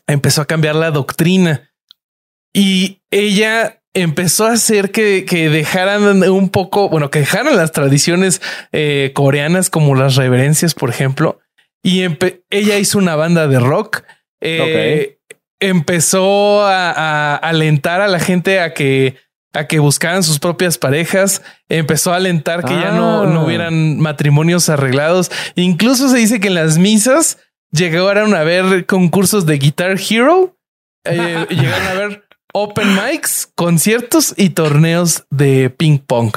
empezó 0.08 0.42
a 0.42 0.46
cambiar 0.46 0.76
la 0.76 0.92
doctrina 0.92 1.72
y 2.54 3.02
ella 3.12 3.82
empezó 3.94 4.46
a 4.46 4.52
hacer 4.52 4.92
que, 4.92 5.24
dejaran 5.50 6.24
un 6.30 6.50
poco, 6.50 6.90
bueno, 6.90 7.10
que 7.10 7.20
dejaran 7.20 7.56
las 7.56 7.72
tradiciones 7.72 8.42
eh, 8.72 9.12
coreanas 9.16 9.70
como 9.70 9.96
las 9.96 10.16
reverencias, 10.16 10.74
por 10.74 10.90
ejemplo. 10.90 11.40
Y 11.82 12.04
ella 12.50 12.78
hizo 12.78 12.98
una 12.98 13.16
banda 13.16 13.48
de 13.48 13.60
rock. 13.60 14.04
Eh, 14.42 15.18
empezó 15.60 16.62
a, 16.66 17.36
alentar 17.36 18.02
a 18.02 18.08
la 18.08 18.20
gente 18.20 18.60
a 18.60 18.74
que 18.74 19.16
a 19.54 19.68
que 19.68 19.80
buscaran 19.80 20.24
sus 20.24 20.40
propias 20.40 20.78
parejas, 20.78 21.42
empezó 21.70 22.14
a 22.14 22.18
alentar 22.18 22.64
que 22.64 22.74
ya 22.74 22.92
no, 22.92 23.26
no, 23.26 23.42
ah. 23.42 23.46
hubieran 23.46 24.00
matrimonios 24.00 24.70
arreglados. 24.70 25.32
Incluso 25.56 26.10
se 26.10 26.18
dice 26.18 26.40
que 26.40 26.50
en 26.50 26.56
las 26.56 26.78
misas 26.78 27.40
llegaron 27.72 28.36
a 28.36 28.44
ver 28.44 28.86
concursos 28.86 29.46
de 29.46 29.58
Guitar 29.58 29.98
Hero, 30.10 30.56
eh, 31.06 31.46
llegaron 31.50 31.88
a 31.88 31.94
ver 31.94 32.28
open 32.54 32.96
mics, 32.96 33.52
conciertos 33.56 34.34
y 34.38 34.50
torneos 34.50 35.26
de 35.30 35.70
ping 35.70 36.00
pong. 36.00 36.32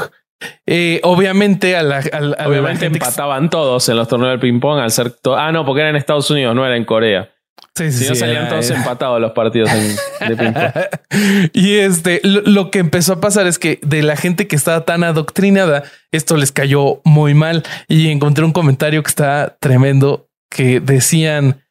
Eh, 0.66 1.00
obviamente 1.02 1.76
a 1.76 1.82
la, 1.82 1.98
obviamente 2.46 2.86
empataban 2.86 3.50
todos 3.50 3.88
en 3.90 3.96
los 3.96 4.08
torneos 4.08 4.32
de 4.32 4.38
ping 4.38 4.58
pong 4.58 4.78
al 4.78 4.90
ser 4.90 5.14
ah 5.36 5.52
no 5.52 5.66
porque 5.66 5.82
era 5.82 5.90
en 5.90 5.96
Estados 5.96 6.30
Unidos 6.30 6.54
no 6.54 6.64
era 6.64 6.78
en 6.78 6.86
Corea 6.86 7.30
Sí, 7.74 7.92
sí, 7.92 8.04
si 8.04 8.08
no 8.08 8.14
salían 8.14 8.48
todos 8.48 8.68
empatados 8.70 9.20
los 9.20 9.32
partidos 9.32 9.70
de 9.72 10.36
ping 10.36 10.52
pong. 10.52 11.50
y 11.52 11.76
este, 11.76 12.20
lo, 12.24 12.70
que 12.70 12.78
empezó 12.80 13.14
a 13.14 13.20
pasar 13.20 13.46
es 13.46 13.58
que 13.58 13.78
de 13.82 14.02
la 14.02 14.16
gente 14.16 14.46
que 14.48 14.56
estaba 14.56 14.84
tan 14.84 15.04
adoctrinada, 15.04 15.84
esto 16.12 16.36
les 16.36 16.52
cayó 16.52 17.00
muy 17.04 17.34
mal. 17.34 17.62
Y 17.88 18.08
encontré 18.08 18.44
un 18.44 18.52
comentario 18.52 19.02
que 19.02 19.08
está 19.08 19.56
tremendo 19.61 20.28
que 20.50 20.80
decían 20.80 21.62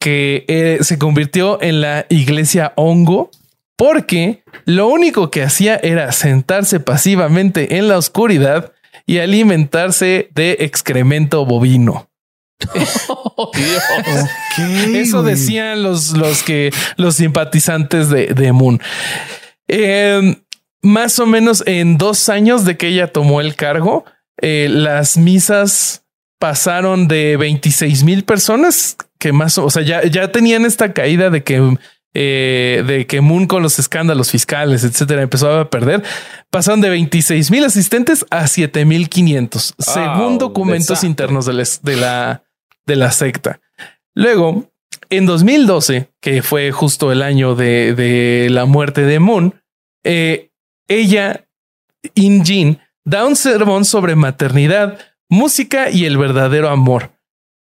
que 0.00 0.44
eh, 0.48 0.78
se 0.82 0.98
convirtió 0.98 1.60
en 1.60 1.80
la 1.80 2.06
iglesia 2.08 2.72
hongo 2.76 3.30
porque 3.76 4.42
lo 4.64 4.88
único 4.88 5.30
que 5.30 5.42
hacía 5.42 5.76
era 5.76 6.10
sentarse 6.12 6.80
pasivamente 6.80 7.78
en 7.78 7.88
la 7.88 7.96
oscuridad 7.96 8.72
y 9.06 9.18
alimentarse 9.18 10.28
de 10.34 10.58
excremento 10.60 11.46
bovino. 11.46 12.07
Oh, 13.08 13.52
Eso 14.94 15.22
decían 15.22 15.82
los, 15.82 16.10
los 16.16 16.42
que 16.42 16.72
los 16.96 17.14
simpatizantes 17.16 18.10
de, 18.10 18.26
de 18.28 18.52
Moon. 18.52 18.80
Em, 19.68 20.36
más 20.82 21.18
o 21.18 21.26
menos 21.26 21.62
en 21.66 21.98
dos 21.98 22.28
años 22.28 22.64
de 22.64 22.76
que 22.76 22.88
ella 22.88 23.12
tomó 23.12 23.40
el 23.40 23.54
cargo, 23.54 24.04
eh, 24.40 24.68
las 24.70 25.16
misas 25.16 26.04
pasaron 26.38 27.08
de 27.08 27.36
26 27.36 28.04
mil 28.04 28.24
personas 28.24 28.96
que 29.18 29.32
más, 29.32 29.58
o 29.58 29.70
sea, 29.70 29.82
ya, 29.82 30.04
ya 30.04 30.30
tenían 30.30 30.64
esta 30.64 30.92
caída 30.92 31.30
de 31.30 31.42
que 31.42 31.76
eh, 32.14 32.82
de 32.86 33.06
que 33.06 33.20
Moon 33.20 33.46
con 33.46 33.62
los 33.62 33.78
escándalos 33.78 34.30
fiscales, 34.30 34.82
etcétera, 34.82 35.22
empezó 35.22 35.52
a 35.52 35.70
perder, 35.70 36.02
pasaron 36.50 36.80
de 36.80 36.88
26 36.88 37.50
mil 37.50 37.64
asistentes 37.64 38.24
a 38.30 38.46
7 38.46 38.84
mil 38.86 39.08
500, 39.08 39.74
según 39.78 40.38
documentos 40.38 41.04
internos 41.04 41.44
de 41.46 41.52
la, 41.52 41.64
de 41.82 41.96
la, 41.96 42.42
secta. 43.10 43.60
Luego, 44.14 44.70
en 45.10 45.26
2012, 45.26 46.10
que 46.20 46.42
fue 46.42 46.72
justo 46.72 47.12
el 47.12 47.22
año 47.22 47.54
de, 47.54 48.48
la 48.50 48.64
muerte 48.64 49.02
de 49.02 49.18
Moon, 49.18 49.54
eh, 50.04 50.50
ella, 50.88 51.44
In 52.14 52.42
da 53.04 53.26
un 53.26 53.36
sermón 53.36 53.84
sobre 53.84 54.16
maternidad, 54.16 54.98
música 55.28 55.90
y 55.90 56.04
el 56.04 56.18
verdadero 56.18 56.68
amor. 56.68 57.10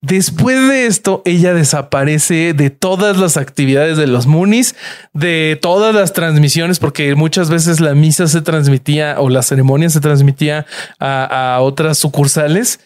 Después 0.02 0.68
de 0.68 0.86
esto, 0.86 1.24
ella 1.26 1.56
desaparece 1.56 2.54
de 2.54 2.70
todas 2.70 3.18
las 3.18 3.38
actividades 3.38 3.98
de 3.98 4.06
los 4.06 4.28
Moonies, 4.28 4.76
de 5.14 5.58
todas 5.60 5.96
las 5.96 6.14
transmisiones, 6.14 6.78
porque 6.78 7.16
muchas 7.16 7.50
veces 7.50 7.80
la 7.80 7.96
misa 7.96 8.28
se 8.28 8.42
transmitía 8.42 9.20
o 9.20 9.30
la 9.30 9.42
ceremonia 9.42 9.90
se 9.90 10.02
transmitía 10.02 10.68
a, 11.00 11.58
otras 11.62 11.98
sucursales 11.98 12.80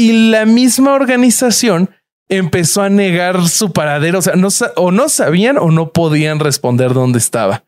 y 0.00 0.30
la 0.30 0.46
misma 0.46 0.94
organización 0.94 1.90
empezó 2.28 2.82
a 2.82 2.88
negar 2.88 3.48
su 3.48 3.72
paradero. 3.72 4.20
O 4.20 4.22
sea, 4.22 4.34
no, 4.36 4.48
o 4.76 4.90
no 4.90 5.08
sabían 5.08 5.58
o 5.58 5.70
no 5.70 5.92
podían 5.92 6.40
responder 6.40 6.94
dónde 6.94 7.18
estaba. 7.18 7.64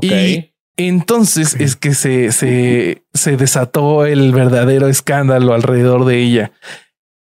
Y 0.00 0.52
entonces 0.76 1.54
es 1.54 1.76
que 1.76 1.94
se, 1.94 2.32
se, 2.32 3.04
se 3.12 3.36
desató 3.36 4.06
el 4.06 4.32
verdadero 4.32 4.88
escándalo 4.88 5.54
alrededor 5.54 6.04
de 6.04 6.20
ella. 6.20 6.52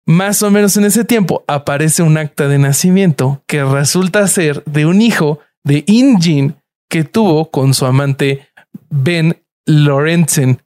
Más 0.06 0.42
o 0.42 0.50
menos 0.50 0.76
en 0.76 0.84
ese 0.84 1.04
tiempo 1.04 1.44
aparece 1.46 2.02
un 2.02 2.18
acta 2.18 2.48
de 2.48 2.58
nacimiento 2.58 3.42
que 3.46 3.64
resulta 3.64 4.26
ser 4.26 4.64
de 4.64 4.84
un 4.84 5.00
hijo 5.00 5.38
de 5.64 5.84
Injin 5.86 6.56
que 6.90 7.04
tuvo 7.04 7.50
con 7.50 7.72
su 7.72 7.86
amante 7.86 8.48
Ben 8.90 9.40
Lorenzen, 9.66 10.62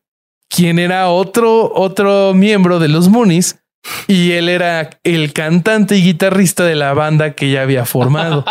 quien 0.54 0.78
era 0.78 1.08
otro, 1.08 1.72
otro 1.74 2.32
miembro 2.34 2.78
de 2.78 2.88
los 2.88 3.08
Moonies 3.08 3.58
y 4.06 4.32
él 4.32 4.48
era 4.48 4.90
el 5.02 5.32
cantante 5.32 5.96
y 5.96 6.02
guitarrista 6.02 6.64
de 6.64 6.76
la 6.76 6.94
banda 6.94 7.34
que 7.34 7.50
ya 7.50 7.62
había 7.62 7.84
formado. 7.84 8.44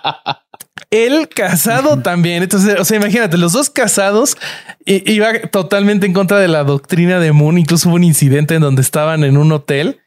él 0.90 1.28
casado 1.28 2.02
también. 2.02 2.42
Entonces, 2.42 2.78
o 2.78 2.84
sea, 2.84 2.96
imagínate, 2.96 3.38
los 3.38 3.52
dos 3.52 3.70
casados 3.70 4.36
iba 4.84 5.32
totalmente 5.50 6.06
en 6.06 6.12
contra 6.12 6.38
de 6.38 6.48
la 6.48 6.64
doctrina 6.64 7.20
de 7.20 7.32
Moon. 7.32 7.58
Incluso 7.58 7.88
hubo 7.88 7.96
un 7.96 8.04
incidente 8.04 8.56
en 8.56 8.62
donde 8.62 8.82
estaban 8.82 9.22
en 9.22 9.36
un 9.36 9.52
hotel 9.52 10.00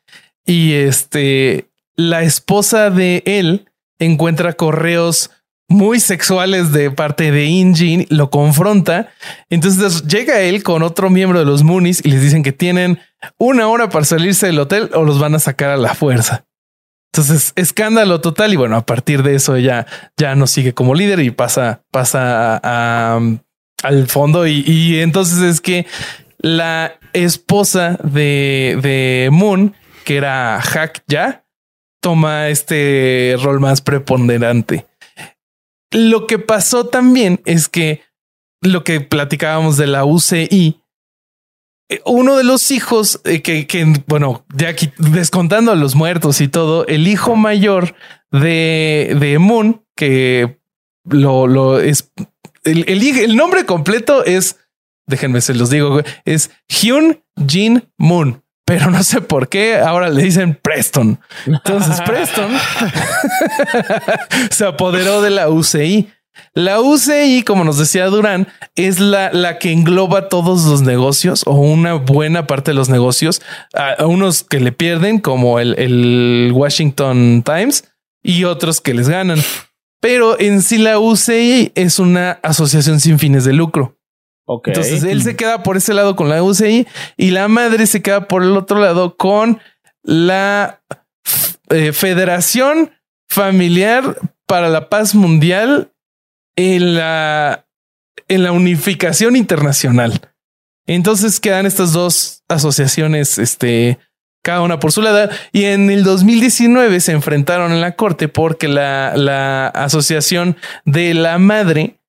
y 0.46 0.74
este, 0.74 1.70
la 1.96 2.24
esposa 2.24 2.90
de 2.90 3.24
él 3.26 3.70
encuentra 3.98 4.54
correos 4.54 5.32
muy 5.70 6.00
sexuales 6.00 6.72
de 6.72 6.92
parte 6.92 7.32
de 7.32 7.46
Injin, 7.46 8.06
lo 8.10 8.30
confronta. 8.30 9.10
Entonces 9.50 10.04
llega 10.04 10.42
él 10.42 10.64
con 10.64 10.84
otro 10.84 11.10
miembro 11.10 11.40
de 11.40 11.46
los 11.46 11.64
Moonies 11.64 12.02
y 12.04 12.12
les 12.12 12.22
dicen 12.22 12.44
que 12.44 12.52
tienen 12.52 13.00
una 13.38 13.68
hora 13.68 13.90
para 13.90 14.06
salirse 14.06 14.48
del 14.48 14.60
hotel 14.60 14.90
o 14.94 15.04
los 15.04 15.20
van 15.20 15.36
a 15.36 15.40
sacar 15.40 15.70
a 15.70 15.78
la 15.78 15.96
fuerza. 15.96 16.46
Entonces, 17.14 17.54
escándalo 17.56 18.22
total. 18.22 18.54
Y 18.54 18.56
bueno, 18.56 18.76
a 18.76 18.86
partir 18.86 19.22
de 19.24 19.36
eso 19.36 19.56
ella 19.56 19.86
ya 20.18 20.36
no 20.36 20.48
sigue 20.48 20.74
como 20.74 20.96
líder 20.96 21.20
y 21.20 21.30
pasa, 21.32 21.84
pasa 21.92 22.60
a, 22.64 23.20
al 23.84 24.08
fondo. 24.08 24.48
Y, 24.48 25.00
entonces 25.00 25.40
es 25.40 25.62
que 25.62 25.86
la 26.40 27.00
esposa 27.14 28.00
de, 28.04 28.80
de 28.82 29.30
Moon, 29.32 29.76
que 30.06 30.18
era 30.18 30.60
Hack 30.60 31.04
ya, 31.08 31.46
toma 32.02 32.50
este 32.50 33.36
rol 33.42 33.60
más 33.60 33.82
preponderante. 33.82 34.88
Lo 35.94 36.28
que 36.28 36.40
pasó 36.40 36.88
también 36.88 37.42
es 37.46 37.70
que 37.70 38.02
lo 38.62 38.84
que 38.84 39.02
platicábamos 39.02 39.78
de 39.78 39.88
la 39.88 40.06
UCI, 40.06 40.82
eh, 41.90 42.02
uno 42.06 42.38
de 42.38 42.44
los 42.44 42.72
hijos 42.72 43.22
eh, 43.24 43.42
que, 43.42 43.68
que, 43.68 43.86
bueno, 44.08 44.46
ya 44.56 44.70
aquí 44.70 44.92
descontando 44.98 45.72
a 45.72 45.76
los 45.76 45.96
muertos 45.96 46.42
y 46.42 46.48
todo, 46.48 46.86
el 46.88 47.08
hijo 47.08 47.36
mayor 47.36 47.96
de, 48.32 49.16
de 49.20 49.40
Moon, 49.40 49.86
que 49.96 50.60
lo, 51.06 51.48
lo 51.48 51.80
es 51.80 52.12
el, 52.64 52.88
el, 52.88 53.36
nombre 53.36 53.66
completo 53.66 54.24
es, 54.24 54.60
déjenme 55.08 55.42
se 55.42 55.54
los 55.54 55.70
digo, 55.70 56.02
es 56.26 56.52
Hyun 56.68 57.22
Jin 57.48 57.84
Moon 57.98 58.43
pero 58.66 58.90
no 58.90 59.04
sé 59.04 59.22
por 59.22 59.50
qué 59.50 59.78
ahora 59.78 60.10
le 60.10 60.24
dicen 60.24 60.60
Preston. 60.62 61.20
Entonces 61.46 62.02
Preston 62.02 62.52
se 64.52 64.66
apoderó 64.66 65.22
de 65.22 65.30
la 65.30 65.50
UCI. 65.50 66.10
La 66.56 66.80
UCI, 66.82 67.44
como 67.44 67.64
nos 67.64 67.78
decía 67.78 68.08
Durán, 68.08 68.48
es 68.76 69.00
la, 69.00 69.32
la 69.32 69.60
que 69.60 69.72
engloba 69.72 70.30
todos 70.30 70.66
los 70.66 70.82
negocios 70.82 71.44
o 71.46 71.54
una 71.54 71.94
buena 71.94 72.48
parte 72.48 72.72
de 72.72 72.76
los 72.76 72.90
negocios, 72.90 73.42
a, 73.74 74.06
unos 74.06 74.44
que 74.44 74.60
le 74.60 74.72
pierden, 74.72 75.20
como 75.20 75.60
el, 75.60 75.78
el 75.78 76.52
Washington 76.54 77.44
Times, 77.46 77.92
y 78.24 78.46
otros 78.46 78.82
que 78.82 78.94
les 78.94 79.10
ganan. 79.10 79.40
Pero 80.00 80.40
en 80.40 80.62
sí 80.62 80.78
la 80.80 81.00
UCI 81.00 81.72
es 81.76 82.00
una 82.00 82.40
asociación 82.44 83.00
sin 83.00 83.20
fines 83.20 83.46
de 83.46 83.54
lucro. 83.54 83.98
Entonces 84.48 85.04
él 85.04 85.24
se 85.24 85.36
queda 85.36 85.64
por 85.64 85.78
ese 85.78 85.94
lado 85.94 86.16
con 86.16 86.30
la 86.30 86.44
UCI 86.44 86.88
y 87.18 87.32
la 87.32 87.48
madre 87.48 87.88
se 87.88 88.02
queda 88.02 88.28
por 88.28 88.44
el 88.44 88.58
otro 88.58 88.80
lado 88.80 89.16
con 89.16 89.60
la 90.04 90.82
eh, 91.70 91.94
Federación 91.94 92.92
Familiar 93.30 94.18
para 94.46 94.70
la 94.70 94.90
Paz 94.90 95.16
Mundial 95.16 95.94
en 96.56 96.96
la, 96.96 97.66
en 98.28 98.44
la 98.44 98.52
unificación 98.52 99.36
internacional. 99.36 100.34
Entonces 100.86 101.40
quedan 101.40 101.66
estas 101.66 101.94
dos 101.94 102.44
asociaciones, 102.50 103.38
este, 103.38 103.98
cada 104.44 104.62
una 104.62 104.80
por 104.80 104.92
su 104.92 105.02
lado. 105.02 105.30
Y 105.52 105.64
en 105.64 105.90
el 105.90 106.04
2019 106.04 107.00
se 107.00 107.14
enfrentaron 107.14 107.72
en 107.72 107.82
la 107.82 107.96
corte 107.96 108.28
porque 108.28 108.68
la, 108.68 109.14
la 109.16 109.68
asociación 109.68 110.58
de 110.86 111.14
la 111.14 111.38
madre 111.38 112.03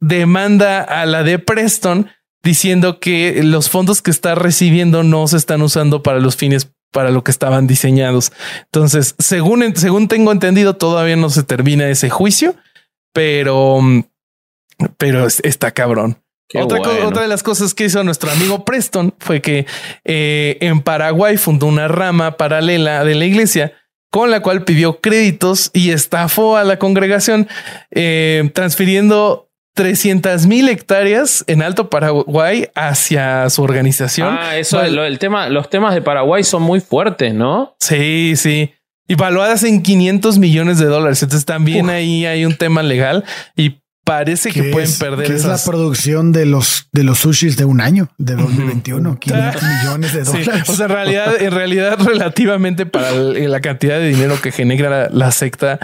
demanda 0.00 0.82
a 0.82 1.06
la 1.06 1.22
de 1.22 1.38
Preston 1.38 2.08
diciendo 2.42 3.00
que 3.00 3.42
los 3.42 3.68
fondos 3.68 4.02
que 4.02 4.10
está 4.10 4.34
recibiendo 4.34 5.02
no 5.02 5.26
se 5.28 5.36
están 5.36 5.62
usando 5.62 6.02
para 6.02 6.20
los 6.20 6.36
fines 6.36 6.70
para 6.92 7.10
lo 7.10 7.22
que 7.22 7.30
estaban 7.30 7.66
diseñados. 7.66 8.32
Entonces, 8.64 9.14
según, 9.18 9.76
según 9.76 10.08
tengo 10.08 10.32
entendido, 10.32 10.76
todavía 10.76 11.16
no 11.16 11.28
se 11.30 11.42
termina 11.42 11.88
ese 11.88 12.08
juicio, 12.08 12.56
pero, 13.12 13.80
pero 14.96 15.26
está 15.26 15.72
cabrón. 15.72 16.22
Otra, 16.54 16.80
otra, 16.80 17.22
de 17.22 17.28
las 17.28 17.42
cosas 17.42 17.74
que 17.74 17.84
hizo 17.84 18.02
nuestro 18.04 18.30
amigo 18.30 18.64
Preston 18.64 19.14
fue 19.18 19.42
que 19.42 19.66
eh, 20.04 20.56
en 20.62 20.80
Paraguay 20.80 21.36
fundó 21.36 21.66
una 21.66 21.88
rama 21.88 22.38
paralela 22.38 23.04
de 23.04 23.14
la 23.14 23.26
iglesia 23.26 23.74
con 24.10 24.30
la 24.30 24.40
cual 24.40 24.64
pidió 24.64 25.02
créditos 25.02 25.70
y 25.74 25.90
estafó 25.90 26.56
a 26.56 26.64
la 26.64 26.78
congregación, 26.78 27.48
eh, 27.90 28.50
transfiriendo 28.54 29.47
300 29.78 30.46
mil 30.46 30.68
hectáreas 30.68 31.44
en 31.46 31.62
Alto 31.62 31.88
Paraguay 31.88 32.66
hacia 32.74 33.48
su 33.48 33.62
organización. 33.62 34.36
Ah, 34.36 34.56
eso, 34.56 34.82
el 34.82 35.18
tema, 35.20 35.48
los 35.48 35.70
temas 35.70 35.94
de 35.94 36.02
Paraguay 36.02 36.42
son 36.42 36.62
muy 36.62 36.80
fuertes, 36.80 37.32
¿no? 37.32 37.76
Sí, 37.78 38.34
sí. 38.34 38.72
Y 39.06 39.14
valuadas 39.14 39.62
en 39.62 39.84
500 39.84 40.38
millones 40.38 40.78
de 40.78 40.86
dólares. 40.86 41.22
Entonces 41.22 41.46
también 41.46 41.90
ahí 41.90 42.26
hay 42.26 42.44
un 42.44 42.56
tema 42.56 42.82
legal 42.82 43.24
y 43.54 43.78
parece 44.02 44.50
que 44.50 44.64
pueden 44.64 44.90
perder. 44.98 45.28
Que 45.28 45.34
es 45.34 45.44
la 45.44 45.58
producción 45.64 46.32
de 46.32 46.44
los 46.44 46.88
de 46.92 47.04
los 47.04 47.20
sushis 47.20 47.56
de 47.56 47.64
un 47.64 47.80
año 47.80 48.08
de 48.18 48.34
2021, 48.34 49.16
500 49.20 49.62
millones 49.84 50.12
de 50.12 50.24
dólares. 50.24 50.68
O 50.68 50.74
sea, 50.74 50.86
en 50.86 50.92
realidad, 50.92 51.40
en 51.40 51.52
realidad, 51.52 51.98
relativamente 52.04 52.84
para 52.84 53.12
la 53.12 53.60
cantidad 53.60 54.00
de 54.00 54.08
dinero 54.08 54.40
que 54.42 54.50
genera 54.50 55.08
la 55.08 55.30
secta, 55.30 55.78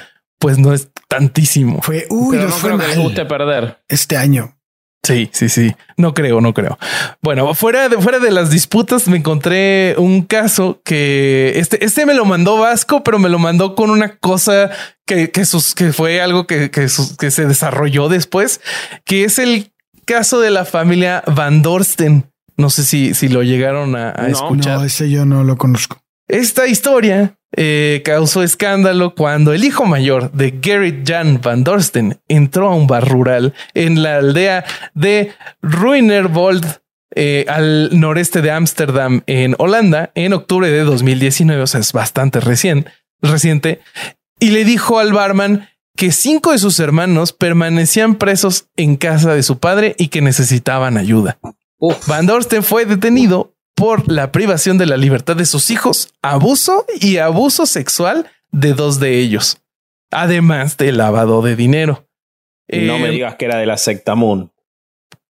pues 0.44 0.58
no 0.58 0.74
es 0.74 0.90
tantísimo. 1.08 1.80
Fue, 1.80 2.06
uy, 2.10 2.36
no 2.36 2.54
creo 2.54 2.76
que 2.76 2.96
guste 2.96 3.24
perder. 3.24 3.78
Este 3.88 4.18
año. 4.18 4.58
Sí, 5.02 5.30
sí, 5.32 5.48
sí. 5.48 5.74
No 5.96 6.12
creo, 6.12 6.42
no 6.42 6.52
creo. 6.52 6.78
Bueno, 7.22 7.54
fuera 7.54 7.88
de, 7.88 7.96
fuera 7.96 8.18
de 8.18 8.30
las 8.30 8.50
disputas, 8.50 9.08
me 9.08 9.16
encontré 9.16 9.94
un 9.96 10.20
caso 10.20 10.82
que 10.84 11.54
este, 11.56 11.82
este 11.82 12.04
me 12.04 12.12
lo 12.12 12.26
mandó 12.26 12.58
Vasco, 12.58 13.02
pero 13.02 13.18
me 13.18 13.30
lo 13.30 13.38
mandó 13.38 13.74
con 13.74 13.88
una 13.88 14.18
cosa 14.18 14.70
que, 15.06 15.30
que, 15.30 15.46
sus, 15.46 15.74
que 15.74 15.94
fue 15.94 16.20
algo 16.20 16.46
que, 16.46 16.70
que, 16.70 16.88
que 17.18 17.30
se 17.30 17.46
desarrolló 17.46 18.10
después, 18.10 18.60
que 19.06 19.24
es 19.24 19.38
el 19.38 19.72
caso 20.04 20.40
de 20.40 20.50
la 20.50 20.66
familia 20.66 21.24
Van 21.26 21.62
Dorsten. 21.62 22.30
No 22.58 22.68
sé 22.68 22.84
si, 22.84 23.14
si 23.14 23.28
lo 23.28 23.42
llegaron 23.42 23.96
a, 23.96 24.10
escuchar. 24.28 24.80
No, 24.80 24.84
ese 24.84 25.08
yo 25.08 25.24
no 25.24 25.42
lo 25.42 25.56
conozco. 25.56 26.02
Esta 26.28 26.66
historia 26.66 27.38
eh, 27.56 28.02
causó 28.04 28.42
escándalo 28.42 29.14
cuando 29.14 29.52
el 29.52 29.64
hijo 29.64 29.84
mayor 29.84 30.32
de 30.32 30.58
Gerrit 30.62 31.08
Jan 31.08 31.40
van 31.42 31.64
Dorsten 31.64 32.20
entró 32.28 32.68
a 32.68 32.74
un 32.74 32.86
bar 32.86 33.08
rural 33.08 33.54
en 33.74 34.02
la 34.02 34.16
aldea 34.16 34.64
de 34.94 35.32
Ruinerwold 35.62 36.80
eh, 37.16 37.44
al 37.48 37.98
noreste 37.98 38.42
de 38.42 38.50
Ámsterdam 38.50 39.22
en 39.26 39.54
Holanda 39.58 40.10
en 40.16 40.32
octubre 40.32 40.68
de 40.68 40.80
2019, 40.80 41.62
o 41.62 41.66
sea, 41.66 41.80
es 41.80 41.92
bastante 41.92 42.40
recién, 42.40 42.90
reciente, 43.22 43.80
y 44.40 44.50
le 44.50 44.64
dijo 44.64 44.98
al 44.98 45.12
barman 45.12 45.68
que 45.96 46.10
cinco 46.10 46.50
de 46.50 46.58
sus 46.58 46.80
hermanos 46.80 47.32
permanecían 47.32 48.16
presos 48.16 48.66
en 48.76 48.96
casa 48.96 49.32
de 49.32 49.44
su 49.44 49.58
padre 49.58 49.94
y 49.96 50.08
que 50.08 50.22
necesitaban 50.22 50.96
ayuda. 50.96 51.38
Van 52.08 52.26
Dorsten 52.26 52.62
fue 52.62 52.84
detenido 52.84 53.53
por 53.74 54.10
la 54.10 54.32
privación 54.32 54.78
de 54.78 54.86
la 54.86 54.96
libertad 54.96 55.36
de 55.36 55.46
sus 55.46 55.70
hijos, 55.70 56.14
abuso 56.22 56.86
y 57.00 57.18
abuso 57.18 57.66
sexual 57.66 58.30
de 58.50 58.72
dos 58.72 59.00
de 59.00 59.18
ellos, 59.18 59.58
además 60.10 60.76
de 60.76 60.92
lavado 60.92 61.42
de 61.42 61.56
dinero. 61.56 62.06
No 62.68 62.98
me 62.98 63.08
eh, 63.08 63.12
digas 63.12 63.34
que 63.36 63.44
era 63.44 63.58
de 63.58 63.66
la 63.66 63.76
secta 63.76 64.14
Moon. 64.14 64.52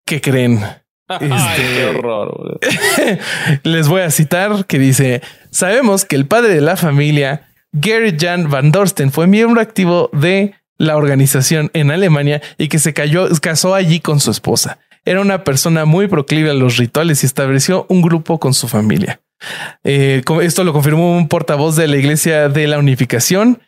¿Qué 0.07 0.21
creen? 0.21 0.61
Este, 1.07 1.63
qué 1.75 1.85
horror. 1.85 2.59
Les 3.63 3.89
voy 3.89 4.01
a 4.01 4.11
citar 4.11 4.65
que 4.65 4.79
dice, 4.79 5.21
sabemos 5.51 6.07
que 6.07 6.17
el 6.17 6.27
padre 6.27 6.55
de 6.55 6.63
la 6.63 6.79
familia, 6.79 7.47
Gary 7.73 8.17
Jan 8.19 8.49
Van 8.49 8.73
Dorsten, 8.73 9.13
fue 9.13 9.27
miembro 9.27 9.61
activo 9.61 10.09
de 10.15 10.55
la 10.79 10.97
organización 10.97 11.71
en 11.75 11.91
Alemania 11.91 12.41
y 12.57 12.69
que 12.69 12.79
se 12.79 12.95
cayó, 12.95 13.29
casó 13.43 13.75
allí 13.75 14.01
con 14.01 14.19
su 14.19 14.31
esposa. 14.31 14.79
Era 15.05 15.21
una 15.21 15.45
persona 15.45 15.85
muy 15.85 16.09
proclive 16.09 16.51
a 16.51 16.55
los 16.55 16.77
rituales 16.77 17.23
y 17.23 17.27
estableció 17.27 17.87
un 17.89 18.03
grupo 18.03 18.39
con 18.39 18.55
su 18.55 18.69
familia. 18.69 19.21
Eh, 19.83 20.23
esto 20.43 20.65
lo 20.65 20.73
confirmó 20.73 21.17
un 21.17 21.29
portavoz 21.29 21.77
de 21.77 21.89
la 21.89 21.97
Iglesia 21.97 22.49
de 22.49 22.67
la 22.67 22.79
Unificación 22.79 23.61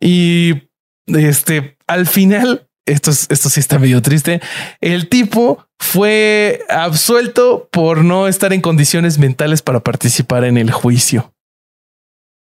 y 0.00 0.68
este 1.06 1.76
al 1.86 2.06
final 2.06 2.68
esto, 2.86 3.10
esto 3.10 3.48
sí 3.48 3.60
está 3.60 3.78
medio 3.78 4.02
triste. 4.02 4.40
El 4.80 5.08
tipo 5.08 5.66
fue 5.78 6.64
absuelto 6.68 7.68
por 7.72 8.04
no 8.04 8.28
estar 8.28 8.52
en 8.52 8.60
condiciones 8.60 9.18
mentales 9.18 9.62
para 9.62 9.80
participar 9.80 10.44
en 10.44 10.58
el 10.58 10.70
juicio. 10.70 11.32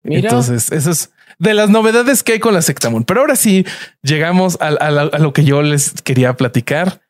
Entonces, 0.03 0.71
eso 0.71 0.91
es 0.91 1.11
de 1.39 1.53
las 1.53 1.69
novedades 1.69 2.23
que 2.23 2.33
hay 2.33 2.39
con 2.39 2.53
la 2.53 2.61
Sectamón. 2.61 3.03
Pero 3.03 3.21
ahora 3.21 3.35
sí 3.35 3.65
llegamos 4.01 4.57
a, 4.59 4.71
lo 5.19 5.33
que 5.33 5.43
yo 5.43 5.61
les 5.61 6.01
quería 6.01 6.35
platicar. 6.35 7.01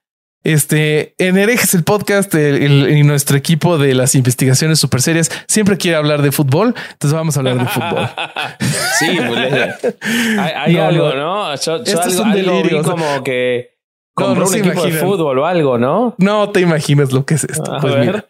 Este, 0.43 1.13
en 1.17 1.37
Herejes, 1.37 1.73
el 1.73 1.83
podcast 1.83 2.33
y 2.33 3.03
nuestro 3.03 3.37
equipo 3.37 3.77
de 3.77 3.93
las 3.93 4.15
investigaciones 4.15 4.79
super 4.79 5.01
serias 5.01 5.29
siempre 5.47 5.77
quiere 5.77 5.97
hablar 5.97 6.21
de 6.21 6.31
fútbol. 6.31 6.73
Entonces 6.91 7.13
vamos 7.13 7.35
a 7.35 7.39
hablar 7.41 7.57
de 7.57 7.65
fútbol. 7.65 8.09
sí, 8.99 9.05
hay, 10.39 10.77
algo, 10.77 11.13
¿no? 11.13 11.55
Yo, 11.55 11.81
algo, 12.23 12.83
como 12.83 13.23
que 13.23 13.71
compró 14.13 14.47
un 14.47 14.55
equipo 14.55 14.83
de 14.85 14.91
fútbol 14.93 15.39
o 15.39 15.45
algo, 15.45 15.77
¿no? 15.77 16.15
No 16.17 16.49
te 16.51 16.61
imaginas 16.61 17.11
lo 17.11 17.25
que 17.25 17.33
es 17.33 17.43
esto. 17.43 17.77
pues 17.81 17.97
mira, 17.97 18.25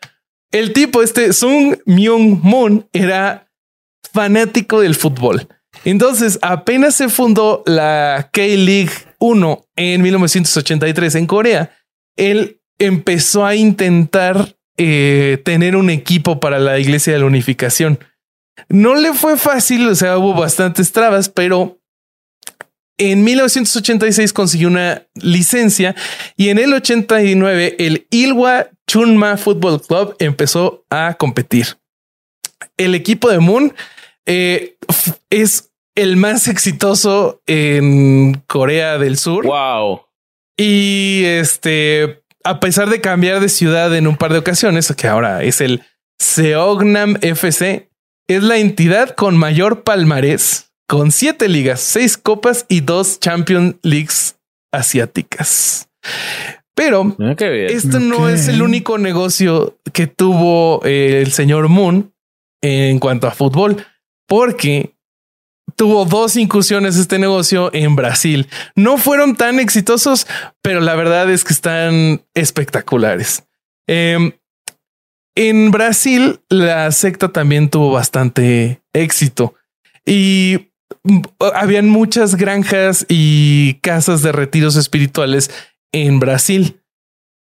el 0.52 0.74
tipo 0.74 1.04
este, 1.04 1.34
Sung 1.34 1.78
Myung 1.86 2.40
Moon, 2.42 2.88
era 2.94 3.48
fanático 4.14 4.82
del 4.82 4.96
fútbol. 4.96 5.48
Entonces, 5.86 6.40
apenas 6.42 6.96
se 6.96 7.10
fundó 7.10 7.62
la 7.68 8.30
K-League 8.34 8.92
1 9.20 9.66
en 9.76 10.02
1983 10.02 11.16
en 11.16 11.28
Corea 11.28 11.77
él 12.18 12.60
empezó 12.80 13.46
a 13.46 13.56
intentar 13.56 14.56
eh, 14.78 15.42
tener 15.44 15.76
un 15.76 15.90
equipo 15.90 16.40
para 16.40 16.60
la 16.60 16.78
Iglesia 16.78 17.14
de 17.14 17.20
la 17.20 17.26
Unificación. 17.26 18.00
No 18.70 18.96
le 18.96 19.14
fue 19.14 19.38
fácil, 19.38 19.88
o 19.88 19.96
sea, 19.96 20.18
hubo 20.18 20.34
bastantes 20.34 20.92
trabas, 20.92 21.30
pero 21.30 21.80
En 23.00 23.24
1986 23.24 24.34
consiguió 24.34 24.68
una 24.70 25.06
licencia 25.14 25.96
y 26.36 26.50
en 26.50 26.58
el 26.58 26.74
89 26.74 27.76
el 27.78 28.08
Ilwa 28.10 28.72
Chunma 28.88 29.38
Football 29.38 29.82
Club 29.82 30.16
empezó 30.18 30.84
a 30.90 31.14
competir. 31.14 31.78
El 32.76 32.96
equipo 32.96 33.30
de 33.30 33.38
Moon 33.38 33.72
eh, 34.26 34.78
es 35.30 35.70
el 35.94 36.18
más 36.18 36.48
exitoso 36.48 37.42
en 37.46 38.42
Corea 38.48 38.98
del 38.98 39.18
Sur. 39.18 39.46
Wow. 39.46 40.07
Y 40.58 41.24
este, 41.26 42.24
a 42.44 42.60
pesar 42.60 42.90
de 42.90 43.00
cambiar 43.00 43.40
de 43.40 43.50
ciudad 43.50 43.96
en 43.96 44.08
un 44.08 44.18
par 44.18 44.34
de 44.34 44.40
ocasiones, 44.40 44.94
que 44.98 45.08
ahora 45.08 45.44
es 45.44 45.62
el 45.62 45.84
Seognam 46.20 47.18
FC, 47.22 47.90
es 48.28 48.44
la 48.44 48.58
entidad 48.58 49.12
con 49.12 49.38
mayor 49.38 49.84
palmarés 49.84 50.68
con 50.88 51.12
siete 51.12 51.50
ligas, 51.50 51.82
seis 51.82 52.18
copas 52.18 52.66
y 52.70 52.80
dos 52.80 53.20
Champions 53.20 53.76
Leagues 53.84 54.40
asiáticas. 54.72 55.90
Pero 56.74 57.16
ah, 57.20 57.36
esto 57.40 58.00
no 58.00 58.30
es 58.30 58.48
el 58.48 58.62
único 58.62 58.98
negocio 58.98 59.78
que 59.94 60.08
tuvo 60.08 60.82
eh, 60.86 61.22
el 61.22 61.32
señor 61.32 61.68
Moon 61.68 62.14
en 62.62 63.00
cuanto 63.00 63.28
a 63.28 63.32
fútbol, 63.32 63.84
porque 64.28 64.96
tuvo 65.78 66.06
dos 66.06 66.36
incursiones 66.36 66.98
este 66.98 67.20
negocio 67.20 67.70
en 67.74 67.96
Brasil. 67.96 68.48
No 68.76 68.98
fueron 68.98 69.36
tan 69.36 69.60
exitosos, 69.60 70.28
pero 70.62 70.82
la 70.82 70.96
verdad 70.96 71.30
es 71.30 71.44
que 71.44 71.54
están 71.54 72.26
espectaculares. 72.34 73.44
Em, 73.88 74.34
en 75.36 75.72
Brasil, 75.72 76.42
la 76.50 76.92
secta 76.92 77.30
también 77.30 77.70
tuvo 77.70 77.92
bastante 77.92 78.82
éxito 78.92 79.54
y 80.04 80.72
habían 81.54 81.90
muchas 81.90 82.36
granjas 82.36 83.06
y 83.08 83.76
casas 83.76 84.24
de 84.24 84.32
retiros 84.32 84.76
espirituales 84.76 85.52
en 85.92 86.20
Brasil. 86.20 86.82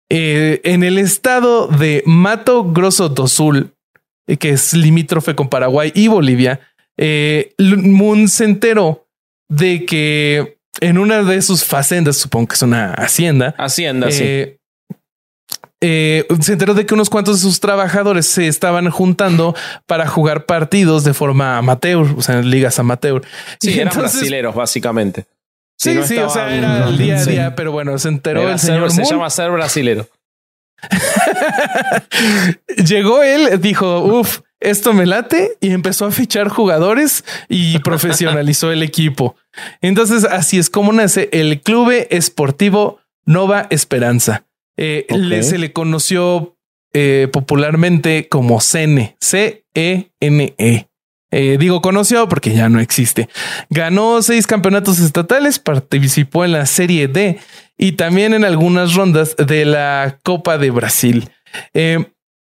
Eh, 0.10 0.60
en 0.66 0.84
el 0.84 0.98
estado 0.98 1.68
de 1.68 2.04
Mato 2.06 2.66
Grosso 2.72 3.10
do 3.10 3.28
Sul, 3.28 3.74
eh, 4.28 4.38
que 4.38 4.50
es 4.50 4.74
limítrofe 4.74 5.34
con 5.36 5.50
Paraguay 5.50 5.92
y 5.96 6.10
Bolivia, 6.10 6.60
eh, 6.98 7.54
Moon 7.60 8.28
se 8.28 8.46
enteró 8.46 9.08
de 9.50 9.86
que 9.86 10.58
en 10.82 10.98
una 10.98 11.24
de 11.24 11.42
sus 11.42 11.64
facendas, 11.64 12.18
supongo 12.18 12.48
que 12.48 12.56
es 12.56 12.62
una 12.62 12.94
hacienda, 12.94 13.56
hacienda, 13.58 14.12
sí 14.12 14.58
eh, 15.88 16.26
se 16.42 16.54
enteró 16.54 16.74
de 16.74 16.86
que 16.86 16.94
unos 16.94 17.10
cuantos 17.10 17.38
de 17.38 17.42
sus 17.42 17.60
trabajadores 17.60 18.26
se 18.26 18.48
estaban 18.48 18.90
juntando 18.90 19.56
para 19.86 20.08
jugar 20.08 20.46
partidos 20.46 21.04
de 21.04 21.14
forma 21.14 21.58
amateur, 21.58 22.08
o 22.18 22.22
sea, 22.22 22.40
en 22.40 22.50
ligas 22.50 22.80
amateur. 22.80 23.22
Sí, 23.60 23.80
eran 23.80 23.96
brasileros, 23.96 24.56
básicamente. 24.56 25.26
sí, 25.78 26.02
sí, 26.04 26.18
o 26.18 26.30
sea, 26.30 26.56
era 26.56 26.88
el 26.88 26.98
día 26.98 27.18
a 27.18 27.26
día, 27.26 27.56
pero 27.56 27.72
bueno, 27.72 27.98
se 28.00 28.08
enteró 28.08 28.50
el 28.50 28.58
señor. 28.58 28.92
se 28.92 29.04
llama 29.04 29.30
ser 29.30 29.52
brasilero. 29.52 30.08
Llegó 32.86 33.22
él, 33.22 33.62
dijo, 33.62 34.00
uff, 34.00 34.40
esto 34.66 34.94
me 34.94 35.06
late 35.06 35.58
y 35.62 35.72
empezó 35.72 36.06
a 36.06 36.12
fichar 36.12 36.50
jugadores 36.50 37.24
y 37.50 37.80
profesionalizó 37.84 38.72
el 38.72 38.84
equipo. 38.84 39.36
Entonces, 39.82 40.26
así 40.26 40.58
es 40.58 40.70
como 40.70 40.92
nace 40.92 41.30
el 41.32 41.62
Club 41.62 41.92
Esportivo 42.10 43.00
Nova 43.26 43.68
Esperanza. 43.70 44.46
Eh, 44.78 45.08
se 45.42 45.58
le 45.58 45.72
conoció 45.72 46.58
eh, 46.94 47.28
popularmente 47.32 48.28
como 48.30 48.60
CENE, 48.60 49.16
C-E-N-E. 49.22 50.88
Eh, 51.32 51.58
digo 51.60 51.82
conoció 51.82 52.30
porque 52.30 52.54
ya 52.54 52.70
no 52.70 52.80
existe. 52.80 53.28
Ganó 53.70 54.22
seis 54.22 54.48
campeonatos 54.48 55.00
estatales, 55.00 55.60
participó 55.60 56.46
en 56.46 56.54
la 56.54 56.66
Serie 56.66 57.08
D 57.08 57.40
y 57.78 57.94
también 57.94 58.34
en 58.34 58.46
algunas 58.46 58.94
rondas 58.94 59.36
de 59.36 59.66
la 59.66 60.20
Copa 60.24 60.58
de 60.58 60.72
Brasil. 60.72 61.30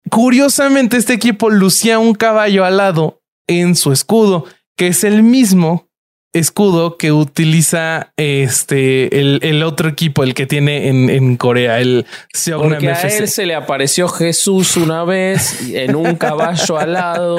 Curiosamente, 0.09 0.97
este 0.97 1.13
equipo 1.13 1.49
lucía 1.49 1.99
un 1.99 2.13
caballo 2.13 2.65
alado 2.65 3.21
en 3.47 3.75
su 3.75 3.91
escudo, 3.91 4.45
que 4.75 4.87
es 4.87 5.03
el 5.03 5.23
mismo 5.23 5.91
escudo 6.33 6.97
que 6.97 7.11
utiliza 7.11 8.13
este 8.15 9.19
el, 9.19 9.63
otro 9.63 9.89
equipo, 9.89 10.23
el 10.23 10.33
que 10.33 10.45
tiene 10.45 10.87
en, 10.87 11.35
Corea, 11.37 11.79
el 11.79 12.05
Seognam 12.33 12.71
Porque 12.71 12.89
a 12.89 13.01
él 13.01 13.27
se 13.27 13.45
le 13.45 13.55
apareció 13.55 14.07
Jesús 14.07 14.77
una 14.77 15.03
vez 15.03 15.61
en 15.73 15.95
un 15.95 16.15
caballo 16.15 16.77
alado 16.77 17.37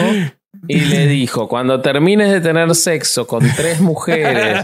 y 0.68 0.80
le 0.80 1.06
dijo, 1.06 1.48
cuando 1.48 1.80
termines 1.80 2.30
de 2.30 2.40
tener 2.40 2.74
sexo 2.74 3.26
con 3.26 3.42
tres 3.56 3.80
mujeres, 3.80 4.62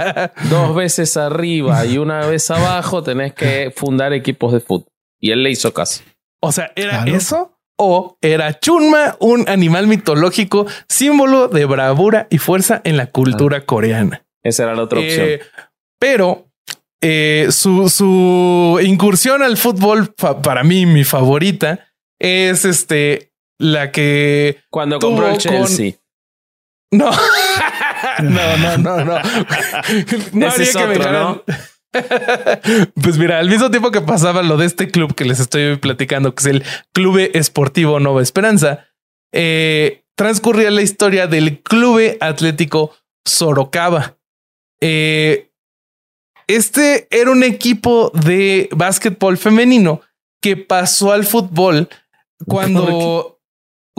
dos 0.51 0.75
veces 0.75 1.17
arriba 1.17 1.85
y 1.87 1.99
una 1.99 2.27
vez 2.27 2.51
abajo, 2.51 3.03
tenés 3.03 3.33
que 3.33 3.73
fundar 3.75 4.13
equipos 4.13 4.53
de 4.53 4.61
fútbol. 4.61 4.93
Y 5.21 5.33
él 5.33 5.43
le 5.43 5.51
hizo 5.51 5.73
caso. 5.75 6.03
O 6.41 6.53
sea, 6.53 6.71
¿era 6.77 7.05
eso? 7.05 7.58
O 7.79 8.19
era 8.21 8.59
Chunma, 8.59 9.17
un 9.21 9.49
animal 9.49 9.87
mitológico, 9.87 10.67
símbolo 10.89 11.49
de 11.49 11.65
bravura 11.65 12.27
y 12.29 12.39
fuerza 12.39 12.83
en 12.85 12.97
la 12.97 13.07
cultura 13.07 13.65
coreana. 13.65 14.27
Esa 14.43 14.65
era 14.65 14.75
la 14.75 14.83
otra 14.83 14.99
opción. 14.99 15.27
Eh, 15.29 15.41
pero 15.99 16.49
eh, 17.01 17.49
su, 17.51 17.89
su, 17.89 18.81
incursión 18.83 19.43
al 19.43 19.57
fútbol, 19.57 20.13
para 20.43 20.65
mí, 20.65 20.87
mi 20.87 21.05
favorita, 21.05 21.89
es 22.19 22.65
este 22.65 23.33
la 23.59 23.93
que 23.93 24.59
cuando 24.71 24.99
compró 24.99 25.31
el 25.31 25.39
Chelsea. 25.39 25.95
No. 26.91 27.11
no, 28.23 28.57
no, 28.57 28.79
no, 28.79 29.05
no. 29.05 29.21
no 30.33 30.47
es 30.47 30.75
otro, 30.75 31.13
¿no? 31.13 31.45
pues 33.03 33.19
mira, 33.19 33.39
al 33.39 33.49
mismo 33.49 33.71
tiempo 33.71 33.91
que 33.91 34.01
pasaba 34.01 34.43
lo 34.43 34.57
de 34.57 34.67
este 34.67 34.91
club 34.91 35.15
que 35.15 35.25
les 35.25 35.41
estoy 35.41 35.77
platicando, 35.77 36.35
que 36.35 36.41
es 36.41 36.47
el 36.47 36.65
Club 36.93 37.31
Esportivo 37.33 37.99
Nueva 38.01 38.23
Esperanza, 38.23 38.87
eh, 39.33 40.05
transcurría 40.15 40.71
la 40.71 40.83
historia 40.83 41.27
del 41.27 41.63
Club 41.63 42.17
Atlético 42.21 42.95
Sorocaba. 43.25 44.17
Eh, 44.81 45.51
este 46.47 47.09
era 47.11 47.31
un 47.31 47.43
equipo 47.43 48.11
de 48.15 48.69
básquetbol 48.73 49.37
femenino 49.37 50.01
que 50.41 50.57
pasó 50.57 51.13
al 51.13 51.25
fútbol 51.25 51.89
cuando 52.47 53.38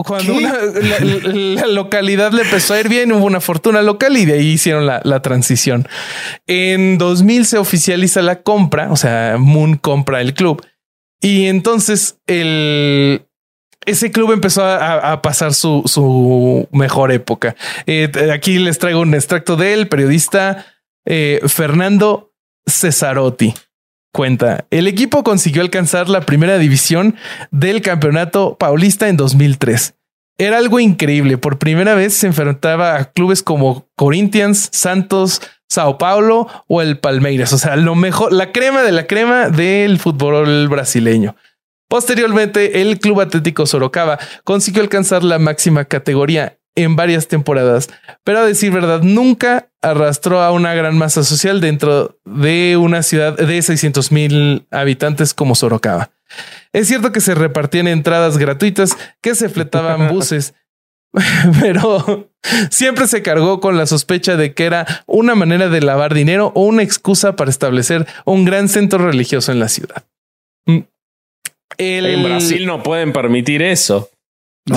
cuando 0.04 0.34
la, 0.40 1.66
localidad 1.66 2.32
le 2.32 2.42
empezó 2.42 2.74
a 2.74 2.80
ir 2.80 2.88
bien, 2.88 3.12
hubo 3.12 3.24
una 3.24 3.40
fortuna 3.40 3.82
local 3.82 4.16
y 4.16 4.24
de 4.24 4.34
ahí 4.34 4.52
hicieron 4.52 4.86
la, 4.86 5.00
la, 5.04 5.22
transición. 5.22 5.88
En 6.46 6.98
2000 6.98 7.46
se 7.46 7.58
oficializa 7.58 8.22
la 8.22 8.42
compra, 8.42 8.90
o 8.90 8.96
sea, 8.96 9.36
Moon 9.38 9.76
compra 9.76 10.20
el 10.20 10.34
club 10.34 10.64
y 11.20 11.46
entonces 11.46 12.18
el, 12.26 13.26
ese 13.86 14.10
club 14.10 14.32
empezó 14.32 14.64
a, 14.64 15.20
pasar 15.22 15.54
su, 15.54 15.82
su, 15.86 16.68
mejor 16.72 17.12
época. 17.12 17.56
Eh, 17.86 18.10
aquí 18.32 18.58
les 18.58 18.78
traigo 18.78 19.00
un 19.00 19.14
extracto 19.14 19.56
del 19.56 19.88
periodista 19.88 20.66
eh, 21.04 21.40
Fernando 21.46 22.32
Cesarotti 22.66 23.54
cuenta, 24.12 24.66
el 24.70 24.86
equipo 24.86 25.22
consiguió 25.22 25.62
alcanzar 25.62 26.08
la 26.08 26.22
primera 26.22 26.58
división 26.58 27.16
del 27.50 27.82
campeonato 27.82 28.56
paulista 28.58 29.08
en 29.08 29.16
2003. 29.16 29.94
Era 30.38 30.56
algo 30.56 30.80
increíble. 30.80 31.36
Por 31.36 31.58
primera 31.58 31.94
vez 31.94 32.14
se 32.14 32.26
enfrentaba 32.26 32.96
a 32.96 33.04
clubes 33.12 33.42
como 33.42 33.88
Corinthians, 33.96 34.70
Santos, 34.72 35.42
Sao 35.68 35.98
Paulo 35.98 36.48
o 36.66 36.80
el 36.80 36.98
Palmeiras. 36.98 37.52
O 37.52 37.58
sea, 37.58 37.76
lo 37.76 37.94
mejor, 37.94 38.32
la 38.32 38.50
crema 38.50 38.82
de 38.82 38.92
la 38.92 39.06
crema 39.06 39.50
del 39.50 39.98
fútbol 39.98 40.68
brasileño. 40.68 41.36
Posteriormente, 41.88 42.80
el 42.82 43.00
Club 43.00 43.20
Atlético 43.20 43.66
Sorocaba 43.66 44.18
consiguió 44.44 44.80
alcanzar 44.80 45.24
la 45.24 45.40
máxima 45.40 45.84
categoría 45.86 46.59
en 46.74 46.96
varias 46.96 47.28
temporadas, 47.28 47.90
pero 48.24 48.38
a 48.40 48.46
decir 48.46 48.72
verdad, 48.72 49.02
nunca 49.02 49.70
arrastró 49.82 50.40
a 50.40 50.52
una 50.52 50.74
gran 50.74 50.96
masa 50.96 51.24
social 51.24 51.60
dentro 51.60 52.18
de 52.24 52.76
una 52.76 53.02
ciudad 53.02 53.36
de 53.36 53.62
600 53.62 54.12
mil 54.12 54.66
habitantes 54.70 55.34
como 55.34 55.54
Sorocaba. 55.54 56.10
Es 56.72 56.86
cierto 56.88 57.12
que 57.12 57.20
se 57.20 57.34
repartían 57.34 57.88
entradas 57.88 58.38
gratuitas, 58.38 58.96
que 59.20 59.34
se 59.34 59.48
fletaban 59.48 60.08
buses, 60.12 60.54
pero 61.60 62.30
siempre 62.70 63.08
se 63.08 63.22
cargó 63.22 63.60
con 63.60 63.76
la 63.76 63.86
sospecha 63.86 64.36
de 64.36 64.54
que 64.54 64.64
era 64.64 64.86
una 65.06 65.34
manera 65.34 65.68
de 65.68 65.80
lavar 65.80 66.14
dinero 66.14 66.52
o 66.54 66.64
una 66.64 66.82
excusa 66.82 67.36
para 67.36 67.50
establecer 67.50 68.06
un 68.24 68.44
gran 68.44 68.68
centro 68.68 68.98
religioso 69.04 69.50
en 69.52 69.60
la 69.60 69.68
ciudad. 69.68 70.04
Mm. 70.66 70.80
En 71.78 72.22
Brasil 72.22 72.66
no 72.66 72.82
pueden 72.82 73.12
permitir 73.12 73.62
eso. 73.62 74.10
No, 74.70 74.76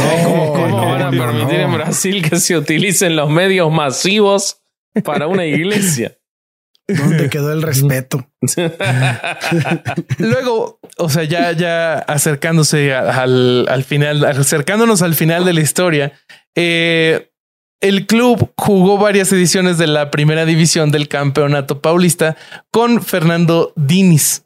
¿Cómo, 0.53 0.88
van 0.88 1.01
a 1.01 1.11
permitir 1.11 1.59
en 1.59 1.73
Brasil 1.73 2.27
que 2.27 2.38
se 2.38 2.57
utilicen 2.57 3.15
los 3.15 3.29
medios 3.29 3.71
masivos 3.71 4.61
para 5.03 5.27
una 5.27 5.45
iglesia? 5.45 6.17
¿Dónde 6.88 7.29
quedó 7.29 7.53
el 7.53 7.61
respeto? 7.61 8.27
Luego, 10.17 10.79
o 10.97 11.09
sea, 11.09 11.23
ya, 11.23 11.51
ya 11.53 11.99
acercándose 11.99 12.93
al, 12.93 13.67
al, 13.69 13.84
final, 13.84 14.25
acercándonos 14.25 15.01
al 15.01 15.15
final 15.15 15.45
de 15.45 15.53
la 15.53 15.61
historia, 15.61 16.13
eh, 16.55 17.31
el 17.79 18.05
club 18.05 18.51
jugó 18.57 18.97
varias 18.97 19.31
ediciones 19.31 19.77
de 19.77 19.88
la 19.88 20.11
primera 20.11 20.45
división 20.45 20.91
del 20.91 21.07
campeonato 21.07 21.81
paulista 21.81 22.36
con 22.71 23.01
Fernando 23.01 23.73
Diniz. 23.75 24.45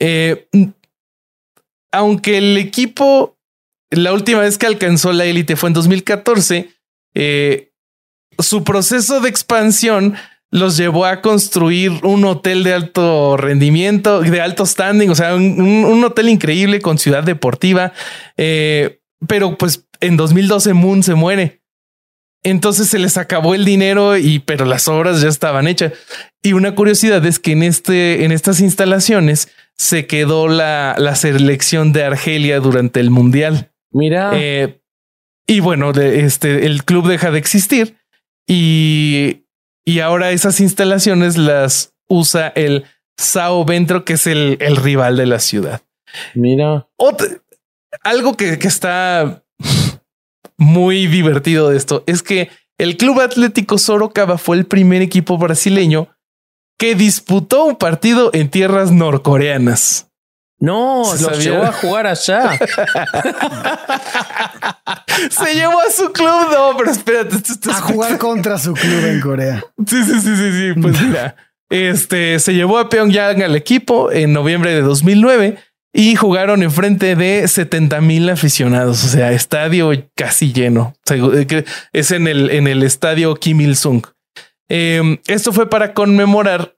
Eh, 0.00 0.48
aunque 1.92 2.38
el 2.38 2.56
equipo, 2.56 3.37
la 3.90 4.12
última 4.12 4.40
vez 4.40 4.58
que 4.58 4.66
alcanzó 4.66 5.12
la 5.12 5.24
élite 5.24 5.56
fue 5.56 5.70
en 5.70 5.74
2014, 5.74 6.70
eh, 7.14 7.72
su 8.38 8.64
proceso 8.64 9.20
de 9.20 9.28
expansión 9.28 10.16
los 10.50 10.76
llevó 10.76 11.04
a 11.04 11.20
construir 11.20 11.92
un 12.02 12.24
hotel 12.24 12.64
de 12.64 12.72
alto 12.72 13.36
rendimiento, 13.36 14.20
de 14.20 14.40
alto 14.40 14.64
standing, 14.64 15.10
o 15.10 15.14
sea, 15.14 15.34
un, 15.34 16.02
hotel 16.04 16.28
increíble 16.28 16.80
con 16.80 16.98
ciudad 16.98 17.22
deportiva. 17.22 17.92
Eh, 18.36 19.00
pero 19.26 19.58
pues 19.58 19.86
en 20.00 20.16
2012 20.16 20.72
Moon 20.74 21.02
se 21.02 21.14
muere. 21.14 21.60
Entonces 22.44 22.88
se 22.88 22.98
les 22.98 23.16
acabó 23.18 23.54
el 23.54 23.64
dinero 23.64 24.16
y 24.16 24.38
pero 24.38 24.64
las 24.64 24.86
obras 24.88 25.20
ya 25.20 25.28
estaban 25.28 25.66
hechas. 25.66 25.92
Y 26.42 26.52
una 26.52 26.74
curiosidad 26.74 27.24
es 27.26 27.38
que 27.38 27.52
en 27.52 27.64
este 27.64 28.24
en 28.24 28.32
estas 28.32 28.60
instalaciones 28.60 29.48
se 29.76 30.06
quedó 30.06 30.48
la, 30.48 30.94
la 30.98 31.16
selección 31.16 31.92
de 31.92 32.04
Argelia 32.04 32.60
durante 32.60 33.00
el 33.00 33.10
mundial. 33.10 33.72
Mira. 33.90 34.30
Eh, 34.34 34.80
y 35.46 35.60
bueno, 35.60 35.90
este 35.92 36.66
el 36.66 36.84
club 36.84 37.08
deja 37.08 37.30
de 37.30 37.38
existir 37.38 37.96
y 38.46 39.44
y 39.88 40.00
ahora 40.00 40.32
esas 40.32 40.60
instalaciones 40.60 41.38
las 41.38 41.94
usa 42.08 42.48
el 42.48 42.84
Sao 43.16 43.64
Ventro, 43.64 44.04
que 44.04 44.12
es 44.14 44.26
el, 44.26 44.58
el 44.60 44.76
rival 44.76 45.16
de 45.16 45.24
la 45.24 45.40
ciudad. 45.40 45.80
Mira. 46.34 46.86
algo 48.02 48.36
que, 48.36 48.58
que 48.58 48.68
está 48.68 49.44
muy 50.58 51.06
divertido 51.06 51.70
de 51.70 51.78
esto 51.78 52.04
es 52.06 52.22
que 52.22 52.50
el 52.76 52.96
Club 52.96 53.20
Atlético 53.20 53.78
Sorocaba 53.78 54.36
fue 54.36 54.56
el 54.56 54.66
primer 54.66 55.00
equipo 55.00 55.38
brasileño 55.38 56.08
que 56.78 56.94
disputó 56.94 57.64
un 57.64 57.76
partido 57.76 58.30
en 58.34 58.50
tierras 58.50 58.92
norcoreanas. 58.92 60.07
No, 60.60 61.04
se 61.04 61.40
llevó 61.40 61.62
a 61.62 61.72
jugar 61.72 62.06
allá. 62.08 62.50
se 65.30 65.54
llevó 65.54 65.80
a 65.80 65.90
su 65.92 66.12
club. 66.12 66.48
No, 66.50 66.76
pero 66.76 66.90
espérate. 66.90 67.36
a 67.70 67.80
jugar 67.80 68.18
contra 68.18 68.58
su 68.58 68.74
club 68.74 69.04
en 69.04 69.20
Corea. 69.20 69.64
Sí, 69.86 70.04
sí, 70.04 70.20
sí, 70.20 70.36
sí, 70.36 70.52
sí. 70.52 70.80
Pues 70.80 71.00
mira, 71.06 71.36
este 71.70 72.40
se 72.40 72.54
llevó 72.54 72.78
a 72.78 72.88
Pyongyang 72.88 73.42
al 73.42 73.54
equipo 73.54 74.10
en 74.10 74.32
noviembre 74.32 74.72
de 74.74 74.80
2009 74.82 75.58
y 75.92 76.16
jugaron 76.16 76.62
en 76.62 76.72
frente 76.72 77.14
de 77.14 77.46
70 77.46 78.00
mil 78.00 78.28
aficionados. 78.28 79.04
O 79.04 79.08
sea, 79.08 79.30
estadio 79.32 79.92
casi 80.16 80.52
lleno. 80.52 80.94
Es 81.92 82.10
en 82.10 82.26
el, 82.26 82.50
en 82.50 82.66
el 82.66 82.82
estadio 82.82 83.36
Kim 83.36 83.60
Il 83.60 83.76
Sung. 83.76 84.04
Em, 84.68 85.18
esto 85.26 85.52
fue 85.52 85.70
para 85.70 85.94
conmemorar 85.94 86.74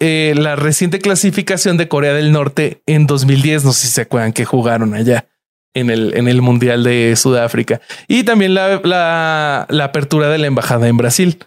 eh, 0.00 0.34
la 0.36 0.56
reciente 0.56 0.98
clasificación 0.98 1.76
de 1.76 1.88
Corea 1.88 2.12
del 2.14 2.32
Norte 2.32 2.82
en 2.86 3.06
2010. 3.06 3.64
No 3.64 3.72
sé 3.72 3.86
si 3.86 3.92
se 3.92 4.02
acuerdan 4.02 4.32
que 4.32 4.44
jugaron 4.44 4.94
allá 4.94 5.28
en 5.74 5.90
el, 5.90 6.14
en 6.16 6.28
el 6.28 6.40
Mundial 6.42 6.84
de 6.84 7.14
Sudáfrica 7.16 7.80
y 8.08 8.24
también 8.24 8.54
la, 8.54 8.80
la, 9.68 9.84
apertura 9.84 10.28
de 10.28 10.38
la 10.38 10.46
embajada 10.46 10.88
en 10.88 10.96
Brasil. 10.96 11.38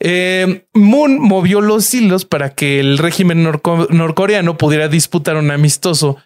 Eh, 0.00 0.66
Moon 0.74 1.18
movió 1.18 1.60
los 1.60 1.92
hilos 1.92 2.24
para 2.24 2.50
que 2.50 2.78
el 2.78 2.98
régimen 2.98 3.42
norcoreano 3.42 4.56
pudiera 4.56 4.88
disputar 4.88 5.36
un 5.36 5.50
amistoso 5.50 6.18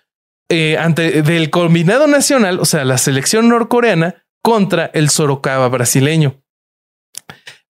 eh, 0.51 0.77
ante 0.79 1.23
del 1.23 1.49
combinado 1.49 2.07
nacional, 2.07 2.61
o 2.61 2.67
sea, 2.67 2.85
la 2.85 2.99
selección 2.99 3.49
norcoreana 3.49 4.27
contra 4.43 4.91
el 4.93 5.09
Sorocaba 5.09 5.69
brasileño. 5.69 6.42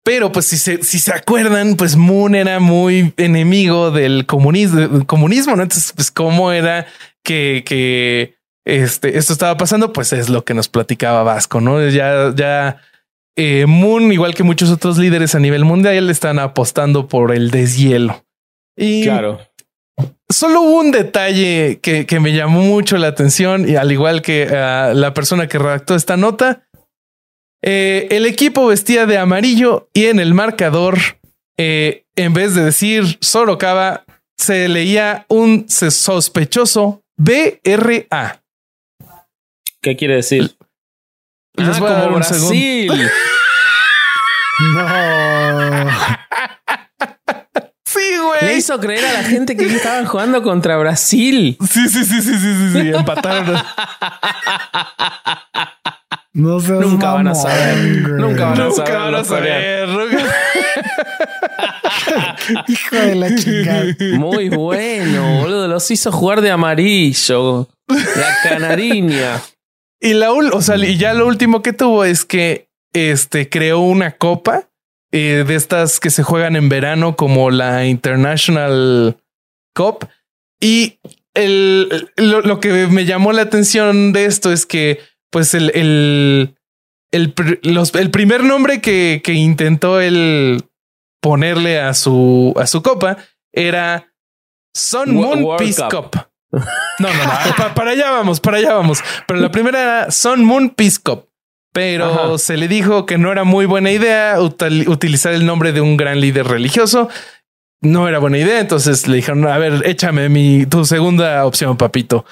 Pero 0.03 0.33
pues 0.33 0.47
si 0.47 0.57
se, 0.57 0.83
si 0.83 0.99
se 0.99 1.13
acuerdan, 1.13 1.77
pues 1.77 1.97
Moon 1.97 2.35
era 2.35 2.59
muy 2.59 3.13
enemigo 3.17 3.91
del 3.91 4.25
comunismo, 4.27 5.05
comunismo 5.07 5.57
¿no? 5.57 5.63
Entonces, 5.63 5.93
pues 5.95 6.11
cómo 6.11 6.53
era 6.53 6.87
que, 7.23 7.63
que 7.67 8.37
este, 8.65 9.19
esto 9.19 9.33
estaba 9.33 9.57
pasando, 9.57 9.93
pues 9.93 10.13
es 10.13 10.29
lo 10.31 10.45
que 10.45 10.55
nos 10.55 10.69
platicaba 10.69 11.23
Vasco, 11.23 11.61
¿no? 11.61 11.87
Ya, 11.89 12.33
ya 12.35 12.81
eh, 13.37 13.67
Moon, 13.67 14.13
igual 14.13 14.35
que 14.35 14.43
muchos 14.43 14.71
otros 14.71 14.99
líderes 14.99 15.35
a 15.35 15.39
nivel 15.39 15.65
mundial, 15.65 16.11
están 16.11 16.39
apostando 16.39 17.07
por 17.09 17.33
el 17.33 17.51
deshielo. 17.51 18.25
Y 18.77 19.05
claro. 19.05 19.39
Solo 20.29 20.63
hubo 20.63 20.79
un 20.79 20.93
detalle 20.93 21.81
que, 21.83 22.07
que 22.07 22.21
me 22.21 22.33
llamó 22.33 22.63
mucho 22.63 22.97
la 22.97 23.09
atención 23.09 23.69
y 23.69 23.77
al 23.77 23.91
igual 23.93 24.23
que 24.23 24.47
uh, 24.47 24.95
la 24.95 25.13
persona 25.13 25.49
que 25.49 25.59
redactó 25.59 25.95
esta 25.95 26.17
nota, 26.17 26.69
eh, 27.63 28.09
el 28.11 28.27
equipo 28.27 28.67
vestía 28.67 29.07
de 29.07 29.19
amarillo 29.19 29.89
y 29.93 30.07
en 30.07 30.19
el 30.19 30.35
marcador, 30.35 30.99
eh, 31.59 32.05
en 32.17 32.33
vez 32.33 32.55
de 32.55 32.65
decir 32.65 33.19
Sorocaba, 33.21 34.05
se 34.39 34.69
leía 34.69 35.27
un 35.29 35.67
sospechoso 35.69 37.03
BRA. 37.17 38.43
¿Qué 39.83 39.97
quiere 39.97 40.17
decir? 40.17 40.57
ah, 41.59 41.79
como 41.79 42.17
Brasil. 42.17 42.91
no. 44.75 45.89
Sí, 47.91 48.17
güey. 48.19 48.45
Le 48.45 48.57
hizo 48.57 48.79
creer 48.79 49.05
a 49.05 49.13
la 49.15 49.25
gente 49.25 49.57
que 49.57 49.67
estaban 49.67 50.07
jugando 50.07 50.45
contra 50.45 50.77
Brasil. 50.77 51.59
Sí, 51.69 51.89
sí, 51.89 52.05
sí, 52.05 52.23
sí, 52.23 52.39
sí, 52.39 52.55
sí, 52.55 52.71
sí. 52.73 52.93
Empataron. 52.95 53.57
No 56.33 56.61
sé. 56.61 56.73
Nunca 56.73 57.15
van 57.15 57.29
a 57.29 57.35
saber. 57.35 58.11
Nunca 58.11 58.51
van 58.51 58.61
a 58.61 58.71
saber. 58.71 58.99
Van 58.99 59.15
a 59.15 59.25
saber. 59.25 59.89
Hijo 62.69 62.97
de 62.97 63.15
la 63.17 63.35
chingada. 63.35 63.85
Muy 64.17 64.49
bueno, 64.49 65.41
boludo. 65.41 65.69
Los 65.69 65.91
hizo 65.91 66.13
jugar 66.13 66.41
de 66.41 66.51
amarillo. 66.51 67.69
La 67.89 68.49
canariña. 68.49 69.41
Y 70.01 70.15
la 70.15 70.33
o 70.33 70.63
sea, 70.63 70.77
y 70.77 70.97
ya 70.97 71.15
lo 71.15 71.27
último 71.27 71.63
que 71.63 71.73
tuvo 71.73 72.05
es 72.05 72.25
que 72.25 72.69
este 72.93 73.49
creó 73.49 73.81
una 73.81 74.13
copa 74.13 74.69
eh, 75.13 75.45
de 75.47 75.55
estas 75.55 76.01
que 76.01 76.11
se 76.11 76.23
juegan 76.23 76.57
en 76.57 76.69
verano, 76.69 77.17
como 77.17 77.51
la 77.51 77.87
International 77.87 79.17
Cup. 79.75 80.09
Y 80.61 80.99
el, 81.35 82.11
lo 82.17 82.61
que 82.61 82.87
me 82.87 83.05
llamó 83.05 83.33
la 83.33 83.43
atención 83.43 84.13
de 84.13 84.27
esto 84.27 84.53
es 84.53 84.65
que 84.65 85.01
pues 85.31 85.55
el, 85.55 85.71
el, 85.75 86.57
el, 87.13 87.35
el 87.95 88.11
primer 88.11 88.45
nombre 88.45 88.81
que, 88.81 89.21
que 89.25 89.33
intentó 89.33 90.01
él 90.01 90.65
ponerle 91.21 91.81
a 91.81 91.95
su, 91.95 92.55
a 92.57 92.67
su 92.67 92.83
copa 92.83 93.19
era 93.53 94.13
Sun 94.75 95.15
Moon 95.15 95.57
Peace 95.57 95.83
Cup. 95.91 96.17
No, 96.53 97.09
no, 97.15 97.25
no, 97.59 97.75
para 97.75 97.93
allá 97.93 98.11
vamos, 98.11 98.41
para 98.41 98.59
allá 98.59 98.75
vamos. 98.75 99.01
Pero 99.27 99.41
la 99.41 99.51
primera 99.51 99.81
era 99.81 100.11
Sun 100.11 100.45
Moon 100.45 100.71
Peace 100.71 100.99
Cup. 101.03 101.29
Pero 101.73 102.37
se 102.39 102.57
le 102.57 102.67
dijo 102.67 103.07
que 103.07 103.17
no 103.17 103.31
era 103.31 103.45
muy 103.45 103.65
buena 103.65 103.93
idea 103.93 104.41
utilizar 104.41 105.33
el 105.33 105.47
nombre 105.47 105.73
de 105.73 105.81
un 105.81 105.97
gran 105.97 106.21
líder 106.21 106.49
religioso. 106.49 107.09
No 107.83 108.09
era 108.09 108.19
buena 108.19 108.39
idea. 108.39 108.61
Entonces 108.61 109.09
le 109.09 109.17
dijeron, 109.17 109.47
a 109.47 109.59
ver, 109.59 109.83
échame 109.85 110.29
mi, 110.29 110.67
tu 110.67 110.85
segunda 110.85 111.45
opción, 111.47 111.77
papito. 111.77 112.25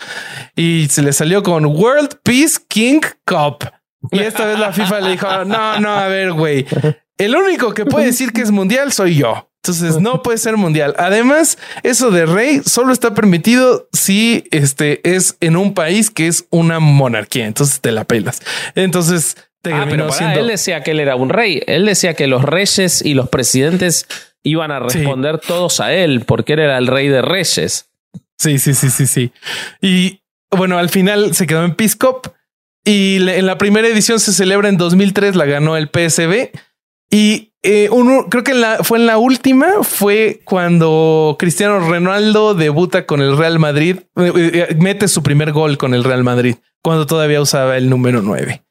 Y 0.54 0.88
se 0.90 1.02
le 1.02 1.12
salió 1.12 1.42
con 1.42 1.64
World 1.66 2.18
Peace 2.22 2.58
King 2.68 3.00
Cup. 3.24 3.70
Y 4.10 4.20
esta 4.20 4.46
vez 4.46 4.58
la 4.58 4.72
FIFA 4.72 5.00
le 5.00 5.10
dijo, 5.10 5.44
no, 5.44 5.80
no, 5.80 5.90
a 5.90 6.08
ver, 6.08 6.32
güey. 6.32 6.66
El 7.16 7.34
único 7.34 7.74
que 7.74 7.84
puede 7.84 8.06
decir 8.06 8.32
que 8.32 8.42
es 8.42 8.50
mundial 8.50 8.92
soy 8.92 9.16
yo. 9.16 9.48
Entonces 9.62 10.00
no 10.00 10.22
puede 10.22 10.38
ser 10.38 10.56
mundial. 10.56 10.94
Además, 10.98 11.58
eso 11.82 12.10
de 12.10 12.26
rey 12.26 12.62
solo 12.64 12.92
está 12.92 13.12
permitido 13.12 13.88
si 13.92 14.44
este 14.50 15.00
es 15.16 15.36
en 15.40 15.56
un 15.56 15.74
país 15.74 16.10
que 16.10 16.28
es 16.28 16.46
una 16.50 16.78
monarquía. 16.78 17.46
Entonces 17.46 17.80
te 17.80 17.90
la 17.90 18.04
pelas. 18.04 18.40
Entonces 18.76 19.36
ah, 19.64 19.86
pero 19.88 20.08
él 20.18 20.46
decía 20.46 20.82
que 20.82 20.92
él 20.92 21.00
era 21.00 21.16
un 21.16 21.28
rey. 21.28 21.62
Él 21.66 21.86
decía 21.86 22.14
que 22.14 22.26
los 22.26 22.44
reyes 22.44 23.02
y 23.04 23.14
los 23.14 23.28
presidentes 23.28 24.06
iban 24.50 24.70
a 24.70 24.80
responder 24.80 25.38
todos 25.38 25.80
a 25.80 25.92
él 25.92 26.22
porque 26.26 26.54
él 26.54 26.60
era 26.60 26.78
el 26.78 26.86
rey 26.86 27.08
de 27.08 27.22
reyes. 27.22 27.90
Sí, 28.38 28.58
sí, 28.58 28.74
sí, 28.74 28.90
sí, 28.90 29.06
sí. 29.06 29.32
Y 29.80 30.20
bueno, 30.50 30.78
al 30.78 30.88
final 30.88 31.34
se 31.34 31.46
quedó 31.46 31.64
en 31.64 31.74
Piscop 31.74 32.28
y 32.84 33.16
en 33.28 33.46
la 33.46 33.58
primera 33.58 33.88
edición 33.88 34.20
se 34.20 34.32
celebra 34.32 34.68
en 34.68 34.76
2003, 34.76 35.36
la 35.36 35.44
ganó 35.44 35.76
el 35.76 35.88
PSB 35.88 36.50
y 37.10 37.52
eh, 37.62 37.88
uno, 37.90 38.26
creo 38.30 38.44
que 38.44 38.54
la, 38.54 38.84
fue 38.84 38.98
en 38.98 39.06
la 39.06 39.18
última, 39.18 39.82
fue 39.82 40.40
cuando 40.44 41.36
Cristiano 41.38 41.80
Ronaldo 41.80 42.54
debuta 42.54 43.04
con 43.04 43.20
el 43.20 43.36
Real 43.36 43.58
Madrid, 43.58 44.00
eh, 44.16 44.32
eh, 44.36 44.76
mete 44.78 45.08
su 45.08 45.22
primer 45.22 45.52
gol 45.52 45.76
con 45.76 45.94
el 45.94 46.04
Real 46.04 46.22
Madrid, 46.22 46.56
cuando 46.82 47.06
todavía 47.06 47.40
usaba 47.40 47.76
el 47.76 47.90
número 47.90 48.22
9. 48.22 48.62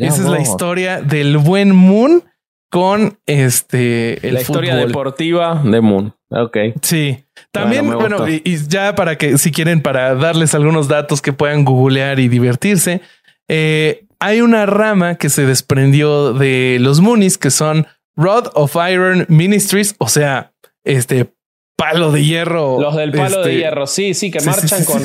Esa 0.00 0.22
es 0.22 0.28
la 0.28 0.40
historia 0.40 1.00
del 1.00 1.38
buen 1.38 1.74
Moon 1.74 2.24
con 2.70 3.18
este 3.26 4.18
la 4.22 4.40
historia 4.40 4.76
deportiva 4.76 5.60
de 5.64 5.80
Moon. 5.80 6.14
Ok. 6.30 6.56
Sí. 6.82 7.24
También, 7.50 7.90
bueno, 7.90 8.28
y, 8.28 8.42
ya 8.68 8.94
para 8.94 9.16
que 9.16 9.38
si 9.38 9.52
quieren, 9.52 9.80
para 9.80 10.14
darles 10.14 10.54
algunos 10.54 10.88
datos 10.88 11.22
que 11.22 11.32
puedan 11.32 11.64
googlear 11.64 12.20
y 12.20 12.28
divertirse. 12.28 13.00
hay 13.48 14.40
una 14.40 14.66
rama 14.66 15.14
que 15.14 15.30
se 15.30 15.46
desprendió 15.46 16.34
de 16.34 16.78
los 16.80 17.00
Moonies 17.00 17.38
que 17.38 17.50
son 17.50 17.86
Rod 18.16 18.48
of 18.54 18.76
Iron 18.90 19.24
Ministries, 19.28 19.94
o 19.98 20.08
sea, 20.08 20.52
este 20.84 21.32
palo 21.76 22.10
de 22.10 22.24
hierro. 22.24 22.80
Los 22.80 22.96
del 22.96 23.12
palo 23.12 23.42
de 23.42 23.52
este, 23.52 23.56
hierro, 23.56 23.86
sí, 23.86 24.12
sí, 24.12 24.30
que 24.30 24.40
marchan, 24.40 24.84
con, 24.84 25.02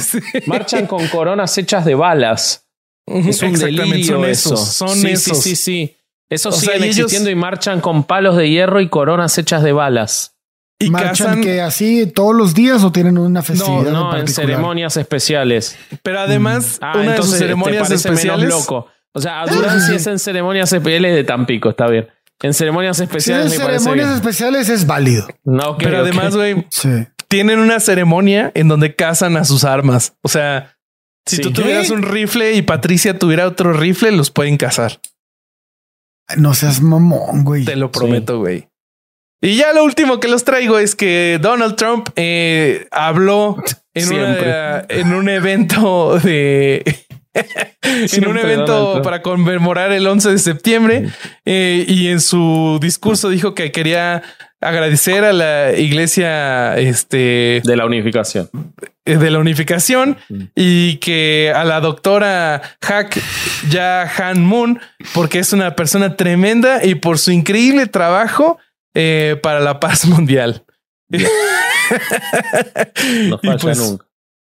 marchan 0.47 0.87
con 0.87 1.07
coronas 1.07 1.55
hechas 1.57 1.85
de 1.85 1.93
balas. 1.95 2.67
Es 3.05 3.41
un 3.43 3.53
delirio 3.53 4.17
son 4.17 4.25
eso. 4.25 4.57
Son 4.57 5.05
esos. 5.05 5.43
Sí, 5.43 5.55
sí, 5.55 5.55
sí. 5.55 5.97
Esos 6.33 6.57
siguen 6.57 6.83
existiendo 6.83 7.29
y 7.29 7.35
marchan 7.35 7.81
con 7.81 8.03
palos 8.03 8.37
de 8.37 8.49
hierro 8.49 8.81
y 8.81 8.89
coronas 8.89 9.37
hechas 9.37 9.63
de 9.63 9.71
balas. 9.71 10.35
¿Y 10.79 10.89
marchan 10.89 11.41
que 11.41 11.61
así 11.61 12.07
todos 12.07 12.35
los 12.35 12.53
días 12.53 12.83
o 12.83 12.91
tienen 12.91 13.17
una 13.17 13.41
festividad? 13.41 13.91
No, 13.91 14.11
no, 14.11 14.17
en, 14.17 14.27
ceremonias 14.27 14.97
especiales. 14.97 15.77
Pero 16.01 16.19
además, 16.19 16.79
mm. 16.81 16.99
una 16.99 17.11
de 17.13 17.17
sus 17.21 17.37
ceremonias 17.37 17.91
especiales. 17.91 18.49
loco. 18.49 18.87
O 19.13 19.21
sea, 19.21 19.41
a 19.41 19.47
Durán 19.47 19.79
sí 19.79 19.95
es 19.95 20.07
en 20.07 20.19
ceremonias 20.19 20.73
especiales 20.73 21.15
de 21.15 21.23
Tampico, 21.23 21.69
está 21.69 21.87
bien. 21.87 22.07
En 22.41 22.53
ceremonias 22.53 22.99
especiales. 22.99 23.53
en 23.53 23.59
ceremonias 23.59 24.15
especiales 24.15 24.69
es 24.69 24.87
válido. 24.87 25.27
No, 25.43 25.77
pero 25.77 25.99
además, 25.99 26.35
güey, 26.35 26.67
tienen 27.27 27.59
una 27.59 27.79
ceremonia 27.79 28.51
en 28.55 28.67
donde 28.67 28.95
cazan 28.95 29.37
a 29.37 29.45
sus 29.45 29.63
armas. 29.63 30.15
O 30.21 30.27
sea, 30.27 30.75
si 31.25 31.37
tú 31.37 31.53
tuvieras 31.53 31.89
un 31.89 32.01
rifle 32.01 32.53
y 32.53 32.63
Patricia 32.63 33.17
tuviera 33.17 33.47
otro 33.47 33.71
rifle, 33.73 34.11
los 34.11 34.31
pueden 34.31 34.57
cazar. 34.57 34.99
No 36.37 36.53
seas 36.53 36.81
mamón, 36.81 37.43
güey. 37.43 37.65
Te 37.65 37.75
lo 37.75 37.91
prometo, 37.91 38.39
güey. 38.39 38.67
Y 39.41 39.57
ya 39.57 39.73
lo 39.73 39.83
último 39.83 40.19
que 40.19 40.29
los 40.29 40.45
traigo 40.45 40.79
es 40.79 40.95
que 40.95 41.37
Donald 41.41 41.75
Trump 41.75 42.09
eh, 42.15 42.87
habló 42.91 43.57
en, 43.93 44.13
en 44.89 45.13
un 45.13 45.27
evento 45.27 46.17
de 46.19 46.83
en 47.83 48.27
un 48.27 48.37
evento 48.37 49.01
para 49.01 49.21
conmemorar 49.21 49.91
el 49.91 50.07
11 50.07 50.31
de 50.31 50.37
septiembre 50.37 51.09
eh, 51.45 51.83
y 51.87 52.07
en 52.07 52.21
su 52.21 52.79
discurso 52.81 53.29
dijo 53.29 53.55
que 53.55 53.71
quería 53.71 54.23
agradecer 54.61 55.23
a 55.25 55.33
la 55.33 55.73
iglesia 55.73 56.77
este, 56.77 57.61
de 57.65 57.75
la 57.75 57.85
unificación 57.85 58.49
de 59.05 59.31
la 59.31 59.39
unificación 59.39 60.17
y 60.55 60.97
que 60.97 61.51
a 61.53 61.65
la 61.65 61.81
doctora 61.81 62.61
Hack 62.81 63.19
Ya 63.69 64.09
Han 64.17 64.45
Moon 64.45 64.79
porque 65.13 65.39
es 65.39 65.51
una 65.51 65.75
persona 65.75 66.15
tremenda 66.15 66.85
y 66.85 66.95
por 66.95 67.19
su 67.19 67.31
increíble 67.31 67.87
trabajo 67.87 68.59
eh, 68.93 69.37
para 69.41 69.59
la 69.59 69.79
paz 69.79 70.05
mundial. 70.07 70.63
no 71.09 71.19
falla 73.39 73.57
pues, 73.57 73.77
nunca. 73.77 74.05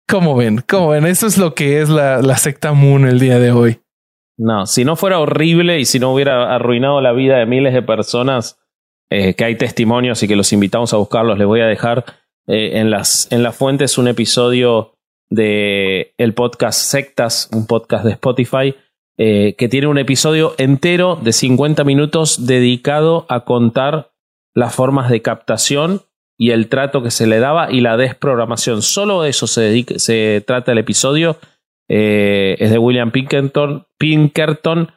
¿Cómo 0.08 0.36
ven? 0.36 0.64
¿Cómo 0.68 0.90
ven? 0.90 1.06
Eso 1.06 1.28
es 1.28 1.38
lo 1.38 1.54
que 1.54 1.82
es 1.82 1.90
la, 1.90 2.22
la 2.22 2.38
secta 2.38 2.74
Moon 2.74 3.08
el 3.08 3.20
día 3.20 3.38
de 3.38 3.52
hoy. 3.52 3.80
No, 4.40 4.66
si 4.66 4.86
no 4.86 4.96
fuera 4.96 5.20
horrible 5.20 5.80
y 5.80 5.86
si 5.86 6.00
no 6.00 6.14
hubiera 6.14 6.56
arruinado 6.56 7.02
la 7.02 7.12
vida 7.12 7.38
de 7.38 7.46
miles 7.46 7.74
de 7.74 7.84
personas, 7.84 8.58
eh, 9.12 9.34
que 9.34 9.44
hay 9.44 9.56
testimonios 9.56 10.24
y 10.24 10.28
que 10.28 10.36
los 10.36 10.54
invitamos 10.54 10.94
a 10.94 10.98
buscarlos, 10.98 11.38
les 11.38 11.46
voy 11.46 11.62
a 11.62 11.66
dejar 11.66 12.06
eh, 12.52 12.80
en, 12.80 12.90
las, 12.90 13.32
en 13.32 13.44
las 13.44 13.56
fuentes 13.56 14.00
un 14.00 14.08
episodio 14.08 14.96
de 15.30 16.16
el 16.18 16.34
podcast 16.34 16.80
Sectas, 16.82 17.48
un 17.54 17.68
podcast 17.68 18.04
de 18.04 18.14
Spotify, 18.14 18.76
eh, 19.20 19.54
que 19.56 19.70
tiene 19.70 19.86
un 19.86 20.00
episodio 20.00 20.56
entero 20.58 21.16
de 21.16 21.32
50 21.32 21.84
minutos 21.84 22.48
dedicado 22.48 23.28
a 23.30 23.42
contar 23.42 24.10
las 24.56 24.74
formas 24.74 25.12
de 25.12 25.22
captación 25.22 26.02
y 26.40 26.50
el 26.50 26.70
trato 26.70 27.04
que 27.04 27.12
se 27.12 27.28
le 27.28 27.38
daba 27.38 27.72
y 27.72 27.82
la 27.82 27.98
desprogramación. 27.98 28.82
Solo 28.82 29.26
eso 29.26 29.46
se, 29.46 29.86
se 30.00 30.44
trata 30.48 30.72
el 30.72 30.80
episodio. 30.80 31.38
Eh, 31.88 32.56
es 32.58 32.72
de 32.72 32.80
William 32.80 33.12
Pinkerton, 33.12 33.86
Pinkerton 34.00 34.92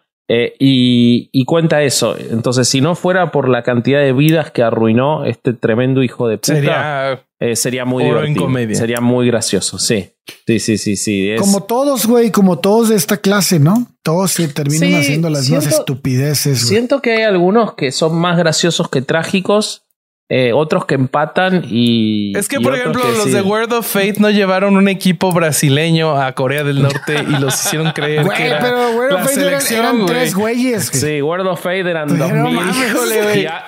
y, 0.59 1.45
cuenta 1.45 1.83
eso. 1.83 2.17
Entonces, 2.19 2.67
si 2.67 2.81
no 2.81 2.95
fuera 2.95 3.31
por 3.31 3.51
la 3.51 3.63
cantidad 3.63 4.01
de 4.01 4.15
vidas 4.15 4.51
que 4.51 4.63
arruinó 4.63 5.27
este 5.27 5.53
tremendo 5.53 6.03
hijo 6.03 6.27
de 6.29 6.39
puta, 6.39 7.27
eh, 7.43 7.57
sería 7.57 7.85
muy 7.85 8.05
divertido. 8.05 8.49
Sería 8.75 9.01
muy 9.01 9.27
gracioso, 9.27 9.77
sí. 9.79 10.11
Sí, 10.47 10.61
sí, 10.61 10.79
sí, 10.79 10.97
sí. 10.97 11.31
Como 11.39 11.65
todos, 11.65 12.07
güey, 12.07 12.31
como 12.31 12.61
todos 12.61 12.91
de 12.91 12.95
esta 12.95 13.17
clase, 13.17 13.59
¿no? 13.59 13.89
Todos 14.05 14.31
se 14.31 14.47
terminan 14.47 14.95
haciendo 15.01 15.29
las 15.29 15.51
más 15.51 15.67
estupideces. 15.67 16.61
Siento 16.61 17.03
que 17.03 17.13
hay 17.13 17.23
algunos 17.23 17.75
que 17.75 17.91
son 17.91 18.15
más 18.15 18.39
graciosos 18.39 18.89
que 18.89 19.03
trágicos 19.03 19.83
eh, 20.29 20.53
otros 20.55 20.87
que 20.87 20.95
empatan 20.95 21.63
y. 21.69 22.37
Es 22.39 22.49
que, 22.49 22.59
por 22.59 22.75
ejemplo, 22.75 23.03
los 23.05 23.31
de 23.31 23.43
Word 23.43 23.73
of 23.73 23.87
Fate 23.87 24.15
no 24.19 24.31
llevaron 24.31 24.77
un 24.77 24.89
equipo 24.89 25.31
brasileño 25.31 26.17
a 26.19 26.33
Corea 26.33 26.65
del 26.65 26.81
Norte 26.81 27.17
y 27.29 27.39
los 27.39 27.55
hicieron 27.55 27.93
creer 27.93 28.27
que 28.29 28.47
era 28.47 28.61
pero 28.61 28.93
Word 28.93 29.13
of 29.13 29.25
Fate 29.25 29.77
eran, 29.77 30.07
tres 30.07 30.35
güeyes. 30.35 30.87
Sí, 30.87 31.21
Word 31.21 31.47
of 31.47 31.61
Fate 31.61 31.81
eran 31.81 32.19
dos 32.19 32.33
mil. 32.33 32.59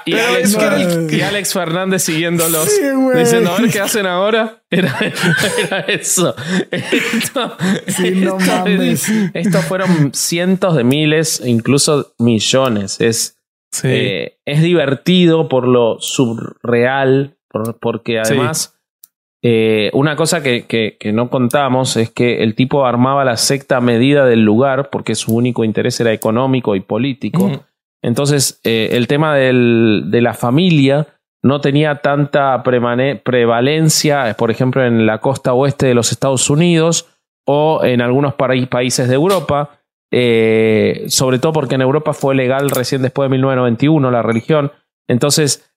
y, 0.07 1.21
Alex, 1.21 1.53
Fernández 1.53 2.03
siguiéndolos. 2.03 2.67
diciendo, 3.15 3.53
a 3.53 3.61
ver 3.61 3.71
qué 3.71 3.81
hacen 3.81 4.07
ahora. 4.07 4.63
Era, 4.71 4.99
eso. 5.89 6.35
Esto, 6.71 7.57
no 8.15 8.39
mames. 8.39 9.07
Estos 9.35 9.65
fueron 9.67 10.13
cientos 10.15 10.77
de 10.77 10.85
miles, 10.85 11.43
incluso 11.45 12.15
millones. 12.19 13.01
Es 13.01 13.37
eh, 13.83 14.39
es 14.45 14.63
divertido 14.63 15.49
por 15.49 15.67
lo 15.67 15.99
surreal, 16.01 17.37
porque 17.81 18.21
además 18.21 18.75
eh, 19.47 19.91
una 19.93 20.17
cosa 20.17 20.43
que, 20.43 20.65
que, 20.67 21.13
no 21.13 21.29
contamos 21.29 21.99
es 21.99 22.11
que 22.11 22.43
el 22.43 22.55
tipo 22.55 22.87
armaba 22.87 23.27
la 23.27 23.37
secta 23.37 23.77
a 23.77 23.81
medida 23.83 24.25
del 24.25 24.43
lugar, 24.43 24.89
porque 24.89 25.15
su 25.15 25.35
único 25.35 25.65
interés 25.65 26.01
era 26.01 26.15
económico 26.15 26.75
y 26.77 26.81
político. 26.81 27.51
Entonces, 28.03 28.59
eh, 28.65 28.89
el 28.93 29.07
tema 29.07 29.35
del, 29.35 30.05
de 30.07 30.23
la 30.23 30.33
familia 30.33 31.09
no 31.43 31.61
tenía 31.61 31.97
tanta 31.97 32.63
prevalencia, 32.63 34.35
por 34.39 34.51
ejemplo, 34.51 34.83
en 34.83 35.05
la 35.05 35.19
costa 35.19 35.53
oeste 35.53 35.85
de 35.85 35.95
los 35.95 36.11
Estados 36.11 36.49
Unidos 36.49 37.07
o 37.47 37.85
en 37.85 38.01
algunos 38.01 38.33
países 38.35 39.09
de 39.09 39.15
Europa. 39.15 39.79
Eh, 40.11 41.05
sobre 41.09 41.39
todo 41.39 41.53
porque 41.53 41.75
en 41.75 41.83
Europa 41.83 42.13
fue 42.13 42.35
legal 42.35 42.71
recién 42.71 43.03
después 43.03 43.27
de 43.27 43.33
1991 43.33 44.11
la 44.11 44.23
religión. 44.23 44.73
Entonces, 45.09 45.71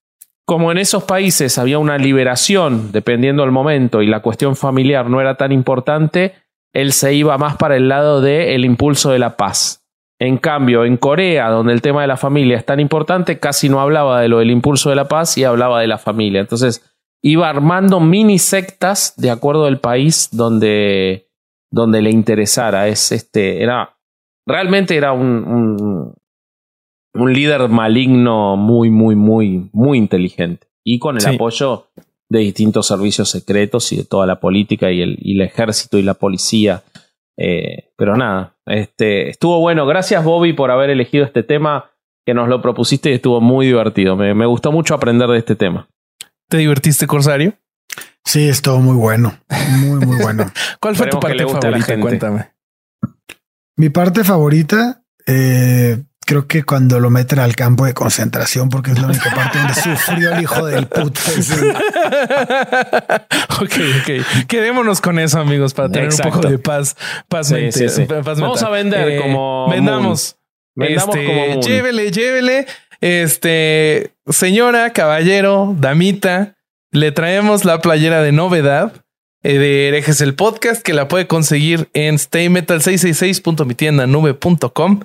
como 0.46 0.72
en 0.72 0.78
esos 0.78 1.04
países 1.04 1.58
había 1.58 1.80
una 1.80 1.98
liberación, 1.98 2.92
dependiendo 2.92 3.44
del 3.44 3.52
momento, 3.52 4.02
y 4.02 4.08
la 4.08 4.22
cuestión 4.22 4.56
familiar 4.56 5.10
no 5.10 5.20
era 5.20 5.36
tan 5.36 5.52
importante, 5.52 6.36
él 6.74 6.94
se 6.94 7.14
iba 7.14 7.38
más 7.38 7.58
para 7.58 7.76
el 7.76 7.90
lado 7.90 8.22
del 8.22 8.64
impulso 8.64 9.12
de 9.12 9.20
la 9.20 9.36
paz. 9.36 9.84
En 10.20 10.38
cambio, 10.38 10.86
en 10.86 10.98
Corea, 10.98 11.50
donde 11.50 11.74
el 11.74 11.82
tema 11.82 12.02
de 12.02 12.08
la 12.08 12.18
familia 12.18 12.58
es 12.58 12.66
tan 12.66 12.80
importante, 12.80 13.40
casi 13.40 13.70
no 13.70 13.82
hablaba 13.82 14.22
de 14.22 14.30
lo 14.30 14.40
del 14.40 14.52
impulso 14.52 14.90
de 14.90 14.96
la 14.96 15.08
paz 15.08 15.38
y 15.38 15.44
hablaba 15.44 15.82
de 15.82 15.88
la 15.88 15.98
familia. 15.98 16.40
Entonces, 16.40 16.82
iba 17.22 17.50
armando 17.50 18.00
mini 18.00 18.40
sectas 18.40 19.16
de 19.18 19.32
acuerdo 19.32 19.66
al 19.66 19.80
país 19.80 20.30
donde, 20.32 21.30
donde 21.70 22.02
le 22.02 22.10
interesara. 22.10 22.88
Es 22.88 23.12
este, 23.12 23.62
era 23.62 23.97
realmente 24.48 24.96
era 24.96 25.12
un, 25.12 26.16
un, 27.14 27.34
líder 27.34 27.68
maligno 27.68 28.56
muy, 28.56 28.90
muy, 28.90 29.16
muy, 29.16 29.70
muy 29.74 29.98
inteligente. 29.98 30.68
Y 30.84 31.00
con 31.00 31.18
el 31.18 31.26
apoyo 31.26 31.88
de 32.30 32.40
distintos 32.40 32.88
servicios 32.88 33.30
secretos 33.30 33.92
y 33.92 33.98
de 33.98 34.06
toda 34.06 34.26
la 34.26 34.40
política 34.40 34.92
y 34.92 35.02
el, 35.02 35.18
y 35.20 35.36
el 35.36 35.42
ejército 35.42 35.98
y 35.98 36.04
la 36.04 36.14
policía. 36.14 36.84
Eh, 37.38 37.90
pero 37.98 38.16
nada, 38.16 38.56
este, 38.66 39.30
estuvo 39.30 39.60
bueno. 39.60 39.86
Gracias 39.86 40.24
Bobby 40.24 40.54
por 40.54 40.72
haber 40.72 40.90
elegido 40.90 41.26
este 41.26 41.44
tema 41.44 41.92
que 42.26 42.34
nos 42.34 42.50
lo 42.50 42.62
propusiste 42.62 43.10
y 43.10 43.14
estuvo 43.14 43.42
muy 43.42 43.68
divertido. 43.68 44.16
Me, 44.16 44.34
me 44.34 44.46
gustó 44.46 44.72
mucho 44.72 44.96
aprender 44.96 45.30
de 45.30 45.38
este 45.38 45.56
tema. 45.56 45.90
¿Te 46.50 46.58
divertiste, 46.58 47.08
Corsario? 47.08 47.54
Sí, 48.24 48.48
estuvo 48.48 48.80
muy 48.80 48.96
bueno. 48.96 49.38
Muy, 49.80 50.06
muy 50.06 50.22
bueno. 50.22 50.46
¿Cuál 50.80 50.96
fue 50.96 51.08
tu 51.08 51.20
parte 51.20 51.46
favorita? 51.46 52.00
Cuéntame. 52.00 52.57
Mi 53.78 53.90
parte 53.90 54.24
favorita, 54.24 55.04
eh, 55.28 56.02
creo 56.26 56.48
que 56.48 56.64
cuando 56.64 57.00
lo 57.00 57.12
meten 57.12 57.38
al 57.38 57.56
campo 57.56 57.86
de 57.86 57.94
concentración, 57.94 58.70
porque 58.70 58.90
es 58.90 59.00
la 59.00 59.06
única 59.06 59.30
parte 59.36 59.60
donde 59.60 59.76
sufrió 59.76 60.34
el 60.34 60.42
hijo 60.42 60.66
del 60.66 60.88
puto. 60.88 61.22
ok, 63.62 63.76
ok. 64.02 64.10
Quedémonos 64.48 65.00
con 65.00 65.20
eso, 65.20 65.40
amigos, 65.40 65.76
para 65.76 65.90
tener 65.90 66.10
un 66.12 66.18
poco 66.18 66.42
de 66.42 66.58
paz. 66.58 66.98
Paz, 67.30 67.54
Vamos 68.24 68.64
a 68.64 68.70
vender 68.70 69.10
eh, 69.10 69.22
como. 69.22 69.70
Vendamos. 69.70 70.38
Vendamos 70.76 71.16
este, 71.16 71.28
como. 71.28 71.62
Llévele, 71.62 72.12
llévele. 72.12 72.66
Este, 73.00 74.16
señora, 74.28 74.92
caballero, 74.92 75.76
damita, 75.78 76.56
le 76.92 77.12
traemos 77.12 77.64
la 77.64 77.80
playera 77.80 78.24
de 78.24 78.32
novedad 78.32 79.06
de 79.44 79.88
Herejes 79.88 80.22
el 80.22 80.36
Podcast, 80.36 80.82
que 80.82 80.94
la 80.94 81.08
puede 81.08 81.28
conseguir 81.28 81.90
en 81.94 82.16
staymetal666.mitiendanube.com. 82.16 85.00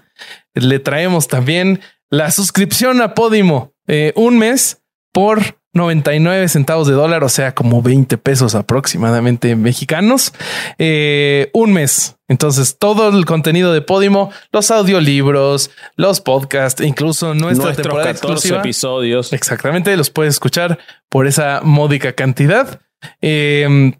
Le 0.54 0.78
traemos 0.78 1.28
también 1.28 1.80
la 2.10 2.30
suscripción 2.30 3.00
a 3.00 3.14
Podimo, 3.14 3.72
eh, 3.86 4.12
un 4.16 4.38
mes 4.38 4.82
por 5.12 5.56
99 5.74 6.48
centavos 6.48 6.86
de 6.86 6.92
dólar, 6.92 7.24
o 7.24 7.30
sea, 7.30 7.54
como 7.54 7.80
20 7.80 8.18
pesos 8.18 8.54
aproximadamente 8.54 9.56
mexicanos, 9.56 10.34
eh, 10.78 11.48
un 11.54 11.72
mes. 11.72 12.16
Entonces, 12.28 12.76
todo 12.78 13.08
el 13.08 13.24
contenido 13.24 13.72
de 13.72 13.80
Podimo, 13.80 14.30
los 14.52 14.70
audiolibros, 14.70 15.70
los 15.96 16.20
podcasts, 16.20 16.82
incluso 16.82 17.34
nuestra 17.34 17.66
Nuestros 17.66 17.86
temporada 17.86 18.12
14 18.12 18.56
episodios. 18.56 19.32
Exactamente, 19.32 19.96
los 19.96 20.10
puedes 20.10 20.34
escuchar 20.34 20.78
por 21.08 21.26
esa 21.26 21.62
módica 21.62 22.12
cantidad. 22.12 22.78
Eh, 23.22 23.94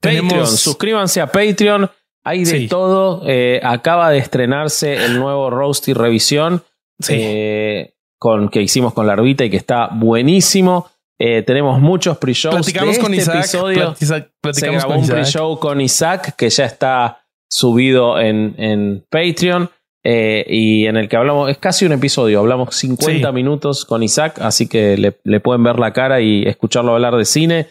Patreon, 0.00 0.46
suscríbanse 0.46 1.20
a 1.20 1.26
Patreon. 1.26 1.90
Hay 2.24 2.44
de 2.44 2.68
todo. 2.68 3.22
Eh, 3.26 3.60
acaba 3.62 4.10
de 4.10 4.18
estrenarse 4.18 4.94
el 5.04 5.18
nuevo 5.18 5.50
Roasty 5.50 5.92
Revisión. 5.94 6.62
Eh, 7.08 7.94
con, 8.18 8.50
que 8.50 8.60
hicimos 8.60 8.92
con 8.92 9.06
la 9.06 9.14
Arbita 9.14 9.44
y 9.44 9.50
que 9.50 9.56
está 9.56 9.88
buenísimo. 9.92 10.88
Eh, 11.18 11.42
tenemos 11.42 11.80
muchos 11.80 12.18
pre-shows. 12.18 12.54
Platicamos 12.54 12.98
con 12.98 13.14
este 13.14 13.30
Isaac. 13.38 13.38
Episodio. 13.38 13.94
platicamos 14.40 14.56
se 14.56 14.66
grabó 14.70 14.88
con 14.88 14.98
un 14.98 15.06
pre-show 15.08 15.58
con 15.58 15.80
Isaac 15.80 16.34
que 16.36 16.50
ya 16.50 16.64
está 16.66 17.22
subido 17.50 18.18
en, 18.20 18.54
en 18.58 19.04
Patreon. 19.10 19.70
eh, 20.04 20.44
y 20.48 20.86
en 20.86 20.96
el 20.96 21.08
que 21.08 21.16
hablamos, 21.16 21.50
es 21.50 21.58
casi 21.58 21.84
un 21.84 21.92
episodio, 21.92 22.38
hablamos 22.40 22.74
50 22.74 23.28
Sí. 23.28 23.34
minutos 23.34 23.84
con 23.84 24.02
Isaac, 24.02 24.38
así 24.40 24.66
que 24.66 24.96
le, 24.96 25.18
le 25.24 25.40
pueden 25.40 25.62
ver 25.62 25.78
la 25.78 25.92
cara 25.92 26.20
y 26.22 26.42
escucharlo 26.46 26.92
hablar 26.94 27.16
de 27.16 27.24
cine. 27.26 27.66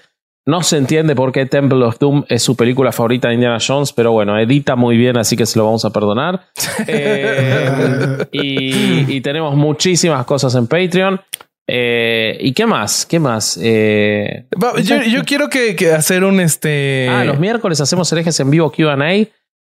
No 0.49 0.63
se 0.63 0.77
entiende 0.77 1.15
por 1.15 1.31
qué 1.31 1.45
Temple 1.45 1.83
of 1.85 1.99
Doom 1.99 2.25
es 2.27 2.41
su 2.43 2.55
película 2.55 2.91
favorita 2.91 3.27
de 3.27 3.35
Indiana 3.35 3.57
Jones, 3.65 3.93
pero 3.93 4.11
bueno, 4.11 4.37
edita 4.39 4.75
muy 4.75 4.97
bien, 4.97 5.15
así 5.17 5.37
que 5.37 5.45
se 5.45 5.59
lo 5.59 5.65
vamos 5.65 5.85
a 5.85 5.91
perdonar. 5.91 6.41
Eh, 6.87 8.25
y, 8.31 9.15
y 9.17 9.21
tenemos 9.21 9.55
muchísimas 9.55 10.25
cosas 10.25 10.55
en 10.55 10.67
Patreon. 10.67 11.19
Eh, 11.67 12.37
¿Y 12.41 12.53
qué 12.53 12.65
más? 12.65 13.05
¿Qué 13.05 13.19
más? 13.19 13.59
Eh, 13.61 14.47
Yo, 14.83 15.01
yo 15.03 15.23
quiero 15.23 15.49
que, 15.49 15.75
que 15.75 15.91
hacer 15.93 16.23
un 16.23 16.39
este. 16.39 17.07
ah, 17.11 17.23
los 17.25 17.37
miércoles 17.39 17.79
hacemos 17.81 18.11
herejes 18.11 18.39
en 18.39 18.49
vivo 18.49 18.71
QA. 18.71 18.97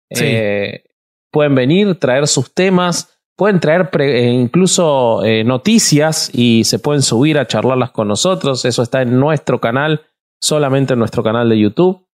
Eh, 0.10 0.84
pueden 1.32 1.56
venir, 1.56 1.96
traer 2.00 2.28
sus 2.28 2.54
temas, 2.54 3.18
pueden 3.38 3.60
traer 3.60 3.90
pre- 3.90 4.24
incluso 4.30 5.24
eh, 5.24 5.44
noticias 5.44 6.30
y 6.34 6.64
se 6.66 6.80
pueden 6.80 7.02
subir 7.02 7.38
a 7.38 7.48
charlarlas 7.48 7.92
con 7.92 8.08
nosotros. 8.08 8.66
Eso 8.66 8.84
está 8.84 9.02
en 9.02 9.18
nuestro 9.20 9.60
canal, 9.62 10.02
solamente 10.46 10.93
en 10.93 11.00
nuestro 11.00 11.24
canal 11.24 11.50
de 11.50 11.60
YouTube. 11.60 12.06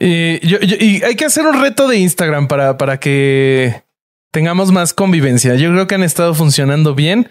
Yo- 0.00 0.58
yo- 0.60 0.76
y 0.80 1.02
hay 1.02 1.14
que 1.16 1.24
hacer 1.26 1.46
un 1.46 1.60
reto 1.60 1.86
de 1.86 1.98
Instagram 1.98 2.48
para, 2.48 2.76
para 2.78 2.98
que 2.98 3.84
tengamos 4.32 4.72
más 4.72 4.94
convivencia. 4.94 5.54
Yo 5.54 5.70
creo 5.70 5.86
que 5.86 5.94
han 5.94 6.02
estado 6.02 6.34
funcionando 6.34 6.94
bien. 6.94 7.28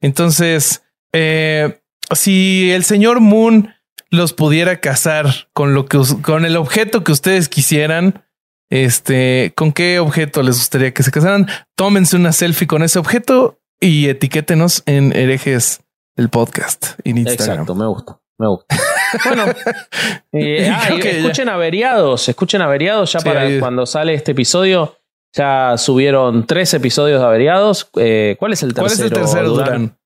Entonces, 0.00 0.82
eh, 1.12 1.80
si 2.14 2.70
el 2.70 2.84
señor 2.84 3.20
Moon 3.20 3.74
los 4.10 4.32
pudiera 4.32 4.80
casar 4.80 5.26
con 5.52 5.74
lo 5.74 5.86
que 5.86 5.98
con 6.22 6.44
el 6.44 6.56
objeto 6.56 7.02
que 7.02 7.12
ustedes 7.12 7.48
quisieran, 7.48 8.22
este, 8.70 9.52
¿con 9.56 9.72
qué 9.72 9.98
objeto 9.98 10.42
les 10.42 10.56
gustaría 10.56 10.94
que 10.94 11.02
se 11.02 11.10
casaran? 11.10 11.48
Tómense 11.76 12.16
una 12.16 12.32
selfie 12.32 12.66
con 12.68 12.82
ese 12.82 12.98
objeto 12.98 13.60
y 13.80 14.08
etiquétenos 14.08 14.82
en 14.86 15.14
herejes 15.14 15.82
el 16.16 16.28
podcast 16.30 16.98
en 17.04 17.18
Instagram. 17.18 17.50
Exacto, 17.58 17.74
me 17.74 17.86
gusta. 17.86 18.20
Me 18.38 18.48
gusta. 18.48 18.76
Bueno, 19.26 19.44
eh, 20.32 20.68
ah, 20.74 20.88
y 20.92 21.00
ya- 21.00 21.10
escuchen 21.10 21.48
averiados, 21.48 22.28
escuchen 22.28 22.60
averiados 22.62 23.12
ya 23.12 23.20
Sí, 23.20 23.24
para 23.28 23.42
ahí- 23.42 23.60
cuando 23.60 23.86
sale 23.86 24.12
este 24.14 24.32
episodio. 24.32 24.96
Ya 25.36 25.76
subieron 25.78 26.44
tres 26.46 26.74
episodios 26.74 27.20
de 27.20 27.26
averiados. 27.26 27.88
Eh, 27.96 28.34
¿Cuál 28.40 28.52
es 28.54 28.62
el 28.64 28.74
tercero? 28.74 28.86
¿Cuál 28.86 28.92
es 28.92 29.00
el 29.00 29.12
tercero, 29.12 29.50
Durán? 29.50 29.96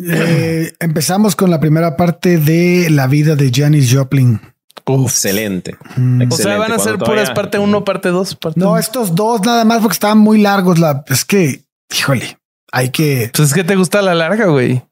Eh, 0.00 0.72
empezamos 0.80 1.34
con 1.34 1.50
la 1.50 1.60
primera 1.60 1.96
parte 1.96 2.36
de 2.38 2.88
la 2.90 3.06
vida 3.06 3.36
de 3.36 3.50
Janis 3.54 3.90
Joplin. 3.94 4.38
Excelente. 4.86 5.76
Mm. 5.96 6.30
O 6.30 6.36
sea, 6.36 6.56
van 6.58 6.72
a 6.72 6.78
ser 6.78 6.94
puras 6.98 7.08
todavía- 7.24 7.34
parte 7.34 7.58
1, 7.58 7.84
parte 7.84 8.08
2, 8.10 8.34
parte 8.36 8.60
No, 8.60 8.70
uno. 8.70 8.78
estos 8.78 9.14
dos 9.14 9.40
nada 9.46 9.64
más 9.64 9.80
porque 9.80 9.94
estaban 9.94 10.18
muy 10.18 10.40
largos. 10.40 10.78
La, 10.78 11.04
es 11.08 11.24
que, 11.24 11.62
híjole, 11.94 12.38
hay 12.72 12.90
que. 12.90 13.30
Pues 13.34 13.48
es 13.48 13.54
que 13.54 13.64
te 13.64 13.76
gusta 13.76 14.00
la 14.02 14.14
larga, 14.14 14.46
güey. 14.46 14.82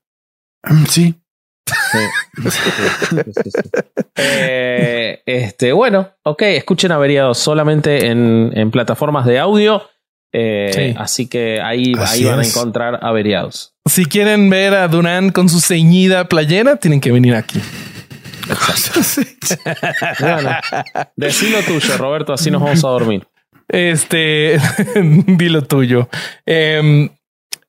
Mm, 0.65 0.85
Sí. 2.51 3.51
Eh, 4.17 5.23
este, 5.27 5.73
bueno, 5.73 6.11
ok, 6.23 6.43
escuchen 6.43 6.93
averiados 6.93 7.39
solamente 7.39 8.07
en, 8.07 8.51
en 8.55 8.71
plataformas 8.71 9.27
de 9.27 9.39
audio. 9.39 9.83
Eh, 10.33 10.71
Sí. 10.73 10.95
Así 10.99 11.27
que 11.29 11.61
ahí, 11.63 11.93
Así 11.99 12.25
ahí 12.25 12.31
van 12.31 12.41
a 12.41 12.45
encontrar 12.45 12.99
averiados. 13.03 13.75
Si 13.87 14.05
quieren 14.07 14.51
ver 14.51 14.75
a 14.75 14.89
Durán 14.89 15.31
con 15.31 15.49
su 15.49 15.61
ceñida 15.61 16.29
playera, 16.29 16.77
tienen 16.77 17.01
que 17.01 17.11
venir 17.13 17.35
aquí. 17.35 17.61
Bueno, 20.21 20.51
decí 21.17 21.49
lo 21.51 21.63
tuyo, 21.63 21.97
Roberto, 21.99 22.33
así 22.33 22.51
nos 22.51 22.63
vamos 22.63 22.85
a 22.85 22.89
dormir. 22.89 23.27
Este, 23.69 24.59
di 25.27 25.49
lo 25.49 25.63
tuyo. 25.63 26.09
Em, 26.45 27.09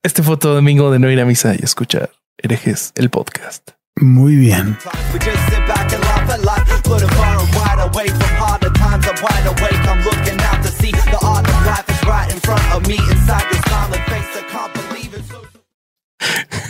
este 0.03 0.21
fue 0.23 0.37
todo 0.37 0.55
domingo 0.55 0.91
de 0.91 0.99
no 0.99 1.09
ir 1.09 1.19
a 1.19 1.25
misa 1.25 1.55
y 1.57 1.63
escuchar 1.63 2.11
herejes, 2.37 2.91
el 2.95 3.09
podcast. 3.09 3.71
Muy 4.01 4.35
bien. 4.35 4.77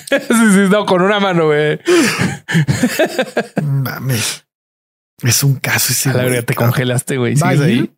Sí, 0.10 0.18
sí, 0.30 0.68
no, 0.70 0.86
con 0.86 1.02
una 1.02 1.20
mano, 1.20 1.48
güey. 1.48 1.80
Mames. 3.64 4.46
Es 5.22 5.44
un 5.44 5.56
caso 5.56 5.92
ese. 5.92 6.10
A 6.10 6.14
la 6.14 6.24
verga, 6.24 6.42
te 6.44 6.56
congelaste, 6.56 7.18
güey. 7.18 7.36
¿Va 7.36 7.50
a 7.50 7.52
¿Sigues 7.54 7.66
ahí? 7.68 7.98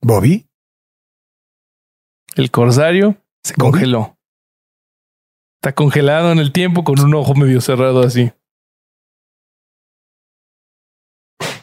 Bobby. 0.00 0.46
El 2.36 2.50
corsario 2.50 3.16
se 3.42 3.54
¿Bobby? 3.56 3.72
congeló. 3.72 4.18
Está 5.64 5.74
congelado 5.74 6.30
en 6.30 6.38
el 6.38 6.52
tiempo 6.52 6.84
con 6.84 7.00
un 7.00 7.14
ojo 7.14 7.34
medio 7.34 7.58
cerrado 7.62 8.02
así. 8.02 8.30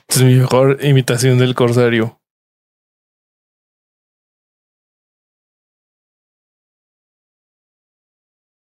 Es 0.07 0.23
mi 0.23 0.33
mejor 0.33 0.83
imitación 0.83 1.37
del 1.37 1.53
corsario. 1.53 2.19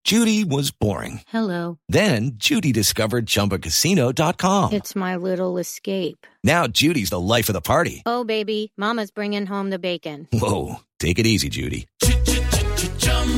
Judy 0.07 0.43
was 0.43 0.70
boring. 0.70 1.20
Hello. 1.26 1.76
Then 1.87 2.39
Judy 2.39 2.72
discovered 2.72 3.26
ChumbaCasino.com. 3.26 4.72
It's 4.72 4.97
my 4.97 5.16
little 5.16 5.59
escape. 5.59 6.26
Now 6.43 6.66
Judy's 6.66 7.11
the 7.11 7.20
life 7.20 7.51
of 7.51 7.55
the 7.55 7.61
party. 7.61 8.03
Oh, 8.07 8.24
baby, 8.24 8.72
Mama's 8.78 9.11
bringing 9.11 9.45
home 9.45 9.68
the 9.68 9.78
bacon. 9.78 10.28
Whoa, 10.32 10.76
take 10.99 11.18
it 11.18 11.26
easy, 11.26 11.51
Judy. 11.51 11.87